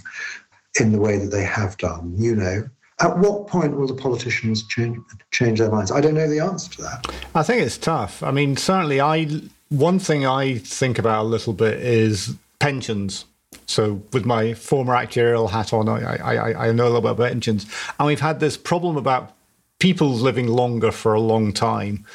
in 0.81 0.93
the 0.93 1.01
way 1.01 1.19
that 1.19 1.31
they 1.31 1.45
have 1.45 1.77
done, 1.79 2.15
you 2.17 2.37
know. 2.37 2.69
At 3.03 3.19
what 3.19 3.49
point 3.49 3.77
will 3.77 3.89
the 3.89 3.95
politicians 3.95 4.63
change, 4.63 4.97
change 5.33 5.59
their 5.59 5.71
minds? 5.71 5.91
I 5.91 6.01
don't 6.01 6.15
know 6.15 6.29
the 6.29 6.39
answer 6.39 6.71
to 6.73 6.83
that. 6.83 7.15
I 7.35 7.43
think 7.43 7.61
it's 7.61 7.77
tough. 7.77 8.23
I 8.23 8.31
mean, 8.31 8.57
certainly, 8.57 9.01
I 9.01 9.27
one 9.71 9.99
thing 9.99 10.25
I 10.25 10.59
think 10.59 10.99
about 10.99 11.25
a 11.25 11.29
little 11.29 11.53
bit 11.53 11.81
is 11.81 12.37
pensions. 12.61 13.25
So, 13.67 14.03
with 14.13 14.25
my 14.25 14.55
former 14.55 14.95
actuarial 14.95 15.51
hat 15.51 15.73
on, 15.73 15.89
I, 15.89 16.17
I, 16.17 16.69
I 16.69 16.73
know 16.73 16.85
a 16.85 16.93
little 16.93 17.01
bit 17.01 17.11
about 17.13 17.29
pensions, 17.31 17.67
and 17.99 18.07
we've 18.07 18.21
had 18.21 18.39
this 18.39 18.57
problem 18.57 18.97
about 18.97 19.35
people 19.81 20.11
living 20.11 20.47
longer 20.47 20.93
for 20.93 21.13
a 21.15 21.21
long 21.21 21.53
time, 21.53 22.07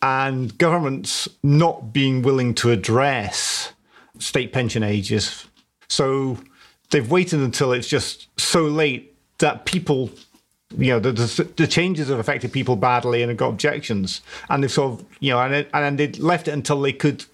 and 0.00 0.56
governments 0.56 1.28
not 1.42 1.92
being 1.92 2.22
willing 2.22 2.54
to 2.56 2.70
address 2.70 3.72
state 4.18 4.52
pension 4.52 4.82
ages. 4.82 5.46
So, 5.88 6.38
they've 6.90 7.10
waited 7.10 7.40
until 7.40 7.72
it's 7.72 7.88
just 7.88 8.28
so 8.40 8.62
late 8.62 9.14
that 9.38 9.66
people 9.66 10.10
you 10.76 10.92
know 10.92 11.00
the, 11.00 11.12
the, 11.12 11.48
the 11.56 11.66
changes 11.66 12.08
have 12.08 12.18
affected 12.18 12.52
people 12.52 12.76
badly 12.76 13.22
and 13.22 13.30
have 13.30 13.38
got 13.38 13.48
objections. 13.48 14.20
And 14.48 14.62
they've 14.62 14.70
sort 14.70 15.00
of 15.00 15.06
you 15.20 15.30
know 15.30 15.40
and 15.40 15.54
it, 15.54 15.70
and 15.72 15.98
they 15.98 16.08
left 16.12 16.48
it 16.48 16.52
until 16.52 16.80
they 16.80 16.92
could 16.92 17.24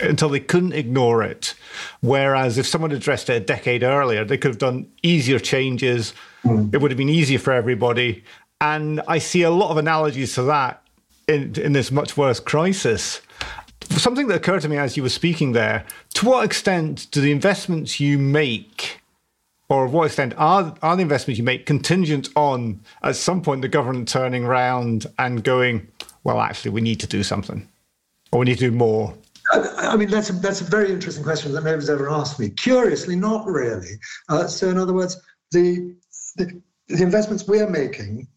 until 0.00 0.28
they 0.28 0.40
couldn't 0.40 0.72
ignore 0.72 1.22
it. 1.22 1.54
Whereas 2.00 2.58
if 2.58 2.66
someone 2.66 2.92
addressed 2.92 3.30
it 3.30 3.34
a 3.34 3.40
decade 3.40 3.82
earlier 3.82 4.24
they 4.24 4.38
could 4.38 4.50
have 4.50 4.58
done 4.58 4.90
easier 5.02 5.38
changes. 5.38 6.14
Mm. 6.44 6.72
it 6.72 6.80
would 6.80 6.92
have 6.92 6.98
been 6.98 7.08
easier 7.08 7.38
for 7.38 7.52
everybody. 7.52 8.24
And 8.60 9.00
i 9.08 9.18
see 9.18 9.42
a 9.42 9.50
lot 9.50 9.70
of 9.70 9.76
analogies 9.76 10.34
to 10.34 10.42
that 10.44 10.82
in 11.26 11.54
in 11.56 11.72
this 11.72 11.90
much 11.90 12.16
worse 12.16 12.40
crisis. 12.40 13.20
Something 13.90 14.28
that 14.28 14.36
occurred 14.36 14.62
to 14.62 14.68
me 14.68 14.76
as 14.76 14.96
you 14.96 15.02
were 15.02 15.08
speaking 15.08 15.52
there 15.52 15.84
to 16.14 16.26
what 16.26 16.44
extent 16.44 17.08
do 17.10 17.20
the 17.20 17.32
investments 17.32 17.98
you 17.98 18.18
make 18.18 18.97
or 19.68 19.86
what 19.86 20.06
extent 20.06 20.34
are 20.36 20.74
are 20.82 20.96
the 20.96 21.02
investments 21.02 21.38
you 21.38 21.44
make 21.44 21.66
contingent 21.66 22.28
on 22.36 22.80
at 23.02 23.16
some 23.16 23.42
point 23.42 23.62
the 23.62 23.68
government 23.68 24.08
turning 24.08 24.44
around 24.44 25.06
and 25.18 25.44
going, 25.44 25.86
well, 26.24 26.40
actually, 26.40 26.70
we 26.70 26.80
need 26.80 27.00
to 27.00 27.06
do 27.06 27.22
something, 27.22 27.68
or 28.32 28.40
we 28.40 28.46
need 28.46 28.58
to 28.58 28.70
do 28.70 28.76
more? 28.76 29.14
I 29.52 29.96
mean, 29.96 30.10
that's 30.10 30.28
a, 30.28 30.34
that's 30.34 30.60
a 30.60 30.64
very 30.64 30.90
interesting 30.90 31.24
question 31.24 31.52
that 31.52 31.64
nobody's 31.64 31.88
ever 31.88 32.10
asked 32.10 32.38
me. 32.38 32.50
Curiously, 32.50 33.16
not 33.16 33.46
really. 33.46 33.92
Uh, 34.28 34.46
so, 34.46 34.68
in 34.68 34.76
other 34.76 34.92
words, 34.92 35.20
the, 35.52 35.96
the, 36.36 36.60
the 36.88 37.02
investments 37.02 37.46
we're 37.46 37.68
making 37.68 38.28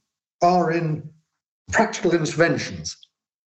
are 0.42 0.72
in 0.72 1.10
practical 1.72 2.14
interventions. 2.14 2.96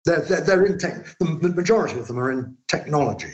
They're, 0.05 0.21
they're, 0.21 0.41
they're 0.41 0.65
in 0.65 0.77
tech, 0.77 1.17
the 1.19 1.25
majority 1.55 1.99
of 1.99 2.07
them 2.07 2.19
are 2.19 2.31
in 2.31 2.55
technology. 2.67 3.33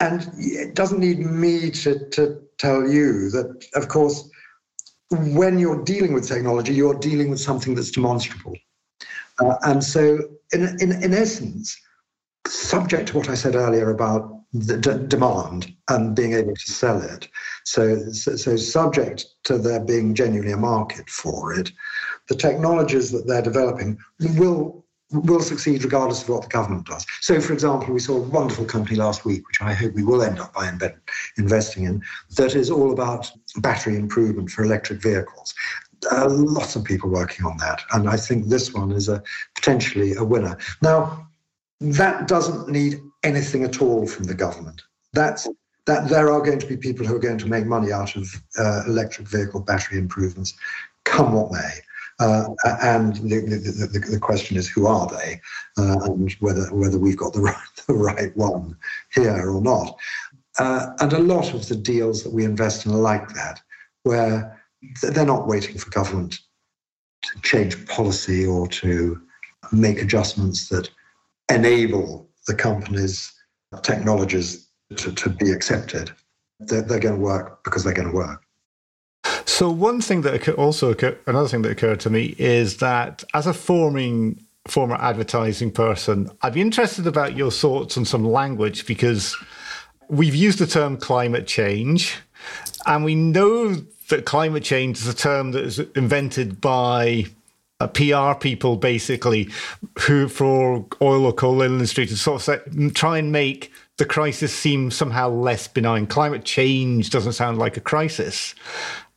And 0.00 0.28
it 0.38 0.74
doesn't 0.74 0.98
need 0.98 1.18
me 1.20 1.70
to, 1.70 2.08
to 2.10 2.42
tell 2.62 2.88
you 2.88 3.28
that, 3.30 3.64
of 3.74 3.88
course, 3.88 4.30
when 5.10 5.58
you're 5.58 5.84
dealing 5.84 6.14
with 6.14 6.28
technology, 6.28 6.72
you're 6.72 6.98
dealing 6.98 7.28
with 7.30 7.40
something 7.40 7.74
that's 7.74 7.90
demonstrable. 7.90 8.56
Uh, 9.40 9.56
and 9.64 9.82
so, 9.82 10.18
in, 10.52 10.62
in, 10.80 11.02
in 11.02 11.12
essence, 11.12 11.76
subject 12.46 13.08
to 13.08 13.16
what 13.18 13.28
I 13.28 13.34
said 13.34 13.56
earlier 13.56 13.90
about 13.90 14.40
the 14.52 14.76
d- 14.76 15.06
demand 15.08 15.74
and 15.88 16.14
being 16.14 16.34
able 16.34 16.54
to 16.54 16.72
sell 16.72 17.00
it, 17.02 17.28
so, 17.64 17.98
so, 18.12 18.36
so 18.36 18.56
subject 18.56 19.26
to 19.44 19.58
there 19.58 19.84
being 19.84 20.14
genuinely 20.14 20.52
a 20.52 20.56
market 20.56 21.08
for 21.10 21.54
it, 21.54 21.72
the 22.28 22.36
technologies 22.36 23.10
that 23.10 23.26
they're 23.26 23.42
developing 23.42 23.98
will 24.36 24.81
will 25.12 25.40
succeed 25.40 25.84
regardless 25.84 26.22
of 26.22 26.28
what 26.28 26.42
the 26.42 26.48
government 26.48 26.86
does. 26.86 27.06
So, 27.20 27.40
for 27.40 27.52
example, 27.52 27.92
we 27.92 28.00
saw 28.00 28.16
a 28.16 28.28
wonderful 28.28 28.64
company 28.64 28.96
last 28.96 29.24
week, 29.24 29.46
which 29.46 29.60
I 29.60 29.72
hope 29.72 29.94
we 29.94 30.02
will 30.02 30.22
end 30.22 30.40
up 30.40 30.52
by 30.54 30.72
investing 31.36 31.84
in, 31.84 32.02
that 32.36 32.54
is 32.54 32.70
all 32.70 32.92
about 32.92 33.30
battery 33.58 33.96
improvement 33.96 34.50
for 34.50 34.64
electric 34.64 35.02
vehicles. 35.02 35.54
Uh, 36.10 36.28
lots 36.28 36.74
of 36.74 36.82
people 36.84 37.08
working 37.08 37.46
on 37.46 37.56
that, 37.58 37.80
and 37.92 38.08
I 38.08 38.16
think 38.16 38.46
this 38.46 38.74
one 38.74 38.90
is 38.90 39.08
a 39.08 39.22
potentially 39.54 40.14
a 40.14 40.24
winner. 40.24 40.58
Now, 40.82 41.28
that 41.80 42.26
doesn't 42.26 42.68
need 42.68 43.00
anything 43.22 43.62
at 43.62 43.80
all 43.80 44.06
from 44.06 44.24
the 44.24 44.34
government. 44.34 44.82
That's 45.12 45.48
that 45.86 46.08
there 46.08 46.30
are 46.30 46.40
going 46.40 46.60
to 46.60 46.66
be 46.66 46.76
people 46.76 47.04
who 47.04 47.16
are 47.16 47.20
going 47.20 47.38
to 47.38 47.48
make 47.48 47.66
money 47.66 47.92
out 47.92 48.14
of 48.14 48.40
uh, 48.58 48.82
electric 48.86 49.26
vehicle 49.28 49.60
battery 49.60 49.98
improvements, 49.98 50.54
come 51.04 51.32
what 51.32 51.50
may. 51.50 51.72
Uh, 52.22 52.54
and 52.82 53.16
the, 53.16 53.40
the, 53.40 53.88
the, 53.92 53.98
the, 54.12 54.18
question 54.18 54.56
is, 54.56 54.68
who 54.68 54.86
are 54.86 55.08
they, 55.08 55.40
uh, 55.76 55.98
and 56.04 56.30
whether 56.38 56.66
whether 56.66 56.96
we've 56.96 57.16
got 57.16 57.32
the 57.32 57.40
right, 57.50 57.56
the 57.88 57.94
right 57.94 58.36
one 58.36 58.76
here 59.12 59.50
or 59.50 59.60
not. 59.60 59.96
Uh, 60.60 60.90
and 61.00 61.12
a 61.14 61.18
lot 61.18 61.52
of 61.52 61.66
the 61.66 61.74
deals 61.74 62.22
that 62.22 62.32
we 62.32 62.44
invest 62.44 62.86
in 62.86 62.92
are 62.92 62.96
like 62.98 63.28
that, 63.30 63.60
where 64.04 64.62
they're 65.02 65.26
not 65.26 65.48
waiting 65.48 65.76
for 65.76 65.90
government 65.90 66.38
to 67.22 67.40
change 67.42 67.86
policy 67.88 68.46
or 68.46 68.68
to 68.68 69.20
make 69.72 70.00
adjustments 70.00 70.68
that 70.68 70.88
enable 71.50 72.28
the 72.46 72.54
company's 72.54 73.32
technologies 73.82 74.68
to, 74.96 75.10
to 75.12 75.28
be 75.28 75.50
accepted. 75.50 76.12
They're, 76.60 76.82
they're 76.82 77.00
going 77.00 77.16
to 77.16 77.20
work 77.20 77.64
because 77.64 77.82
they're 77.82 77.94
going 77.94 78.10
to 78.10 78.14
work. 78.14 78.44
So 79.46 79.70
one 79.70 80.00
thing 80.00 80.22
that 80.22 80.48
also 80.54 80.90
occurred, 80.90 81.18
another 81.26 81.48
thing 81.48 81.62
that 81.62 81.72
occurred 81.72 82.00
to 82.00 82.10
me 82.10 82.34
is 82.38 82.78
that 82.78 83.24
as 83.34 83.46
a 83.46 83.54
forming 83.54 84.44
former 84.66 84.96
advertising 84.96 85.70
person, 85.70 86.30
I'd 86.42 86.54
be 86.54 86.60
interested 86.60 87.06
about 87.06 87.36
your 87.36 87.50
thoughts 87.50 87.96
on 87.96 88.04
some 88.04 88.24
language 88.24 88.86
because 88.86 89.36
we've 90.08 90.34
used 90.34 90.58
the 90.58 90.66
term 90.66 90.96
climate 90.96 91.46
change, 91.46 92.18
and 92.86 93.04
we 93.04 93.14
know 93.14 93.74
that 94.08 94.24
climate 94.26 94.62
change 94.62 94.98
is 94.98 95.06
a 95.06 95.14
term 95.14 95.52
that 95.52 95.64
is 95.64 95.78
invented 95.96 96.60
by 96.60 97.24
uh, 97.80 97.86
PR 97.88 98.38
people, 98.38 98.76
basically, 98.76 99.48
who 100.00 100.28
for 100.28 100.84
oil 101.00 101.26
or 101.26 101.32
coal 101.32 101.62
industry 101.62 102.06
to 102.06 102.16
sort 102.16 102.46
of 102.46 102.94
try 102.94 103.18
and 103.18 103.32
make 103.32 103.72
the 103.96 104.04
crisis 104.04 104.54
seem 104.54 104.90
somehow 104.90 105.28
less 105.28 105.68
benign. 105.68 106.06
Climate 106.06 106.44
change 106.44 107.10
doesn't 107.10 107.32
sound 107.32 107.58
like 107.58 107.76
a 107.76 107.80
crisis. 107.80 108.54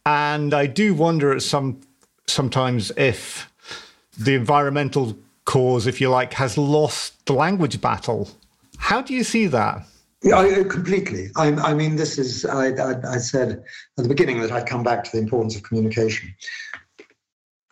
And 0.05 0.53
I 0.53 0.67
do 0.67 0.93
wonder 0.93 1.33
at 1.33 1.41
some 1.41 1.81
sometimes 2.27 2.91
if 2.97 3.51
the 4.17 4.33
environmental 4.33 5.17
cause, 5.45 5.87
if 5.87 6.01
you 6.01 6.09
like, 6.09 6.33
has 6.33 6.57
lost 6.57 7.25
the 7.25 7.33
language 7.33 7.81
battle. 7.81 8.29
How 8.77 9.01
do 9.01 9.13
you 9.13 9.23
see 9.23 9.47
that? 9.47 9.85
Yeah, 10.23 10.37
I, 10.37 10.61
uh, 10.61 10.63
completely. 10.63 11.29
I, 11.35 11.49
I, 11.53 11.73
mean, 11.73 11.97
this 11.97 12.17
is, 12.17 12.45
I, 12.45 12.69
I, 12.69 13.13
I 13.13 13.17
said 13.17 13.63
at 13.97 14.03
the 14.03 14.09
beginning 14.09 14.41
that 14.41 14.51
I'd 14.51 14.65
come 14.65 14.83
back 14.83 15.03
to 15.03 15.11
the 15.11 15.19
importance 15.19 15.55
of 15.55 15.63
communication. 15.63 16.33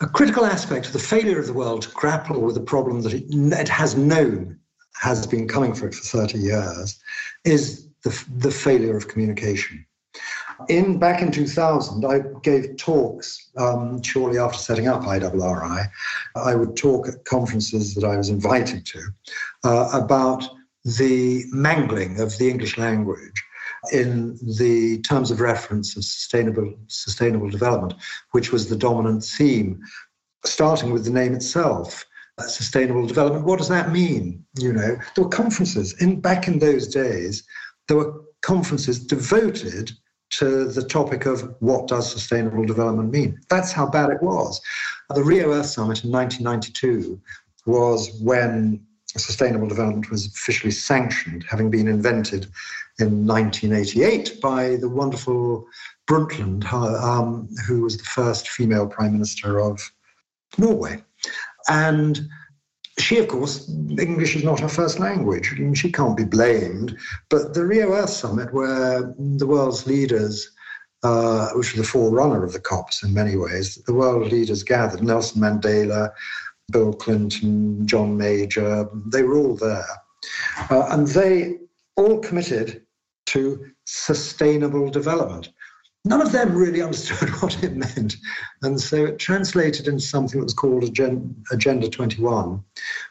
A 0.00 0.06
critical 0.06 0.44
aspect 0.44 0.86
of 0.86 0.92
the 0.92 0.98
failure 0.98 1.38
of 1.38 1.46
the 1.46 1.52
world 1.52 1.82
to 1.82 1.90
grapple 1.90 2.40
with 2.40 2.56
a 2.56 2.60
problem 2.60 3.00
that 3.02 3.14
it, 3.14 3.24
it 3.28 3.68
has 3.68 3.96
known 3.96 4.58
has 4.94 5.26
been 5.26 5.48
coming 5.48 5.74
for 5.74 5.88
it 5.88 5.94
for 5.94 6.04
30 6.04 6.38
years 6.38 7.00
is 7.44 7.88
the, 8.02 8.24
the 8.36 8.50
failure 8.50 8.96
of 8.96 9.08
communication. 9.08 9.84
In 10.68 10.98
back 10.98 11.20
in 11.20 11.30
2000, 11.30 12.04
I 12.04 12.20
gave 12.42 12.76
talks 12.76 13.50
um, 13.56 14.02
shortly 14.02 14.38
after 14.38 14.58
setting 14.58 14.88
up 14.88 15.02
IRRI. 15.02 15.88
I 16.36 16.54
would 16.54 16.76
talk 16.76 17.08
at 17.08 17.24
conferences 17.24 17.94
that 17.94 18.04
I 18.04 18.16
was 18.16 18.28
invited 18.28 18.86
to 18.86 19.02
uh, 19.64 19.90
about 19.92 20.48
the 20.84 21.44
mangling 21.50 22.20
of 22.20 22.36
the 22.38 22.48
English 22.48 22.78
language 22.78 23.42
in 23.92 24.38
the 24.58 25.00
terms 25.02 25.30
of 25.30 25.40
reference 25.40 25.96
of 25.96 26.04
sustainable 26.04 26.74
sustainable 26.88 27.50
development, 27.50 27.94
which 28.32 28.52
was 28.52 28.68
the 28.68 28.76
dominant 28.76 29.24
theme, 29.24 29.80
starting 30.44 30.92
with 30.92 31.04
the 31.04 31.10
name 31.10 31.34
itself. 31.34 32.04
Uh, 32.36 32.48
sustainable 32.48 33.06
development. 33.06 33.44
What 33.44 33.58
does 33.58 33.68
that 33.68 33.92
mean? 33.92 34.44
You 34.58 34.72
know, 34.72 34.96
there 35.14 35.24
were 35.24 35.30
conferences 35.30 35.92
in 36.02 36.20
back 36.20 36.48
in 36.48 36.58
those 36.58 36.88
days. 36.88 37.44
There 37.86 37.96
were 37.96 38.22
conferences 38.42 38.98
devoted 38.98 39.92
to 40.38 40.66
the 40.66 40.82
topic 40.82 41.26
of 41.26 41.54
what 41.60 41.88
does 41.88 42.10
sustainable 42.10 42.64
development 42.64 43.10
mean. 43.10 43.40
That's 43.50 43.72
how 43.72 43.86
bad 43.86 44.10
it 44.10 44.22
was. 44.22 44.60
The 45.10 45.22
Rio 45.22 45.52
Earth 45.52 45.66
Summit 45.66 46.04
in 46.04 46.10
1992 46.10 47.20
was 47.66 48.10
when 48.20 48.84
sustainable 49.06 49.68
development 49.68 50.10
was 50.10 50.26
officially 50.26 50.72
sanctioned, 50.72 51.44
having 51.48 51.70
been 51.70 51.88
invented 51.88 52.46
in 52.98 53.26
1988 53.26 54.40
by 54.40 54.76
the 54.76 54.88
wonderful 54.88 55.66
Brundtland, 56.06 56.64
um, 56.72 57.48
who 57.66 57.82
was 57.82 57.96
the 57.96 58.04
first 58.04 58.48
female 58.48 58.86
prime 58.86 59.12
minister 59.12 59.60
of 59.60 59.92
Norway. 60.58 61.02
And 61.68 62.28
she, 62.98 63.18
of 63.18 63.28
course, 63.28 63.68
English 63.68 64.36
is 64.36 64.44
not 64.44 64.60
her 64.60 64.68
first 64.68 64.98
language. 64.98 65.52
She 65.74 65.90
can't 65.90 66.16
be 66.16 66.24
blamed. 66.24 66.96
But 67.28 67.54
the 67.54 67.66
Rio 67.66 67.92
Earth 67.92 68.10
Summit, 68.10 68.52
where 68.54 69.14
the 69.18 69.46
world's 69.46 69.86
leaders, 69.86 70.50
uh, 71.02 71.50
which 71.54 71.72
was 71.72 71.86
the 71.86 71.90
forerunner 71.90 72.44
of 72.44 72.52
the 72.52 72.60
COPs 72.60 73.02
in 73.02 73.12
many 73.12 73.36
ways, 73.36 73.76
the 73.86 73.94
world 73.94 74.30
leaders 74.30 74.62
gathered 74.62 75.02
Nelson 75.02 75.42
Mandela, 75.42 76.10
Bill 76.70 76.92
Clinton, 76.92 77.86
John 77.86 78.16
Major, 78.16 78.88
they 79.06 79.22
were 79.22 79.36
all 79.36 79.56
there. 79.56 79.84
Uh, 80.70 80.86
and 80.90 81.08
they 81.08 81.58
all 81.96 82.20
committed 82.20 82.82
to 83.26 83.70
sustainable 83.84 84.88
development 84.90 85.50
none 86.04 86.20
of 86.20 86.32
them 86.32 86.54
really 86.54 86.82
understood 86.82 87.30
what 87.40 87.62
it 87.62 87.76
meant. 87.76 88.16
And 88.62 88.80
so 88.80 89.06
it 89.06 89.18
translated 89.18 89.88
into 89.88 90.04
something 90.04 90.38
that 90.38 90.44
was 90.44 90.54
called 90.54 90.84
Agenda 90.84 91.88
21, 91.88 92.62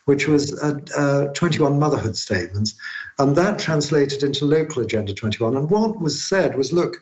which 0.06 0.28
was 0.28 0.62
a, 0.62 0.82
a 0.98 1.34
21 1.34 1.80
motherhood 1.80 2.16
statements. 2.16 2.76
And 3.20 3.36
that 3.36 3.60
translated 3.60 4.24
into 4.24 4.46
local 4.46 4.84
Agenda 4.84 5.14
21. 5.14 5.58
And 5.58 5.70
what 5.70 6.00
was 6.00 6.24
said 6.24 6.56
was 6.56 6.72
look, 6.72 6.98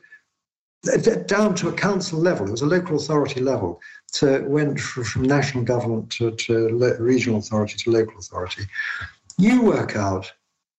down 1.27 1.53
to 1.55 1.69
a 1.69 1.73
council 1.73 2.19
level, 2.19 2.47
it 2.47 2.51
was 2.51 2.63
a 2.63 2.65
local 2.65 2.95
authority 2.95 3.39
level, 3.39 3.79
so 4.07 4.33
it 4.33 4.49
went 4.49 4.79
from 4.79 5.21
national 5.23 5.63
government 5.63 6.09
to, 6.09 6.31
to 6.31 6.95
regional 6.99 7.37
authority 7.37 7.75
to 7.77 7.91
local 7.91 8.17
authority. 8.17 8.63
You 9.37 9.61
work 9.61 9.95
out 9.95 10.31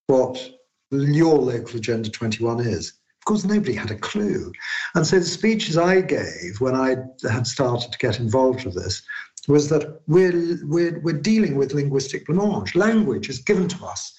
what 0.08 0.50
your 0.90 1.38
local 1.38 1.76
Agenda 1.76 2.10
21 2.10 2.60
is 2.60 2.94
of 3.22 3.26
course, 3.26 3.44
nobody 3.44 3.74
had 3.74 3.92
a 3.92 3.94
clue. 3.94 4.50
And 4.96 5.06
so 5.06 5.20
the 5.20 5.24
speeches 5.24 5.78
I 5.78 6.00
gave 6.00 6.60
when 6.60 6.74
I 6.74 6.96
had 7.30 7.46
started 7.46 7.92
to 7.92 7.98
get 7.98 8.18
involved 8.18 8.64
with 8.64 8.74
this 8.74 9.00
was 9.46 9.68
that 9.68 10.00
we're, 10.08 10.58
we're, 10.64 10.98
we're 11.04 11.20
dealing 11.20 11.54
with 11.54 11.72
linguistic 11.72 12.26
blancmange. 12.26 12.74
Language 12.74 13.28
is 13.28 13.38
given 13.38 13.68
to 13.68 13.84
us 13.84 14.12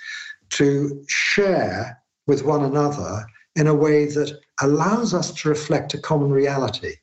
to 0.51 1.03
share 1.09 2.01
with 2.27 2.45
one 2.45 2.63
another 2.63 3.25
in 3.57 3.67
a 3.67 3.75
way 3.75 4.05
that 4.05 4.39
allows 4.61 5.13
us 5.13 5.33
to 5.33 5.49
reflect 5.49 5.93
a 5.93 5.97
common 5.97 6.31
reality. 6.31 6.93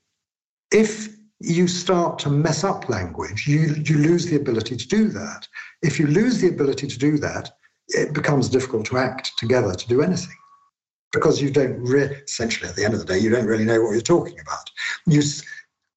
If 0.73 1.15
you 1.39 1.69
start 1.69 2.19
to 2.21 2.31
mess 2.31 2.65
up 2.65 2.89
language, 2.89 3.47
you, 3.47 3.75
you 3.85 3.99
lose 3.99 4.25
the 4.25 4.37
ability 4.37 4.79
to 4.79 4.89
do 4.89 5.09
that. 5.09 5.47
If 5.83 6.01
you 6.01 6.07
lose 6.07 6.41
the 6.41 6.49
ability 6.49 6.87
to 6.87 6.99
do 6.99 7.19
that, 7.19 7.51
it 7.89 8.15
becomes 8.15 8.49
difficult 8.49 8.87
to 8.87 8.97
act 8.97 9.33
together 9.37 9.75
to 9.75 9.89
do 9.89 10.01
anything 10.01 10.37
because 11.13 11.41
you 11.41 11.51
don't 11.51 11.81
re- 11.83 12.21
essentially 12.25 12.69
at 12.69 12.77
the 12.77 12.85
end 12.85 12.95
of 12.95 13.01
the 13.01 13.07
day 13.07 13.19
you 13.19 13.31
don't 13.31 13.47
really 13.47 13.65
know 13.65 13.83
what 13.83 13.93
you're 13.93 14.01
talking 14.01 14.39
about. 14.41 14.71
You, 15.07 15.23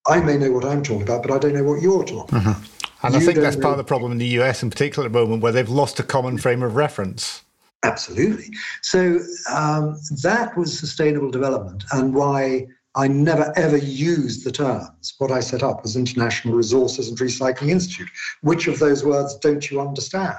I 0.07 0.19
may 0.19 0.37
know 0.37 0.51
what 0.51 0.65
I'm 0.65 0.83
talking 0.83 1.03
about, 1.03 1.23
but 1.23 1.31
I 1.31 1.37
don't 1.37 1.53
know 1.53 1.63
what 1.63 1.81
you're 1.81 2.03
talking 2.03 2.39
mm-hmm. 2.39 2.49
about. 2.49 2.63
And 3.03 3.13
you 3.13 3.19
I 3.19 3.23
think 3.23 3.39
that's 3.39 3.55
part 3.55 3.73
of 3.73 3.77
the 3.77 3.83
problem 3.83 4.11
in 4.11 4.17
the 4.17 4.39
US 4.39 4.63
in 4.63 4.69
particular 4.69 5.05
at 5.05 5.11
the 5.11 5.19
moment, 5.19 5.43
where 5.43 5.51
they've 5.51 5.69
lost 5.69 5.99
a 5.99 6.03
common 6.03 6.37
frame 6.37 6.63
of 6.63 6.75
reference. 6.75 7.43
Absolutely. 7.83 8.49
So 8.81 9.19
um, 9.51 9.99
that 10.21 10.57
was 10.57 10.77
sustainable 10.77 11.29
development, 11.29 11.83
and 11.91 12.13
why 12.13 12.67
I 12.95 13.07
never 13.07 13.51
ever 13.57 13.77
used 13.77 14.45
the 14.45 14.51
terms. 14.51 15.15
What 15.17 15.31
I 15.31 15.41
set 15.41 15.63
up 15.63 15.83
was 15.83 15.97
International 15.97 16.55
Resources 16.55 17.09
and 17.09 17.17
Recycling 17.17 17.69
Institute. 17.69 18.09
Which 18.41 18.67
of 18.67 18.79
those 18.79 19.03
words 19.03 19.35
don't 19.35 19.69
you 19.69 19.81
understand? 19.81 20.37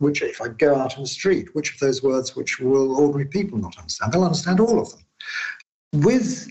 Which, 0.00 0.22
if 0.22 0.40
I 0.40 0.48
go 0.48 0.74
out 0.74 0.96
in 0.96 1.02
the 1.02 1.08
street, 1.08 1.54
which 1.54 1.74
of 1.74 1.78
those 1.78 2.02
words 2.02 2.34
which 2.34 2.58
will 2.58 2.96
ordinary 2.96 3.26
people 3.26 3.58
not 3.58 3.78
understand? 3.78 4.12
They'll 4.12 4.24
understand 4.24 4.58
all 4.58 4.80
of 4.80 4.90
them. 4.90 5.04
With 5.92 6.48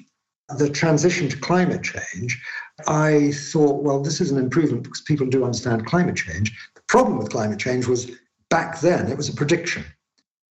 the 0.57 0.69
transition 0.69 1.29
to 1.29 1.37
climate 1.37 1.83
change, 1.83 2.41
I 2.87 3.31
thought, 3.31 3.83
well, 3.83 4.01
this 4.01 4.21
is 4.21 4.31
an 4.31 4.37
improvement 4.37 4.83
because 4.83 5.01
people 5.01 5.27
do 5.27 5.43
understand 5.43 5.85
climate 5.85 6.15
change. 6.15 6.57
The 6.75 6.81
problem 6.87 7.17
with 7.17 7.29
climate 7.29 7.59
change 7.59 7.87
was 7.87 8.11
back 8.49 8.79
then 8.81 9.11
it 9.11 9.17
was 9.17 9.29
a 9.29 9.33
prediction. 9.33 9.83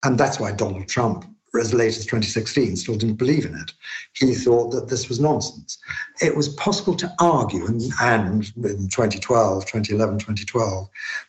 And 0.05 0.19
that's 0.19 0.39
why 0.39 0.53
Donald 0.53 0.89
Trump 0.89 1.25
as 1.59 1.73
late 1.73 1.97
as 1.97 2.05
2016 2.05 2.77
still 2.77 2.97
didn't 2.97 3.17
believe 3.17 3.47
in 3.47 3.55
it. 3.55 3.73
He 4.15 4.35
thought 4.35 4.71
that 4.73 4.89
this 4.89 5.09
was 5.09 5.21
nonsense. 5.21 5.79
It 6.21 6.37
was 6.37 6.51
possible 6.51 6.95
to 6.97 7.13
argue, 7.21 7.67
and, 7.67 7.83
and 8.01 8.53
in 8.57 8.89
2012, 8.89 9.65
2011, 9.65 10.19
2012, 10.19 10.89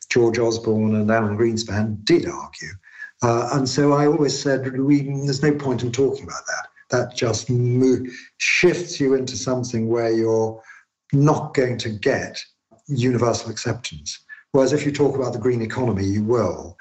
George 0.09 0.39
Osborne 0.39 0.95
and 0.95 1.09
Alan 1.09 1.37
Greenspan 1.37 2.03
did 2.03 2.27
argue. 2.27 2.69
Uh, 3.21 3.49
and 3.53 3.67
so 3.67 3.93
I 3.93 4.07
always 4.07 4.37
said, 4.37 4.79
we, 4.79 5.01
there's 5.01 5.43
no 5.43 5.53
point 5.53 5.83
in 5.83 5.91
talking 5.91 6.23
about 6.23 6.45
that. 6.45 6.67
That 6.89 7.15
just 7.15 7.51
shifts 8.37 8.99
you 8.99 9.13
into 9.13 9.35
something 9.35 9.87
where 9.87 10.11
you're 10.11 10.61
not 11.13 11.53
going 11.53 11.77
to 11.79 11.89
get 11.89 12.43
universal 12.87 13.51
acceptance. 13.51 14.19
Whereas 14.51 14.73
if 14.73 14.85
you 14.85 14.91
talk 14.91 15.15
about 15.15 15.33
the 15.33 15.39
green 15.39 15.61
economy, 15.61 16.05
you 16.05 16.23
will. 16.23 16.77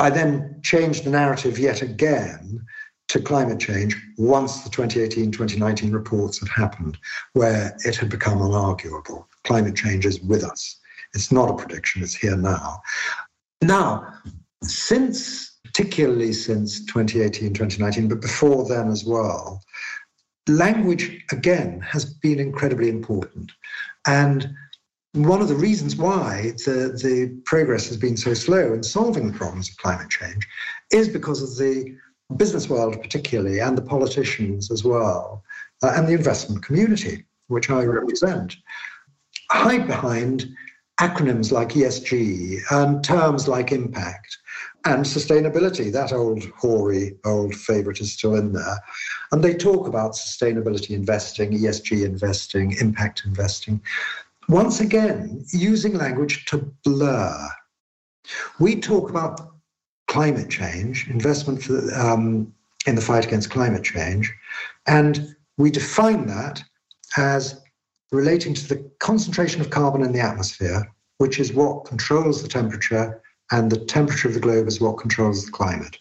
I 0.00 0.08
then 0.08 0.58
changed 0.62 1.04
the 1.04 1.10
narrative 1.10 1.58
yet 1.58 1.82
again 1.82 2.64
to 3.08 3.20
climate 3.20 3.60
change 3.60 3.94
once 4.16 4.62
the 4.62 4.70
2018 4.70 5.30
2019 5.30 5.92
reports 5.92 6.40
had 6.40 6.48
happened, 6.48 6.96
where 7.34 7.76
it 7.84 7.96
had 7.96 8.08
become 8.08 8.38
unarguable. 8.38 9.26
Climate 9.44 9.76
change 9.76 10.06
is 10.06 10.18
with 10.20 10.42
us. 10.42 10.80
It's 11.12 11.30
not 11.30 11.50
a 11.50 11.54
prediction, 11.54 12.02
it's 12.02 12.14
here 12.14 12.36
now. 12.36 12.80
Now, 13.60 14.14
since, 14.62 15.58
particularly 15.64 16.32
since 16.32 16.86
2018 16.86 17.52
2019, 17.52 18.08
but 18.08 18.22
before 18.22 18.66
then 18.66 18.88
as 18.88 19.04
well, 19.04 19.62
language 20.48 21.22
again 21.30 21.80
has 21.80 22.06
been 22.06 22.40
incredibly 22.40 22.88
important. 22.88 23.52
And 24.06 24.48
one 25.12 25.42
of 25.42 25.48
the 25.48 25.56
reasons 25.56 25.96
why 25.96 26.52
the, 26.64 26.96
the 27.02 27.40
progress 27.44 27.88
has 27.88 27.96
been 27.96 28.16
so 28.16 28.32
slow 28.32 28.72
in 28.72 28.82
solving 28.82 29.30
the 29.30 29.36
problems 29.36 29.68
of 29.68 29.76
climate 29.78 30.08
change 30.08 30.46
is 30.92 31.08
because 31.08 31.42
of 31.42 31.56
the 31.58 31.96
business 32.36 32.68
world, 32.68 33.00
particularly, 33.02 33.58
and 33.58 33.76
the 33.76 33.82
politicians 33.82 34.70
as 34.70 34.84
well, 34.84 35.42
uh, 35.82 35.92
and 35.96 36.06
the 36.06 36.12
investment 36.12 36.64
community, 36.64 37.24
which 37.48 37.70
I 37.70 37.82
represent, 37.82 38.54
hide 39.50 39.88
behind 39.88 40.48
acronyms 41.00 41.50
like 41.50 41.70
ESG 41.70 42.60
and 42.70 43.02
terms 43.02 43.48
like 43.48 43.72
impact 43.72 44.36
and 44.84 45.04
sustainability. 45.04 45.90
That 45.90 46.12
old 46.12 46.44
hoary 46.56 47.16
old 47.24 47.54
favorite 47.54 48.00
is 48.00 48.12
still 48.12 48.36
in 48.36 48.52
there. 48.52 48.78
And 49.32 49.42
they 49.42 49.54
talk 49.54 49.88
about 49.88 50.12
sustainability 50.12 50.90
investing, 50.90 51.52
ESG 51.52 52.04
investing, 52.04 52.76
impact 52.80 53.22
investing 53.24 53.80
once 54.48 54.80
again, 54.80 55.44
using 55.52 55.94
language 55.94 56.44
to 56.46 56.58
blur. 56.84 57.48
We 58.58 58.80
talk 58.80 59.10
about 59.10 59.40
climate 60.08 60.50
change, 60.50 61.08
investment 61.08 61.62
for, 61.62 61.92
um, 61.94 62.52
in 62.86 62.94
the 62.94 63.00
fight 63.00 63.26
against 63.26 63.50
climate 63.50 63.84
change, 63.84 64.32
and 64.86 65.36
we 65.56 65.70
define 65.70 66.26
that 66.26 66.62
as 67.16 67.60
relating 68.12 68.54
to 68.54 68.68
the 68.68 68.90
concentration 68.98 69.60
of 69.60 69.70
carbon 69.70 70.02
in 70.02 70.12
the 70.12 70.20
atmosphere 70.20 70.90
which 71.20 71.38
is 71.38 71.52
what 71.52 71.84
controls 71.84 72.40
the 72.40 72.48
temperature, 72.48 73.20
and 73.50 73.70
the 73.70 73.84
temperature 73.84 74.26
of 74.26 74.32
the 74.32 74.40
globe 74.40 74.66
is 74.66 74.80
what 74.80 74.96
controls 74.96 75.44
the 75.44 75.52
climate. 75.52 75.98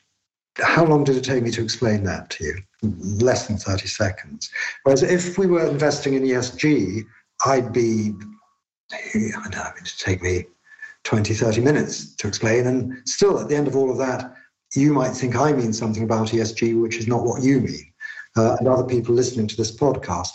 How 0.56 0.86
long 0.86 1.04
did 1.04 1.18
it 1.18 1.26
take 1.26 1.44
me 1.44 1.52
to 1.52 1.62
explain 1.62 2.06
that 2.06 2.30
to 2.30 2.46
you? 2.46 2.56
Less 2.82 3.48
than 3.48 3.58
30 3.58 3.88
seconds. 3.88 4.50
Whereas 4.84 5.04
if 5.04 5.38
we 5.38 5.46
were 5.46 5.68
investing 5.68 6.14
in 6.14 6.24
ESG, 6.24 7.04
I'd 7.46 7.72
be, 7.72 8.14
I 8.92 9.30
don't 9.34 9.56
know, 9.56 9.72
it'd 9.82 10.00
take 10.00 10.22
me 10.22 10.46
20, 11.04 11.34
30 11.34 11.62
minutes 11.62 12.16
to 12.16 12.28
explain. 12.28 12.68
And 12.68 13.08
still, 13.08 13.40
at 13.40 13.48
the 13.48 13.56
end 13.56 13.68
of 13.68 13.76
all 13.76 13.92
of 13.92 13.98
that, 13.98 14.34
you 14.76 14.94
might 14.94 15.12
think 15.12 15.36
I 15.36 15.52
mean 15.52 15.74
something 15.74 16.04
about 16.04 16.30
ESG, 16.30 16.80
which 16.82 16.98
is 16.98 17.08
not 17.08 17.24
what 17.24 17.42
you 17.42 17.60
mean. 17.62 17.94
Uh, 18.38 18.56
and 18.60 18.68
other 18.68 18.84
people 18.84 19.16
listening 19.16 19.48
to 19.48 19.58
this 19.58 19.76
podcast 19.76 20.30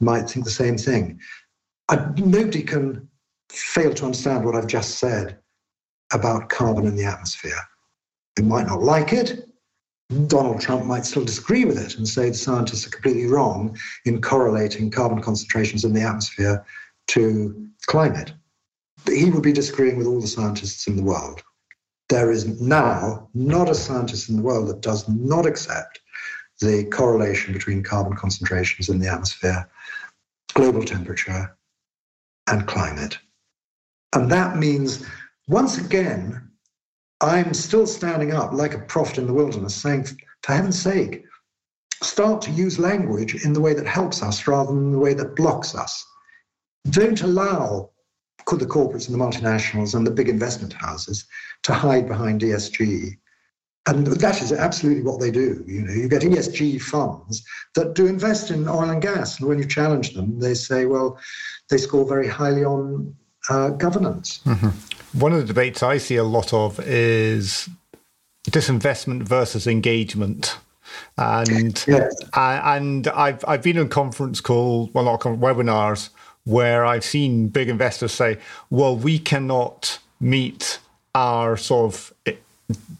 might 0.00 0.28
think 0.28 0.44
the 0.44 0.50
same 0.50 0.76
thing. 0.76 1.20
I, 1.88 1.96
nobody 2.16 2.62
can 2.62 3.08
fail 3.50 3.94
to 3.94 4.04
understand 4.04 4.44
what 4.44 4.56
I've 4.56 4.66
just 4.66 4.98
said 4.98 5.38
about 6.12 6.48
carbon 6.48 6.86
in 6.86 6.96
the 6.96 7.04
atmosphere. 7.04 7.58
They 8.34 8.42
might 8.42 8.66
not 8.66 8.82
like 8.82 9.12
it. 9.12 9.45
Donald 10.26 10.60
Trump 10.60 10.84
might 10.84 11.04
still 11.04 11.24
disagree 11.24 11.64
with 11.64 11.78
it 11.78 11.96
and 11.96 12.06
say 12.06 12.28
the 12.28 12.34
scientists 12.34 12.86
are 12.86 12.90
completely 12.90 13.26
wrong 13.26 13.76
in 14.04 14.20
correlating 14.20 14.90
carbon 14.90 15.20
concentrations 15.20 15.84
in 15.84 15.92
the 15.92 16.02
atmosphere 16.02 16.64
to 17.08 17.68
climate. 17.86 18.32
But 19.04 19.14
he 19.14 19.30
would 19.30 19.42
be 19.42 19.52
disagreeing 19.52 19.96
with 19.96 20.06
all 20.06 20.20
the 20.20 20.28
scientists 20.28 20.86
in 20.86 20.96
the 20.96 21.02
world. 21.02 21.42
There 22.08 22.30
is 22.30 22.60
now 22.60 23.28
not 23.34 23.68
a 23.68 23.74
scientist 23.74 24.28
in 24.28 24.36
the 24.36 24.42
world 24.42 24.68
that 24.68 24.80
does 24.80 25.08
not 25.08 25.44
accept 25.44 26.00
the 26.60 26.84
correlation 26.84 27.52
between 27.52 27.82
carbon 27.82 28.16
concentrations 28.16 28.88
in 28.88 29.00
the 29.00 29.08
atmosphere, 29.08 29.68
global 30.54 30.84
temperature, 30.84 31.56
and 32.46 32.66
climate. 32.66 33.18
And 34.12 34.30
that 34.30 34.56
means, 34.56 35.04
once 35.48 35.78
again, 35.78 36.48
I'm 37.20 37.54
still 37.54 37.86
standing 37.86 38.32
up 38.32 38.52
like 38.52 38.74
a 38.74 38.80
prophet 38.80 39.18
in 39.18 39.26
the 39.26 39.32
wilderness, 39.32 39.74
saying, 39.74 40.04
for 40.42 40.52
heaven's 40.52 40.80
sake, 40.80 41.24
start 42.02 42.42
to 42.42 42.50
use 42.50 42.78
language 42.78 43.44
in 43.44 43.52
the 43.52 43.60
way 43.60 43.72
that 43.74 43.86
helps 43.86 44.22
us 44.22 44.46
rather 44.46 44.72
than 44.72 44.92
the 44.92 44.98
way 44.98 45.14
that 45.14 45.36
blocks 45.36 45.74
us. 45.74 46.04
Don't 46.90 47.22
allow 47.22 47.90
the 48.46 48.66
corporates 48.66 49.08
and 49.08 49.18
the 49.18 49.24
multinationals 49.24 49.94
and 49.94 50.06
the 50.06 50.10
big 50.10 50.28
investment 50.28 50.72
houses 50.72 51.24
to 51.62 51.72
hide 51.72 52.06
behind 52.06 52.42
ESG 52.42 53.16
and 53.86 54.06
that 54.06 54.42
is 54.42 54.52
absolutely 54.52 55.02
what 55.02 55.20
they 55.20 55.30
do. 55.30 55.62
You 55.66 55.82
know, 55.82 55.92
you 55.92 56.08
get 56.08 56.22
ESG 56.22 56.82
funds 56.82 57.44
that 57.74 57.94
do 57.94 58.06
invest 58.06 58.50
in 58.50 58.68
oil 58.68 58.90
and 58.90 59.00
gas, 59.00 59.38
and 59.38 59.48
when 59.48 59.58
you 59.58 59.66
challenge 59.66 60.12
them, 60.12 60.40
they 60.40 60.54
say, 60.54 60.86
well, 60.86 61.18
they 61.70 61.78
score 61.78 62.06
very 62.06 62.26
highly 62.26 62.64
on 62.64 63.14
uh, 63.48 63.70
governance. 63.70 64.40
Mm-hmm. 64.44 64.70
One 65.18 65.32
of 65.32 65.38
the 65.40 65.46
debates 65.46 65.82
I 65.82 65.98
see 65.98 66.16
a 66.16 66.24
lot 66.24 66.52
of 66.52 66.80
is 66.80 67.68
disinvestment 68.50 69.22
versus 69.22 69.66
engagement. 69.66 70.58
And 71.18 71.82
yes. 71.88 72.14
I, 72.34 72.76
and 72.76 73.08
I've 73.08 73.44
I've 73.48 73.62
been 73.62 73.76
in 73.78 73.88
conference 73.88 74.40
call, 74.40 74.90
well 74.92 75.04
not 75.04 75.20
webinars 75.20 76.10
where 76.46 76.86
I've 76.86 77.04
seen 77.04 77.48
big 77.48 77.68
investors 77.68 78.12
say, 78.12 78.38
well, 78.70 78.96
we 78.96 79.18
cannot 79.18 79.98
meet 80.20 80.78
our 81.14 81.56
sort 81.56 81.92
of 81.92 82.14
eh, 82.26 82.34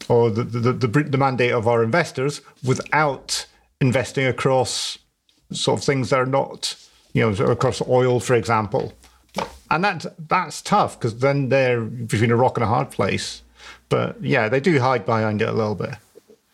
or 0.09 0.31
the, 0.31 0.43
the, 0.43 0.73
the, 0.73 0.87
the 0.87 1.19
mandate 1.19 1.53
of 1.53 1.69
our 1.69 1.83
investors 1.83 2.41
without 2.65 3.47
investing 3.81 4.27
across 4.27 4.99
sort 5.53 5.79
of 5.79 5.85
things 5.85 6.11
that 6.11 6.19
are 6.19 6.27
not, 6.27 6.77
you 7.13 7.23
know, 7.23 7.45
across 7.47 7.81
oil, 7.87 8.21
for 8.21 8.35
example. 8.35 8.93
And 9.71 9.85
that, 9.85 10.07
that's 10.29 10.63
tough 10.63 10.99
because 10.99 11.19
then 11.19 11.49
they're 11.49 11.83
between 11.83 12.31
a 12.31 12.37
rock 12.37 12.57
and 12.57 12.65
a 12.65 12.69
hard 12.69 12.91
place. 12.91 13.43
But 13.89 14.23
yeah, 14.23 14.49
they 14.49 14.61
do 14.61 14.79
hide 14.79 15.05
behind 15.05 15.43
it 15.43 15.49
a 15.49 15.53
little 15.53 15.75
bit. 15.75 15.95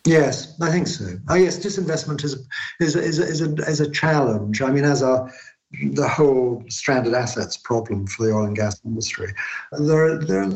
Yes, 0.05 0.59
I 0.61 0.69
think 0.69 0.87
so. 0.87 1.17
Oh, 1.29 1.35
yes, 1.35 1.57
disinvestment 1.57 2.23
is 2.25 2.45
is 2.81 2.95
is 2.95 3.19
is 3.19 3.41
a, 3.41 3.53
is 3.63 3.79
a 3.79 3.89
challenge. 3.89 4.61
I 4.61 4.69
mean, 4.69 4.83
as 4.83 5.01
a 5.01 5.31
the 5.93 6.07
whole 6.07 6.63
stranded 6.69 7.13
assets 7.13 7.57
problem 7.57 8.05
for 8.05 8.25
the 8.25 8.31
oil 8.31 8.45
and 8.45 8.55
gas 8.55 8.79
industry. 8.85 9.33
There 9.71 10.05
are, 10.05 10.17
there 10.23 10.43
are 10.43 10.51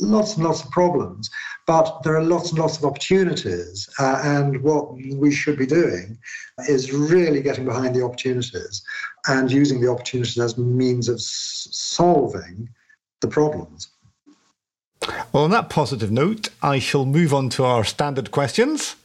lots 0.00 0.36
and 0.36 0.44
lots 0.44 0.62
of 0.62 0.70
problems, 0.70 1.30
but 1.66 2.02
there 2.04 2.16
are 2.16 2.22
lots 2.22 2.50
and 2.50 2.60
lots 2.60 2.78
of 2.78 2.84
opportunities. 2.84 3.88
Uh, 3.98 4.20
and 4.22 4.62
what 4.62 4.94
we 4.94 5.32
should 5.32 5.58
be 5.58 5.66
doing 5.66 6.16
is 6.68 6.92
really 6.92 7.42
getting 7.42 7.64
behind 7.64 7.96
the 7.96 8.04
opportunities 8.04 8.82
and 9.28 9.50
using 9.50 9.80
the 9.80 9.88
opportunities 9.90 10.38
as 10.38 10.58
means 10.58 11.08
of 11.08 11.16
s- 11.16 11.68
solving 11.70 12.68
the 13.20 13.28
problems. 13.28 13.88
Well, 15.32 15.44
on 15.44 15.50
that 15.50 15.68
positive 15.68 16.10
note, 16.10 16.48
I 16.62 16.78
shall 16.78 17.04
move 17.04 17.34
on 17.34 17.48
to 17.50 17.64
our 17.64 17.84
standard 17.84 18.30
questions. 18.30 18.96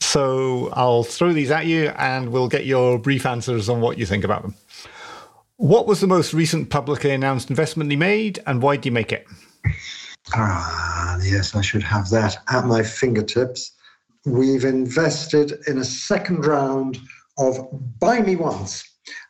So 0.00 0.70
I'll 0.72 1.04
throw 1.04 1.32
these 1.32 1.50
at 1.50 1.66
you 1.66 1.88
and 1.96 2.30
we'll 2.30 2.48
get 2.48 2.66
your 2.66 2.98
brief 2.98 3.26
answers 3.26 3.68
on 3.68 3.80
what 3.80 3.98
you 3.98 4.06
think 4.06 4.24
about 4.24 4.42
them. 4.42 4.54
What 5.56 5.86
was 5.86 6.00
the 6.00 6.06
most 6.06 6.32
recent 6.32 6.70
publicly 6.70 7.10
announced 7.10 7.50
investment 7.50 7.90
you 7.90 7.98
made 7.98 8.42
and 8.46 8.62
why 8.62 8.76
did 8.76 8.86
you 8.86 8.92
make 8.92 9.12
it? 9.12 9.26
Ah, 10.34 11.18
yes, 11.22 11.54
I 11.54 11.60
should 11.60 11.82
have 11.82 12.08
that 12.10 12.38
at 12.48 12.64
my 12.66 12.82
fingertips. 12.82 13.72
We've 14.24 14.64
invested 14.64 15.58
in 15.66 15.78
a 15.78 15.84
second 15.84 16.46
round 16.46 16.98
of 17.38 17.58
Buy 17.98 18.20
Me 18.20 18.36
Once. 18.36 18.84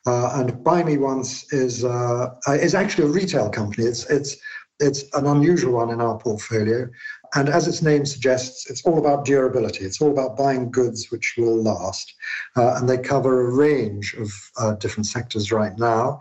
Uh, 0.07 0.31
and 0.35 0.65
Buy 0.65 0.83
Me 0.83 0.97
Once 0.97 1.53
is 1.53 1.85
uh, 1.85 2.31
is 2.49 2.75
actually 2.75 3.09
a 3.09 3.13
retail 3.13 3.51
company. 3.51 3.87
It's 3.87 4.09
it's 4.09 4.37
it's 4.81 5.05
an 5.13 5.27
unusual 5.27 5.75
one 5.75 5.91
in 5.91 6.01
our 6.01 6.19
portfolio. 6.19 6.89
And 7.35 7.49
as 7.49 7.69
its 7.69 7.81
name 7.81 8.05
suggests, 8.05 8.69
it's 8.69 8.85
all 8.85 8.99
about 8.99 9.25
durability. 9.25 9.85
It's 9.85 10.01
all 10.01 10.11
about 10.11 10.37
buying 10.37 10.71
goods 10.71 11.11
which 11.11 11.35
will 11.39 11.63
last. 11.63 12.13
Uh, 12.57 12.75
and 12.77 12.89
they 12.89 12.99
cover 12.99 13.43
a 13.43 13.55
range 13.55 14.15
of 14.15 14.33
uh, 14.59 14.75
different 14.77 15.07
sectors 15.07 15.53
right 15.53 15.79
now, 15.79 16.19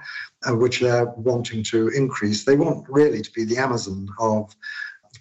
uh, 0.47 0.55
which 0.55 0.81
they're 0.81 1.07
wanting 1.17 1.63
to 1.63 1.87
increase. 1.89 2.45
They 2.45 2.55
want 2.55 2.85
really 2.87 3.21
to 3.21 3.31
be 3.31 3.43
the 3.43 3.57
Amazon 3.57 4.07
of 4.19 4.55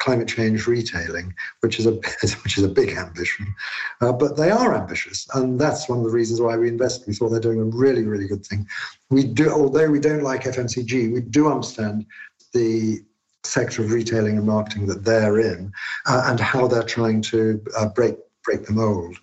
climate 0.08 0.28
change 0.28 0.66
retailing, 0.66 1.34
which 1.60 1.78
is 1.78 1.86
a 1.86 1.90
which 2.42 2.56
is 2.56 2.64
a 2.64 2.68
big 2.68 2.96
ambition, 2.96 3.54
uh, 4.00 4.12
but 4.12 4.36
they 4.36 4.50
are 4.50 4.74
ambitious, 4.74 5.28
and 5.34 5.60
that's 5.60 5.88
one 5.88 5.98
of 5.98 6.04
the 6.04 6.10
reasons 6.10 6.40
why 6.40 6.56
we 6.56 6.68
invest. 6.68 7.06
We 7.06 7.14
thought 7.14 7.28
they're 7.28 7.40
doing 7.40 7.60
a 7.60 7.64
really 7.64 8.04
really 8.04 8.26
good 8.26 8.44
thing. 8.44 8.66
We 9.10 9.24
do, 9.24 9.50
although 9.50 9.90
we 9.90 10.00
don't 10.00 10.22
like 10.22 10.44
FMCG, 10.44 11.12
we 11.12 11.20
do 11.20 11.50
understand 11.50 12.06
the 12.54 13.00
sector 13.44 13.82
of 13.82 13.92
retailing 13.92 14.36
and 14.38 14.46
marketing 14.46 14.86
that 14.86 15.04
they're 15.04 15.40
in 15.40 15.72
uh, 16.06 16.22
and 16.26 16.40
how 16.40 16.66
they're 16.66 16.82
trying 16.82 17.20
to 17.22 17.62
uh, 17.76 17.88
break 17.88 18.16
break 18.44 18.64
the 18.64 18.72
mold. 18.72 19.16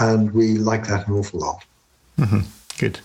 And 0.00 0.32
we 0.32 0.56
like 0.56 0.86
that 0.88 1.06
an 1.06 1.14
awful 1.14 1.40
lot. 1.40 1.64
Mm-hmm. 2.18 2.40
Good. 2.78 3.00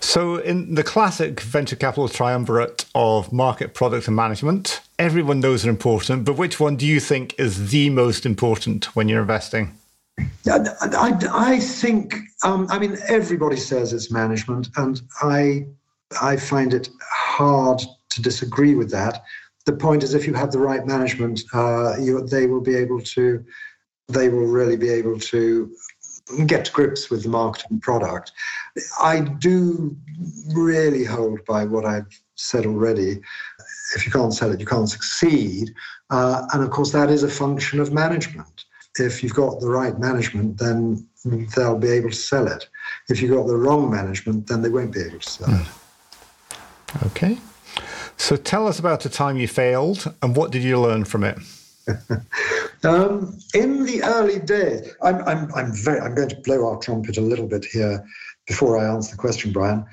So, 0.00 0.36
in 0.36 0.74
the 0.74 0.84
classic 0.84 1.40
venture 1.40 1.76
capital 1.76 2.08
triumvirate 2.08 2.84
of 2.94 3.32
market, 3.32 3.74
product, 3.74 4.06
and 4.06 4.16
management, 4.16 4.80
everyone 5.02 5.40
knows 5.40 5.62
they're 5.62 5.70
important, 5.70 6.24
but 6.24 6.36
which 6.36 6.58
one 6.58 6.76
do 6.76 6.86
you 6.86 7.00
think 7.00 7.34
is 7.38 7.70
the 7.70 7.90
most 7.90 8.24
important 8.24 8.96
when 8.96 9.08
you're 9.08 9.22
investing? 9.22 9.76
I, 10.18 10.58
I, 10.80 11.18
I 11.32 11.58
think, 11.60 12.16
um, 12.44 12.66
I 12.70 12.78
mean, 12.78 12.96
everybody 13.08 13.56
says 13.56 13.92
it's 13.92 14.10
management, 14.10 14.68
and 14.76 15.00
I, 15.22 15.66
I 16.20 16.36
find 16.36 16.74
it 16.74 16.88
hard 17.10 17.82
to 18.10 18.22
disagree 18.22 18.74
with 18.74 18.90
that 18.90 19.22
the 19.64 19.72
point 19.72 20.02
is 20.02 20.14
if 20.14 20.26
you 20.26 20.34
have 20.34 20.50
the 20.50 20.58
right 20.58 20.84
management, 20.86 21.42
uh, 21.52 21.96
you, 21.98 22.26
they 22.26 22.46
will 22.46 22.60
be 22.60 22.74
able 22.74 23.00
to, 23.00 23.44
they 24.08 24.28
will 24.28 24.46
really 24.46 24.76
be 24.76 24.88
able 24.88 25.18
to 25.18 25.74
get 26.46 26.64
to 26.64 26.72
grips 26.72 27.10
with 27.10 27.22
the 27.22 27.28
market 27.28 27.64
and 27.70 27.80
product. 27.82 28.32
I 29.00 29.20
do 29.20 29.96
really 30.54 31.04
hold 31.04 31.44
by 31.44 31.64
what 31.64 31.84
I've 31.84 32.20
said 32.34 32.66
already. 32.66 33.20
If 33.94 34.06
you 34.06 34.12
can't 34.12 34.34
sell 34.34 34.52
it, 34.52 34.60
you 34.60 34.66
can't 34.66 34.88
succeed. 34.88 35.72
Uh, 36.10 36.46
and 36.52 36.62
of 36.62 36.70
course, 36.70 36.92
that 36.92 37.10
is 37.10 37.22
a 37.22 37.28
function 37.28 37.80
of 37.80 37.92
management. 37.92 38.64
If 38.98 39.22
you've 39.22 39.34
got 39.34 39.60
the 39.60 39.68
right 39.68 39.98
management, 39.98 40.58
then 40.58 41.06
they'll 41.24 41.78
be 41.78 41.90
able 41.90 42.10
to 42.10 42.16
sell 42.16 42.46
it. 42.46 42.68
If 43.08 43.22
you've 43.22 43.30
got 43.30 43.46
the 43.46 43.56
wrong 43.56 43.90
management, 43.90 44.46
then 44.46 44.62
they 44.62 44.68
won't 44.68 44.92
be 44.92 45.00
able 45.00 45.18
to 45.18 45.30
sell 45.30 45.48
it. 45.48 45.66
Okay. 47.06 47.38
So 48.16 48.36
tell 48.36 48.68
us 48.68 48.78
about 48.78 49.04
a 49.06 49.08
time 49.08 49.36
you 49.36 49.48
failed 49.48 50.14
and 50.22 50.36
what 50.36 50.50
did 50.50 50.62
you 50.62 50.78
learn 50.78 51.04
from 51.04 51.24
it? 51.24 51.38
um, 52.84 53.38
in 53.54 53.84
the 53.84 54.02
early 54.04 54.38
days, 54.38 54.94
I'm, 55.02 55.22
I'm, 55.26 55.52
I'm, 55.54 55.72
very, 55.72 56.00
I'm 56.00 56.14
going 56.14 56.28
to 56.28 56.40
blow 56.42 56.68
our 56.68 56.78
trumpet 56.78 57.16
a 57.16 57.20
little 57.20 57.46
bit 57.46 57.64
here 57.64 58.04
before 58.46 58.78
I 58.78 58.92
answer 58.92 59.12
the 59.12 59.20
question, 59.20 59.52
Brian. 59.52 59.84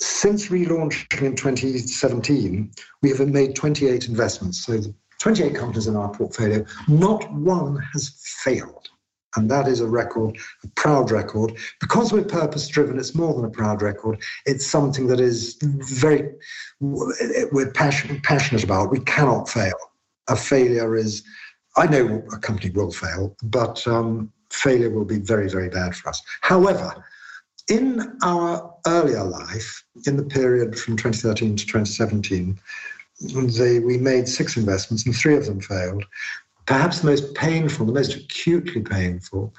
Since 0.00 0.48
relaunching 0.48 1.22
in 1.22 1.36
2017, 1.36 2.72
we 3.02 3.10
have 3.10 3.28
made 3.28 3.54
28 3.54 4.08
investments. 4.08 4.64
So 4.64 4.80
28 5.18 5.54
companies 5.54 5.86
in 5.86 5.96
our 5.96 6.10
portfolio, 6.10 6.64
not 6.88 7.30
one 7.32 7.76
has 7.92 8.08
failed. 8.42 8.88
And 9.36 9.48
that 9.50 9.68
is 9.68 9.80
a 9.80 9.86
record, 9.86 10.38
a 10.64 10.68
proud 10.68 11.10
record. 11.10 11.56
Because 11.80 12.12
we're 12.12 12.24
purpose 12.24 12.66
driven, 12.66 12.98
it's 12.98 13.14
more 13.14 13.34
than 13.34 13.44
a 13.44 13.50
proud 13.50 13.82
record. 13.82 14.20
It's 14.46 14.66
something 14.66 15.06
that 15.06 15.20
is 15.20 15.56
very, 15.62 16.30
we're 16.80 17.70
passion, 17.72 18.20
passionate 18.24 18.64
about. 18.64 18.90
We 18.90 19.00
cannot 19.00 19.48
fail. 19.48 19.76
A 20.28 20.34
failure 20.34 20.96
is, 20.96 21.22
I 21.76 21.86
know 21.86 22.22
a 22.32 22.38
company 22.38 22.70
will 22.70 22.90
fail, 22.90 23.36
but 23.42 23.86
um, 23.86 24.32
failure 24.50 24.90
will 24.90 25.04
be 25.04 25.18
very, 25.18 25.48
very 25.48 25.68
bad 25.68 25.94
for 25.94 26.08
us. 26.08 26.20
However, 26.40 27.04
in 27.70 28.18
our 28.22 28.74
earlier 28.86 29.24
life, 29.24 29.84
in 30.06 30.16
the 30.16 30.24
period 30.24 30.78
from 30.78 30.96
2013 30.96 31.56
to 31.56 31.66
2017, 31.66 32.58
they, 33.56 33.78
we 33.78 33.96
made 33.96 34.28
six 34.28 34.56
investments 34.56 35.06
and 35.06 35.14
three 35.14 35.36
of 35.36 35.46
them 35.46 35.60
failed. 35.60 36.04
Perhaps 36.66 37.00
the 37.00 37.06
most 37.06 37.34
painful, 37.34 37.86
the 37.86 37.92
most 37.92 38.14
acutely 38.14 38.82
painful, 38.82 39.54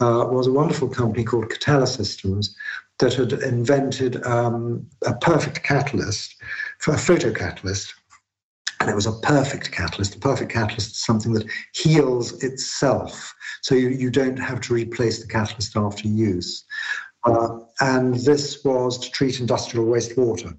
uh, 0.00 0.26
was 0.30 0.46
a 0.46 0.52
wonderful 0.52 0.88
company 0.88 1.24
called 1.24 1.48
Catella 1.48 1.88
Systems 1.88 2.54
that 2.98 3.14
had 3.14 3.32
invented 3.32 4.24
um, 4.24 4.86
a 5.06 5.14
perfect 5.14 5.62
catalyst 5.62 6.36
for 6.78 6.92
a 6.92 6.96
photocatalyst. 6.96 7.92
And 8.80 8.90
it 8.90 8.94
was 8.94 9.06
a 9.06 9.18
perfect 9.20 9.72
catalyst. 9.72 10.16
A 10.16 10.18
perfect 10.18 10.52
catalyst 10.52 10.92
is 10.92 10.98
something 10.98 11.32
that 11.32 11.46
heals 11.72 12.42
itself. 12.44 13.34
So 13.62 13.74
you, 13.74 13.88
you 13.88 14.10
don't 14.10 14.36
have 14.36 14.60
to 14.62 14.74
replace 14.74 15.20
the 15.20 15.26
catalyst 15.26 15.76
after 15.76 16.08
use. 16.08 16.64
Uh, 17.26 17.58
and 17.80 18.14
this 18.14 18.64
was 18.64 18.98
to 18.98 19.10
treat 19.10 19.40
industrial 19.40 19.86
wastewater. 19.86 20.56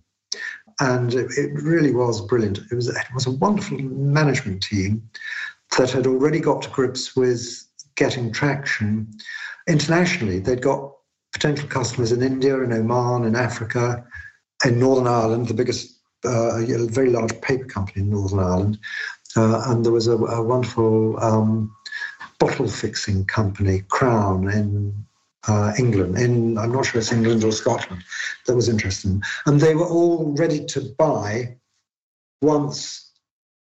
And 0.79 1.13
it, 1.13 1.31
it 1.37 1.53
really 1.53 1.93
was 1.93 2.21
brilliant. 2.21 2.59
It 2.71 2.75
was, 2.75 2.87
it 2.89 3.07
was 3.13 3.25
a 3.25 3.31
wonderful 3.31 3.79
management 3.79 4.61
team 4.61 5.09
that 5.77 5.91
had 5.91 6.05
already 6.05 6.39
got 6.39 6.61
to 6.63 6.69
grips 6.69 7.15
with 7.15 7.41
getting 7.95 8.31
traction 8.31 9.09
internationally. 9.67 10.39
They'd 10.39 10.61
got 10.61 10.93
potential 11.33 11.67
customers 11.67 12.11
in 12.11 12.21
India, 12.21 12.61
in 12.61 12.73
Oman, 12.73 13.25
in 13.25 13.35
Africa, 13.35 14.05
in 14.65 14.79
Northern 14.79 15.07
Ireland, 15.07 15.47
the 15.47 15.53
biggest, 15.53 15.99
uh, 16.25 16.59
very 16.89 17.09
large 17.09 17.39
paper 17.41 17.65
company 17.65 18.01
in 18.01 18.09
Northern 18.09 18.39
Ireland. 18.39 18.79
Uh, 19.35 19.63
and 19.67 19.83
there 19.83 19.91
was 19.91 20.07
a, 20.07 20.17
a 20.17 20.43
wonderful 20.43 21.19
um, 21.23 21.75
bottle 22.39 22.67
fixing 22.67 23.25
company, 23.25 23.83
Crown, 23.89 24.49
in 24.51 25.06
uh, 25.47 25.73
England, 25.77 26.17
in 26.17 26.57
I'm 26.57 26.71
not 26.71 26.85
sure 26.85 26.99
it's 26.99 27.11
England 27.11 27.43
or 27.43 27.51
Scotland, 27.51 28.03
that 28.45 28.55
was 28.55 28.69
interesting. 28.69 29.21
And 29.45 29.59
they 29.59 29.75
were 29.75 29.87
all 29.87 30.33
ready 30.37 30.65
to 30.65 30.81
buy 30.97 31.57
once 32.41 33.11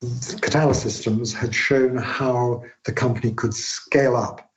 Catella 0.03 0.75
Systems 0.75 1.33
had 1.33 1.55
shown 1.55 1.97
how 1.97 2.63
the 2.85 2.91
company 2.91 3.33
could 3.33 3.53
scale 3.53 4.15
up 4.15 4.49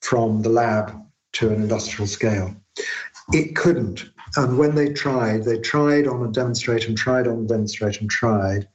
from 0.00 0.42
the 0.42 0.48
lab 0.48 0.96
to 1.34 1.48
an 1.48 1.62
industrial 1.62 2.06
scale. 2.06 2.54
It 3.32 3.56
couldn't. 3.56 4.10
And 4.36 4.58
when 4.58 4.74
they 4.74 4.92
tried, 4.92 5.44
they 5.44 5.58
tried 5.58 6.06
on 6.06 6.24
a 6.24 6.32
demonstrator 6.32 6.88
and 6.88 6.96
tried 6.96 7.26
on 7.26 7.44
a 7.44 7.46
demonstrator 7.46 8.00
and 8.00 8.10
tried. 8.10 8.68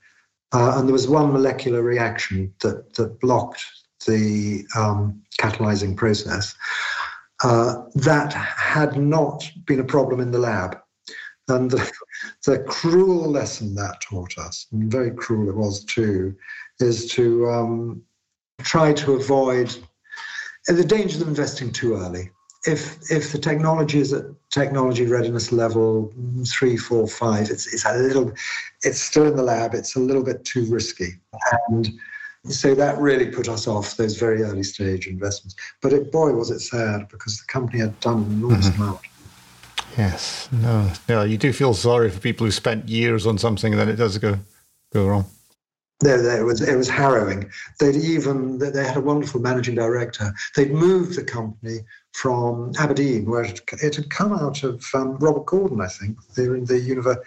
Uh, 0.53 0.75
and 0.77 0.87
there 0.87 0.93
was 0.93 1.07
one 1.07 1.33
molecular 1.33 1.81
reaction 1.81 2.53
that, 2.61 2.93
that 2.95 3.19
blocked 3.19 3.65
the 4.05 4.65
um, 4.75 5.21
catalyzing 5.39 5.95
process 5.95 6.55
uh, 7.43 7.83
that 7.95 8.33
had 8.33 8.97
not 8.97 9.49
been 9.65 9.79
a 9.79 9.83
problem 9.83 10.19
in 10.19 10.31
the 10.31 10.39
lab. 10.39 10.77
And 11.47 11.71
the, 11.71 11.91
the, 12.45 12.59
cruel 12.59 13.29
lesson 13.29 13.75
that 13.75 14.01
taught 14.01 14.37
us, 14.37 14.67
and 14.71 14.91
very 14.91 15.11
cruel 15.11 15.49
it 15.49 15.55
was 15.55 15.83
too, 15.85 16.35
is 16.79 17.09
to 17.11 17.49
um, 17.49 18.01
try 18.61 18.93
to 18.93 19.13
avoid 19.13 19.75
the 20.67 20.83
dangers 20.83 21.21
of 21.21 21.27
investing 21.27 21.71
too 21.71 21.95
early. 21.95 22.29
If 22.65 22.99
if 23.09 23.31
the 23.31 23.37
technology 23.37 23.99
is 23.99 24.11
at 24.11 24.25
technology 24.49 25.05
readiness 25.05 25.51
level 25.53 26.11
three, 26.51 26.75
four, 26.75 27.07
five, 27.07 27.49
it's 27.49 27.71
it's 27.73 27.85
a 27.85 27.95
little, 27.95 28.33
it's 28.83 28.99
still 28.99 29.25
in 29.27 29.37
the 29.37 29.43
lab. 29.43 29.73
It's 29.73 29.95
a 29.95 29.99
little 29.99 30.23
bit 30.23 30.43
too 30.43 30.65
risky, 30.65 31.13
and 31.69 31.89
so 32.49 32.75
that 32.75 32.97
really 32.97 33.27
put 33.27 33.47
us 33.49 33.67
off 33.67 33.97
those 33.97 34.17
very 34.17 34.43
early 34.43 34.63
stage 34.63 35.07
investments. 35.07 35.55
But 35.81 35.93
it, 35.93 36.11
boy, 36.11 36.31
was 36.33 36.51
it 36.51 36.59
sad 36.59 37.07
because 37.09 37.39
the 37.39 37.45
company 37.45 37.79
had 37.79 37.99
done 37.99 38.23
an 38.23 38.31
enormous 38.31 38.69
mm-hmm. 38.69 38.81
amount. 38.81 38.99
Yes, 39.97 40.47
no, 40.51 40.91
no, 41.09 41.23
you 41.23 41.37
do 41.37 41.51
feel 41.51 41.73
sorry 41.73 42.09
for 42.11 42.19
people 42.19 42.45
who 42.45 42.51
spent 42.51 42.87
years 42.87 43.25
on 43.25 43.37
something 43.37 43.73
and 43.73 43.79
then 43.79 43.89
it 43.89 43.95
does 43.95 44.17
go 44.19 44.37
go 44.93 45.07
wrong. 45.07 45.25
No, 46.03 46.13
it 46.13 46.45
was 46.45 46.61
it 46.61 46.75
was 46.75 46.87
harrowing. 46.87 47.49
They'd 47.79 47.95
even 47.95 48.59
they 48.59 48.85
had 48.85 48.97
a 48.97 49.01
wonderful 49.01 49.41
managing 49.41 49.73
director. 49.75 50.31
They'd 50.55 50.71
moved 50.71 51.15
the 51.15 51.23
company 51.23 51.79
from 52.13 52.73
Aberdeen, 52.77 53.25
where 53.25 53.43
it, 53.43 53.61
it 53.81 53.95
had 53.95 54.09
come 54.11 54.33
out 54.33 54.63
of 54.63 54.85
um, 54.93 55.17
Robert 55.17 55.47
Gordon, 55.47 55.81
I 55.81 55.87
think. 55.87 56.17
They 56.35 56.47
were 56.47 56.55
in 56.55 56.65
the 56.65 56.75
univer- 56.75 57.23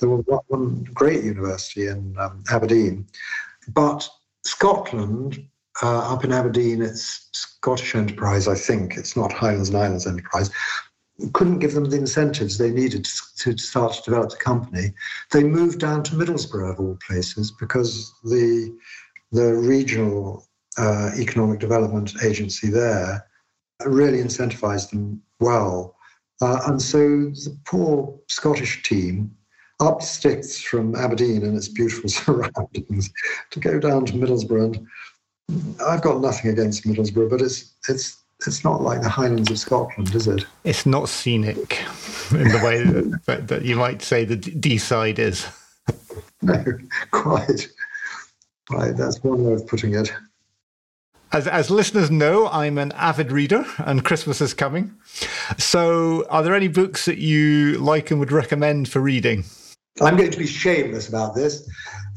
there 0.00 0.08
was 0.08 0.24
one 0.48 0.84
great 0.94 1.22
university 1.22 1.88
in 1.88 2.16
um, 2.18 2.42
Aberdeen, 2.50 3.06
but 3.68 4.08
Scotland, 4.44 5.46
uh, 5.82 6.12
up 6.12 6.24
in 6.24 6.32
Aberdeen, 6.32 6.82
it's 6.82 7.28
Scottish 7.32 7.94
Enterprise, 7.94 8.46
I 8.46 8.54
think. 8.54 8.96
It's 8.96 9.16
not 9.16 9.32
Highlands 9.32 9.70
and 9.70 9.78
Islands 9.78 10.06
Enterprise. 10.06 10.50
Couldn't 11.32 11.60
give 11.60 11.74
them 11.74 11.88
the 11.88 11.96
incentives 11.96 12.58
they 12.58 12.70
needed 12.70 13.06
to 13.38 13.56
start 13.56 13.94
to 13.94 14.02
develop 14.02 14.30
the 14.30 14.36
company. 14.36 14.92
They 15.32 15.44
moved 15.44 15.80
down 15.80 16.02
to 16.04 16.14
Middlesbrough, 16.14 16.72
of 16.72 16.80
all 16.80 16.98
places, 17.06 17.52
because 17.52 18.12
the 18.24 18.76
the 19.32 19.54
regional 19.54 20.46
uh, 20.78 21.10
economic 21.16 21.58
development 21.58 22.12
agency 22.22 22.68
there 22.68 23.26
really 23.84 24.18
incentivized 24.18 24.90
them 24.90 25.20
well. 25.40 25.96
Uh, 26.40 26.60
and 26.66 26.80
so 26.80 26.98
the 26.98 27.56
poor 27.64 28.18
Scottish 28.28 28.82
team 28.82 29.36
up 29.80 30.02
sticks 30.02 30.60
from 30.60 30.94
Aberdeen 30.94 31.44
and 31.44 31.56
its 31.56 31.68
beautiful 31.68 32.08
surroundings 32.10 33.10
to 33.50 33.60
go 33.60 33.78
down 33.78 34.06
to 34.06 34.12
Middlesbrough. 34.12 34.76
And 35.48 35.80
I've 35.82 36.02
got 36.02 36.20
nothing 36.20 36.50
against 36.50 36.84
Middlesbrough, 36.84 37.30
but 37.30 37.40
it's 37.40 37.74
it's 37.88 38.24
it's 38.46 38.64
not 38.64 38.82
like 38.82 39.00
the 39.00 39.08
Highlands 39.08 39.50
of 39.50 39.58
Scotland, 39.58 40.14
is 40.14 40.26
it? 40.26 40.44
It's 40.64 40.86
not 40.86 41.08
scenic 41.08 41.56
in 42.30 42.48
the 42.48 42.60
way 42.64 42.82
that, 43.26 43.48
that 43.48 43.64
you 43.64 43.76
might 43.76 44.02
say 44.02 44.24
the 44.24 44.36
Deeside 44.36 45.18
is. 45.18 45.46
no, 46.42 46.62
quite. 47.10 47.68
Right, 48.70 48.96
that's 48.96 49.22
one 49.22 49.44
way 49.44 49.52
of 49.54 49.66
putting 49.66 49.94
it. 49.94 50.12
As, 51.32 51.46
as 51.48 51.70
listeners 51.70 52.10
know, 52.10 52.48
I'm 52.48 52.78
an 52.78 52.92
avid 52.92 53.32
reader 53.32 53.66
and 53.78 54.04
Christmas 54.04 54.40
is 54.40 54.54
coming. 54.54 54.94
So, 55.58 56.26
are 56.30 56.42
there 56.42 56.54
any 56.54 56.68
books 56.68 57.06
that 57.06 57.18
you 57.18 57.76
like 57.78 58.10
and 58.10 58.20
would 58.20 58.32
recommend 58.32 58.88
for 58.88 59.00
reading? 59.00 59.44
I'm 60.00 60.16
going 60.16 60.30
to 60.30 60.38
be 60.38 60.46
shameless 60.46 61.08
about 61.08 61.36
this. 61.36 61.68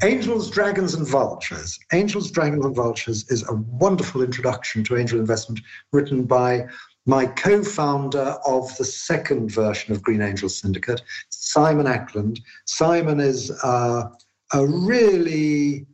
Angels, 0.02 0.50
Dragons, 0.50 0.94
and 0.94 1.06
Vultures. 1.06 1.78
Angels, 1.92 2.30
Dragons, 2.30 2.64
and 2.64 2.74
Vultures 2.74 3.30
is 3.30 3.48
a 3.48 3.54
wonderful 3.54 4.22
introduction 4.22 4.82
to 4.84 4.96
angel 4.96 5.20
investment 5.20 5.60
written 5.92 6.24
by 6.24 6.66
my 7.06 7.26
co 7.26 7.62
founder 7.62 8.36
of 8.44 8.76
the 8.78 8.84
second 8.84 9.52
version 9.52 9.94
of 9.94 10.02
Green 10.02 10.22
Angel 10.22 10.48
Syndicate, 10.48 11.02
Simon 11.30 11.86
Acland. 11.86 12.40
Simon 12.66 13.20
is 13.20 13.52
uh, 13.62 14.08
a 14.52 14.66
really 14.66 15.86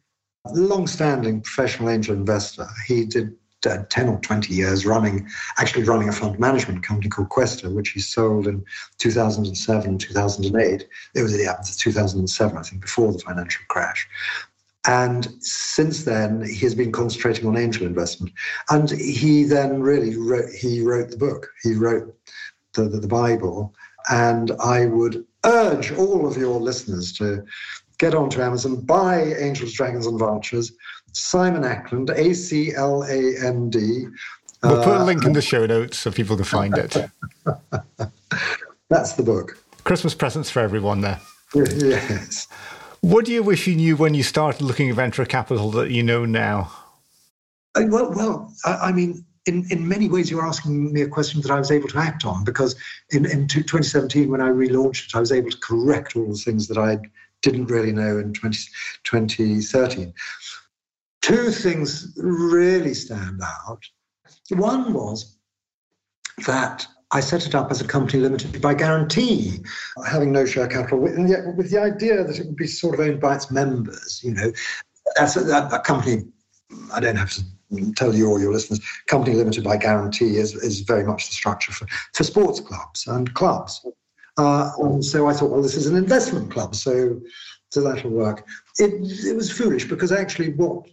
long 0.53 0.87
standing 0.87 1.43
professional 1.43 1.91
angel 1.91 2.15
investor. 2.15 2.67
He 2.87 3.05
did 3.05 3.37
uh, 3.67 3.85
10 3.89 4.09
or 4.09 4.19
20 4.21 4.53
years 4.55 4.87
running, 4.87 5.29
actually 5.59 5.85
running 5.85 6.09
a 6.09 6.13
fund 6.13 6.39
management 6.39 6.83
company 6.83 7.09
called 7.09 7.29
Quester, 7.29 7.71
which 7.71 7.91
he 7.91 8.01
sold 8.01 8.47
in 8.47 8.65
2007, 8.99 9.99
2008. 9.99 10.87
It 11.15 11.23
was 11.23 11.39
yeah, 11.39 11.57
2007, 11.63 12.57
I 12.57 12.63
think, 12.63 12.83
before 12.83 13.13
the 13.13 13.19
financial 13.19 13.63
crash. 13.69 14.09
And 14.87 15.29
since 15.41 16.05
then, 16.05 16.45
he 16.45 16.59
has 16.61 16.75
been 16.75 16.93
concentrating 16.93 17.47
on 17.47 17.57
angel 17.57 17.87
investment. 17.87 18.33
And 18.71 18.91
he 18.91 19.45
then 19.45 19.81
really 19.81 20.17
wrote, 20.17 20.51
he 20.51 20.83
wrote 20.83 21.11
the 21.11 21.17
book. 21.17 21.49
He 21.63 21.75
wrote 21.75 22.15
the, 22.75 22.85
the, 22.85 23.01
the 23.01 23.09
Bible. 23.09 23.75
And 24.11 24.53
I 24.63 24.87
would 24.87 25.25
urge 25.47 25.93
all 25.93 26.27
of 26.27 26.37
your 26.37 26.61
listeners 26.61 27.13
to 27.15 27.45
get 27.99 28.15
onto 28.15 28.43
Amazon, 28.43 28.81
buy 28.81 29.23
Angels, 29.23 29.73
Dragons, 29.73 30.07
and 30.07 30.19
Vultures, 30.19 30.73
Simon 31.15 31.63
Acland, 31.63 32.11
A 32.11 32.35
C 32.35 32.75
L 32.75 33.03
A 33.05 33.37
N 33.45 33.71
D. 33.71 34.07
We'll 34.63 34.83
put 34.83 34.97
a 34.97 35.01
uh, 35.01 35.05
link 35.05 35.25
in 35.25 35.33
the 35.33 35.43
show 35.43 35.67
notes 35.67 35.99
so 35.99 36.11
people 36.11 36.37
can 36.37 36.45
find 36.45 36.77
it. 36.77 36.97
That's 38.89 39.13
the 39.13 39.23
book. 39.23 39.59
Christmas 39.85 40.15
presents 40.15 40.51
for 40.51 40.61
everyone 40.61 41.01
there. 41.01 41.21
Yes. 41.55 42.49
What 43.01 43.27
do 43.27 43.33
you 43.33 43.43
wish 43.43 43.67
you 43.67 43.77
knew 43.77 43.97
when 43.97 44.15
you 44.15 44.23
started 44.23 44.63
looking 44.63 44.89
at 44.89 44.97
venture 44.97 45.27
capital 45.27 45.71
that 45.73 45.91
you 45.91 46.03
know 46.03 46.25
now? 46.25 46.73
Uh, 47.75 47.83
well, 47.89 48.11
well, 48.13 48.53
I, 48.65 48.89
I 48.89 48.93
mean, 48.93 49.25
in, 49.47 49.67
in 49.71 49.87
many 49.87 50.09
ways, 50.09 50.31
you're 50.31 50.47
asking 50.47 50.93
me 50.93 51.03
a 51.03 51.09
question 51.09 51.43
that 51.43 51.51
I 51.51 51.59
was 51.59 51.71
able 51.71 51.89
to 51.89 51.99
act 51.99 52.25
on 52.25 52.45
because 52.45 52.75
in, 53.11 53.27
in 53.27 53.47
2017, 53.47 54.31
when 54.31 54.41
I 54.41 54.49
relaunched 54.49 55.09
it, 55.09 55.15
I 55.15 55.21
was 55.21 55.33
able 55.33 55.51
to 55.51 55.59
correct 55.59 56.17
all 56.17 56.27
the 56.29 56.35
things 56.35 56.67
that 56.69 56.79
I 56.79 56.99
didn't 57.43 57.67
really 57.67 57.93
know 57.93 58.19
in 58.19 58.33
20, 58.33 58.59
2013. 59.05 60.15
Two 61.25 61.51
things 61.51 62.13
really 62.19 62.93
stand 62.93 63.41
out. 63.43 63.83
One 64.51 64.93
was 64.93 65.39
that 66.47 66.87
I 67.13 67.21
set 67.21 67.47
it 67.47 67.55
up 67.55 67.71
as 67.71 67.81
a 67.81 67.87
company 67.87 68.21
limited 68.21 68.61
by 68.61 68.75
guarantee, 68.75 69.61
having 70.07 70.33
no 70.33 70.45
share 70.45 70.69
capital, 70.69 70.99
with, 70.99 71.17
with 71.57 71.71
the 71.71 71.81
idea 71.81 72.25
that 72.25 72.39
it 72.39 72.45
would 72.45 72.57
be 72.57 72.67
sort 72.67 72.93
of 72.93 73.01
owned 73.01 73.23
by 73.23 73.37
its 73.37 73.51
members. 73.51 74.21
You 74.23 74.35
know, 74.35 74.53
that's 75.17 75.37
a, 75.37 75.67
a 75.73 75.81
company. 75.81 76.25
I 76.93 77.01
don't 77.01 77.17
have 77.17 77.33
to 77.33 77.43
tell 77.97 78.15
you 78.15 78.29
or 78.29 78.39
your 78.39 78.53
listeners. 78.53 78.81
Company 79.07 79.35
limited 79.35 79.65
by 79.65 79.79
guarantee 79.79 80.37
is, 80.37 80.55
is 80.55 80.81
very 80.81 81.05
much 81.05 81.29
the 81.29 81.33
structure 81.33 81.73
for, 81.73 81.87
for 82.13 82.25
sports 82.25 82.61
clubs 82.61 83.07
and 83.07 83.33
clubs. 83.33 83.83
Uh, 84.37 84.73
and 84.77 85.03
so 85.03 85.27
I 85.27 85.33
thought, 85.33 85.53
well, 85.53 85.63
this 85.63 85.75
is 85.75 85.87
an 85.87 85.97
investment 85.97 86.51
club, 86.51 86.75
so 86.75 87.19
so 87.71 87.81
that'll 87.81 88.11
work. 88.11 88.47
It 88.79 88.93
it 89.25 89.35
was 89.35 89.51
foolish 89.51 89.89
because 89.89 90.13
actually 90.13 90.53
what 90.53 90.87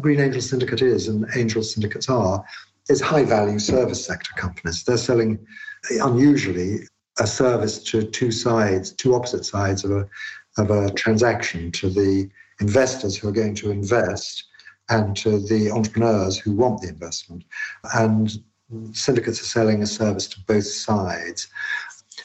Green 0.00 0.20
Angel 0.20 0.40
Syndicate 0.40 0.82
is 0.82 1.08
and 1.08 1.26
Angel 1.36 1.62
Syndicates 1.62 2.08
are 2.08 2.44
is 2.88 3.00
high 3.00 3.24
value 3.24 3.58
service 3.58 4.04
sector 4.04 4.30
companies. 4.36 4.84
They're 4.84 4.96
selling 4.96 5.38
unusually 5.90 6.80
a 7.18 7.26
service 7.26 7.82
to 7.84 8.02
two 8.02 8.30
sides, 8.30 8.92
two 8.92 9.14
opposite 9.14 9.44
sides 9.44 9.84
of 9.84 9.92
a, 9.92 10.08
of 10.58 10.70
a 10.70 10.90
transaction 10.92 11.70
to 11.72 11.88
the 11.88 12.28
investors 12.60 13.16
who 13.16 13.28
are 13.28 13.32
going 13.32 13.54
to 13.56 13.70
invest 13.70 14.44
and 14.90 15.16
to 15.16 15.38
the 15.38 15.70
entrepreneurs 15.70 16.38
who 16.38 16.52
want 16.52 16.82
the 16.82 16.88
investment. 16.88 17.44
And 17.94 18.30
syndicates 18.92 19.40
are 19.40 19.44
selling 19.44 19.82
a 19.82 19.86
service 19.86 20.26
to 20.28 20.40
both 20.46 20.66
sides. 20.66 21.48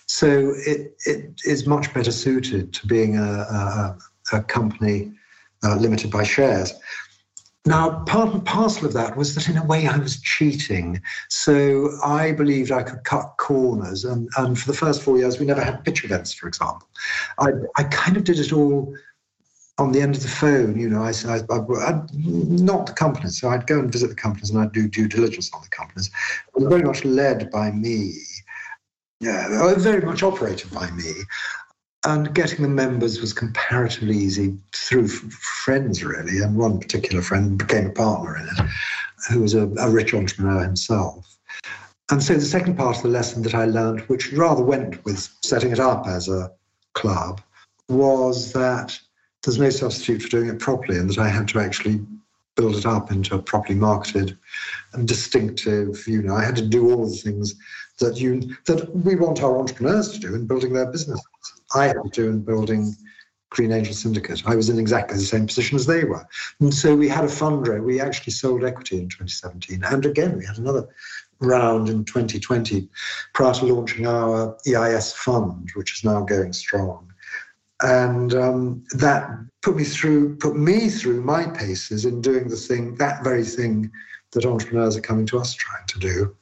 So 0.07 0.53
it, 0.57 0.95
it 1.05 1.41
is 1.45 1.67
much 1.67 1.93
better 1.93 2.11
suited 2.11 2.73
to 2.73 2.87
being 2.87 3.17
a, 3.17 3.21
a, 3.21 3.97
a 4.33 4.41
company 4.43 5.11
uh, 5.63 5.75
limited 5.75 6.11
by 6.11 6.23
shares. 6.23 6.73
Now, 7.69 8.03
part 8.05 8.33
and 8.33 8.43
parcel 8.43 8.87
of 8.87 8.93
that 8.93 9.15
was 9.15 9.35
that 9.35 9.47
in 9.47 9.55
a 9.55 9.63
way 9.63 9.85
I 9.85 9.95
was 9.95 10.19
cheating. 10.19 10.99
So 11.29 11.91
I 12.03 12.31
believed 12.31 12.71
I 12.71 12.81
could 12.81 13.03
cut 13.03 13.35
corners. 13.37 14.05
And, 14.05 14.27
and 14.37 14.57
for 14.57 14.65
the 14.65 14.75
first 14.75 15.03
four 15.03 15.19
years, 15.19 15.39
we 15.39 15.45
never 15.45 15.61
had 15.61 15.85
pitch 15.85 16.03
events, 16.03 16.33
for 16.33 16.47
example. 16.47 16.87
I, 17.37 17.49
I 17.77 17.83
kind 17.83 18.17
of 18.17 18.23
did 18.23 18.39
it 18.39 18.51
all 18.51 18.95
on 19.77 19.91
the 19.91 20.01
end 20.01 20.15
of 20.15 20.23
the 20.23 20.29
phone. 20.29 20.79
You 20.79 20.89
know, 20.89 21.03
I, 21.03 21.13
I, 21.27 21.41
I, 21.85 22.01
not 22.15 22.87
the 22.87 22.93
companies. 22.93 23.39
So 23.39 23.49
I'd 23.49 23.67
go 23.67 23.77
and 23.77 23.91
visit 23.91 24.07
the 24.07 24.15
companies 24.15 24.49
and 24.49 24.59
I'd 24.59 24.71
do 24.71 24.87
due 24.87 25.07
diligence 25.07 25.53
on 25.53 25.61
the 25.61 25.69
companies. 25.69 26.09
It 26.47 26.63
was 26.63 26.69
very 26.69 26.81
much 26.81 27.05
led 27.05 27.51
by 27.51 27.69
me. 27.69 28.15
Yeah, 29.19 29.75
very 29.75 30.01
much 30.01 30.23
operated 30.23 30.71
by 30.71 30.89
me. 30.89 31.11
And 32.05 32.33
getting 32.33 32.61
the 32.61 32.69
members 32.69 33.19
was 33.19 33.33
comparatively 33.33 34.15
easy 34.15 34.57
through 34.73 35.09
friends, 35.09 36.03
really. 36.03 36.39
And 36.39 36.55
one 36.55 36.79
particular 36.79 37.21
friend 37.21 37.57
became 37.57 37.87
a 37.87 37.91
partner 37.91 38.37
in 38.37 38.45
it, 38.45 38.69
who 39.29 39.41
was 39.41 39.53
a, 39.53 39.67
a 39.77 39.89
rich 39.89 40.13
entrepreneur 40.13 40.63
himself. 40.63 41.37
And 42.09 42.23
so 42.23 42.35
the 42.35 42.41
second 42.41 42.77
part 42.77 42.97
of 42.97 43.03
the 43.03 43.09
lesson 43.09 43.43
that 43.43 43.53
I 43.53 43.65
learned, 43.65 44.01
which 44.01 44.31
rather 44.31 44.63
went 44.63 45.03
with 45.05 45.29
setting 45.43 45.71
it 45.71 45.79
up 45.79 46.07
as 46.07 46.29
a 46.29 46.51
club, 46.93 47.41
was 47.89 48.53
that 48.53 48.97
there's 49.43 49.59
no 49.59 49.69
substitute 49.69 50.21
for 50.21 50.29
doing 50.29 50.49
it 50.49 50.59
properly, 50.59 50.97
and 50.97 51.09
that 51.09 51.19
I 51.19 51.27
had 51.27 51.47
to 51.49 51.59
actually 51.59 52.01
build 52.55 52.75
it 52.75 52.85
up 52.85 53.11
into 53.11 53.35
a 53.35 53.41
properly 53.41 53.75
marketed 53.75 54.37
and 54.93 55.07
distinctive. 55.07 56.07
You 56.07 56.21
know, 56.21 56.35
I 56.35 56.43
had 56.43 56.55
to 56.55 56.65
do 56.65 56.91
all 56.91 57.09
the 57.09 57.15
things 57.15 57.55
that 57.99 58.19
you 58.19 58.55
that 58.65 58.95
we 58.95 59.15
want 59.15 59.43
our 59.43 59.57
entrepreneurs 59.59 60.11
to 60.13 60.19
do 60.19 60.33
in 60.33 60.47
building 60.47 60.73
their 60.73 60.91
businesses. 60.91 61.25
I 61.73 61.87
had 61.87 61.97
to 62.03 62.09
do 62.11 62.29
in 62.29 62.41
building 62.41 62.95
Green 63.49 63.71
Angel 63.71 63.93
Syndicate. 63.93 64.43
I 64.45 64.55
was 64.55 64.69
in 64.69 64.79
exactly 64.79 65.17
the 65.17 65.23
same 65.23 65.47
position 65.47 65.75
as 65.75 65.85
they 65.85 66.03
were. 66.03 66.25
And 66.59 66.73
so 66.73 66.95
we 66.95 67.07
had 67.07 67.23
a 67.23 67.27
fundraiser. 67.27 67.83
We 67.83 67.99
actually 67.99 68.33
sold 68.33 68.63
equity 68.63 68.97
in 68.97 69.09
2017. 69.09 69.83
And 69.83 70.05
again, 70.05 70.37
we 70.37 70.45
had 70.45 70.57
another 70.57 70.87
round 71.39 71.89
in 71.89 72.05
2020 72.05 72.87
prior 73.33 73.53
to 73.53 73.65
launching 73.65 74.05
our 74.05 74.57
EIS 74.67 75.13
fund, 75.13 75.71
which 75.75 75.97
is 75.97 76.03
now 76.03 76.21
going 76.21 76.53
strong. 76.53 77.11
And 77.81 78.33
um, 78.35 78.83
that 78.91 79.29
put 79.61 79.77
me 79.77 79.85
through, 79.85 80.35
put 80.37 80.55
me 80.55 80.89
through 80.89 81.21
my 81.23 81.47
paces 81.47 82.05
in 82.05 82.21
doing 82.21 82.49
the 82.49 82.57
thing, 82.57 82.95
that 82.95 83.23
very 83.23 83.45
thing 83.45 83.89
that 84.31 84.45
entrepreneurs 84.45 84.97
are 84.97 85.01
coming 85.01 85.25
to 85.27 85.39
us 85.39 85.53
trying 85.53 85.87
to 85.87 85.99
do. 85.99 86.35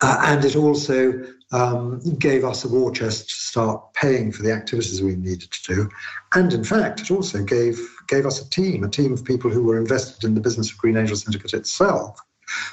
Uh, 0.00 0.18
and 0.22 0.44
it 0.44 0.56
also 0.56 1.24
um, 1.52 2.00
gave 2.18 2.44
us 2.44 2.64
a 2.64 2.68
war 2.68 2.90
chest 2.90 3.28
to 3.30 3.34
start 3.34 3.92
paying 3.94 4.32
for 4.32 4.42
the 4.42 4.52
activities 4.52 5.02
we 5.02 5.16
needed 5.16 5.50
to 5.50 5.74
do. 5.74 5.88
And 6.34 6.52
in 6.52 6.64
fact, 6.64 7.00
it 7.00 7.10
also 7.10 7.42
gave, 7.42 7.78
gave 8.08 8.26
us 8.26 8.40
a 8.40 8.50
team, 8.50 8.84
a 8.84 8.88
team 8.88 9.12
of 9.12 9.24
people 9.24 9.50
who 9.50 9.62
were 9.62 9.78
invested 9.78 10.24
in 10.24 10.34
the 10.34 10.40
business 10.40 10.70
of 10.70 10.78
Green 10.78 10.96
Angel 10.96 11.16
Syndicate 11.16 11.54
itself, 11.54 12.18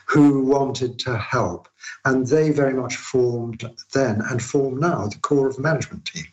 who 0.07 0.43
wanted 0.43 0.99
to 0.99 1.17
help. 1.17 1.67
And 2.05 2.27
they 2.27 2.49
very 2.49 2.73
much 2.73 2.95
formed 2.95 3.63
then 3.93 4.21
and 4.29 4.41
form 4.41 4.79
now 4.79 5.07
the 5.07 5.19
core 5.19 5.47
of 5.47 5.55
the 5.55 5.61
management 5.61 6.05
team. 6.05 6.25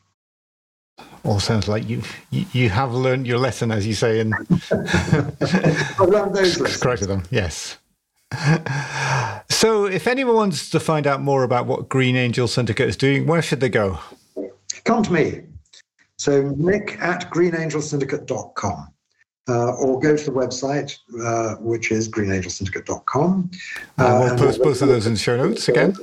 All 1.22 1.40
sounds 1.40 1.68
like 1.68 1.88
you 1.88 2.02
you, 2.30 2.70
have 2.70 2.94
learned 2.94 3.26
your 3.26 3.38
lesson, 3.38 3.70
as 3.70 3.86
you 3.86 3.94
say, 3.94 4.20
and 4.20 4.34
I've 4.70 6.08
learned 6.08 6.34
those 6.34 6.58
lessons. 6.60 6.76
corrected 6.78 7.08
them. 7.08 7.24
Yes. 7.30 7.76
So, 9.60 9.84
if 9.84 10.06
anyone 10.06 10.36
wants 10.36 10.70
to 10.70 10.80
find 10.80 11.06
out 11.06 11.20
more 11.20 11.42
about 11.42 11.66
what 11.66 11.90
Green 11.90 12.16
Angel 12.16 12.48
Syndicate 12.48 12.88
is 12.88 12.96
doing, 12.96 13.26
where 13.26 13.42
should 13.42 13.60
they 13.60 13.68
go? 13.68 13.98
Come 14.84 15.02
to 15.02 15.12
me. 15.12 15.42
So, 16.16 16.54
nick 16.56 16.96
at 16.98 17.30
greenangelsyndicate.com. 17.30 18.88
Uh, 19.50 19.72
or 19.74 20.00
go 20.00 20.16
to 20.16 20.24
the 20.24 20.30
website, 20.30 20.96
uh, 21.22 21.56
which 21.56 21.92
is 21.92 22.08
greenangelsyndicate.com. 22.08 23.50
Uh, 23.98 24.20
we'll 24.24 24.38
post 24.38 24.62
both 24.62 24.80
of 24.80 24.88
those 24.88 25.06
in 25.06 25.12
the 25.12 25.18
show 25.18 25.36
notes 25.36 25.68
again. 25.68 25.94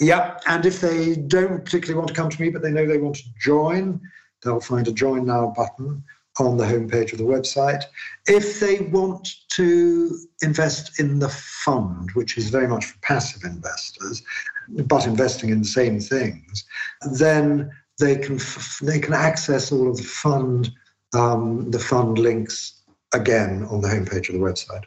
Yeah, 0.00 0.38
and 0.46 0.64
if 0.64 0.80
they 0.80 1.16
don't 1.16 1.62
particularly 1.62 1.98
want 1.98 2.08
to 2.08 2.14
come 2.14 2.30
to 2.30 2.40
me, 2.40 2.48
but 2.48 2.62
they 2.62 2.70
know 2.70 2.86
they 2.86 2.96
want 2.96 3.16
to 3.16 3.24
join, 3.38 4.00
they'll 4.42 4.58
find 4.58 4.88
a 4.88 4.92
join 4.92 5.26
now 5.26 5.52
button 5.54 6.02
on 6.38 6.56
the 6.56 6.64
homepage 6.64 7.12
of 7.12 7.18
the 7.18 7.24
website. 7.24 7.84
If 8.26 8.60
they 8.60 8.80
want 8.80 9.28
to 9.50 10.18
invest 10.42 10.98
in 10.98 11.18
the 11.18 11.28
fund, 11.28 12.10
which 12.12 12.38
is 12.38 12.48
very 12.48 12.68
much 12.68 12.86
for 12.86 12.98
passive 13.00 13.44
investors, 13.44 14.22
but 14.68 15.06
investing 15.06 15.50
in 15.50 15.60
the 15.60 15.68
same 15.68 16.00
things, 16.00 16.64
then 17.12 17.70
they 18.00 18.16
can 18.16 18.38
they 18.82 18.98
can 18.98 19.12
access 19.12 19.70
all 19.70 19.90
of 19.90 19.96
the 19.98 20.02
fund 20.02 20.70
um, 21.14 21.70
the 21.70 21.78
fund 21.78 22.18
links 22.18 22.80
again 23.12 23.64
on 23.64 23.82
the 23.82 23.88
homepage 23.88 24.28
of 24.28 24.34
the 24.34 24.40
website. 24.40 24.84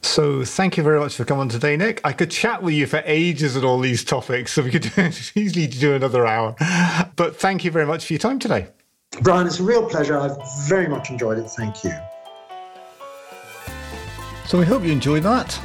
So, 0.00 0.44
thank 0.44 0.76
you 0.76 0.82
very 0.82 1.00
much 1.00 1.16
for 1.16 1.24
coming 1.24 1.48
today, 1.48 1.76
Nick. 1.76 2.00
I 2.04 2.12
could 2.12 2.30
chat 2.30 2.62
with 2.62 2.74
you 2.74 2.86
for 2.86 3.02
ages 3.04 3.56
on 3.56 3.64
all 3.64 3.80
these 3.80 4.04
topics, 4.04 4.52
so 4.52 4.62
we 4.62 4.70
could 4.70 4.92
easily 5.34 5.66
do 5.66 5.94
another 5.94 6.26
hour. 6.26 6.54
But 7.16 7.36
thank 7.36 7.64
you 7.64 7.70
very 7.70 7.86
much 7.86 8.06
for 8.06 8.12
your 8.12 8.20
time 8.20 8.38
today. 8.38 8.68
Brian, 9.22 9.46
it's 9.46 9.60
a 9.60 9.62
real 9.62 9.88
pleasure. 9.88 10.18
I've 10.18 10.36
very 10.66 10.88
much 10.88 11.10
enjoyed 11.10 11.38
it. 11.38 11.48
Thank 11.48 11.84
you. 11.84 11.92
So 14.46 14.58
we 14.58 14.66
hope 14.66 14.82
you 14.82 14.92
enjoyed 14.92 15.22
that. 15.22 15.58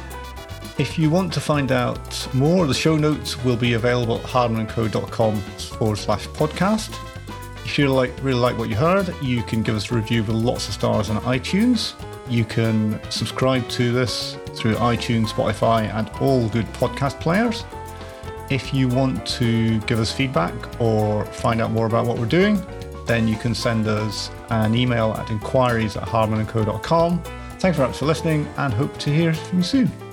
If 0.78 0.98
you 0.98 1.10
want 1.10 1.32
to 1.34 1.40
find 1.40 1.72
out 1.72 2.34
more, 2.34 2.66
the 2.66 2.74
show 2.74 2.96
notes 2.96 3.42
will 3.44 3.56
be 3.56 3.74
available 3.74 4.16
at 4.18 4.24
hardmanandco.com 4.24 5.40
forward 5.78 5.98
slash 5.98 6.26
podcast. 6.28 6.96
If 7.66 7.78
you 7.78 7.88
like, 7.88 8.12
really 8.22 8.40
like 8.40 8.56
what 8.56 8.70
you 8.70 8.76
heard, 8.76 9.14
you 9.22 9.42
can 9.42 9.62
give 9.62 9.76
us 9.76 9.92
a 9.92 9.94
review 9.94 10.22
with 10.22 10.34
lots 10.34 10.68
of 10.68 10.74
stars 10.74 11.10
on 11.10 11.20
iTunes. 11.22 11.92
You 12.28 12.44
can 12.44 13.00
subscribe 13.10 13.68
to 13.70 13.92
this 13.92 14.38
through 14.54 14.76
iTunes, 14.76 15.28
Spotify, 15.28 15.92
and 15.94 16.08
all 16.20 16.48
good 16.48 16.66
podcast 16.72 17.20
players. 17.20 17.64
If 18.48 18.72
you 18.72 18.88
want 18.88 19.26
to 19.26 19.78
give 19.80 20.00
us 20.00 20.10
feedback 20.10 20.54
or 20.80 21.24
find 21.26 21.60
out 21.60 21.70
more 21.70 21.86
about 21.86 22.06
what 22.06 22.18
we're 22.18 22.26
doing, 22.26 22.60
then 23.10 23.26
you 23.26 23.36
can 23.36 23.54
send 23.54 23.88
us 23.88 24.30
an 24.50 24.74
email 24.74 25.12
at 25.14 25.30
inquiries 25.30 25.96
at 25.96 26.04
hardmanandco.com. 26.04 27.22
Thanks 27.58 27.76
very 27.76 27.88
much 27.88 27.98
for 27.98 28.06
listening 28.06 28.46
and 28.56 28.72
hope 28.72 28.96
to 28.98 29.10
hear 29.10 29.34
from 29.34 29.58
you 29.58 29.64
soon. 29.64 30.09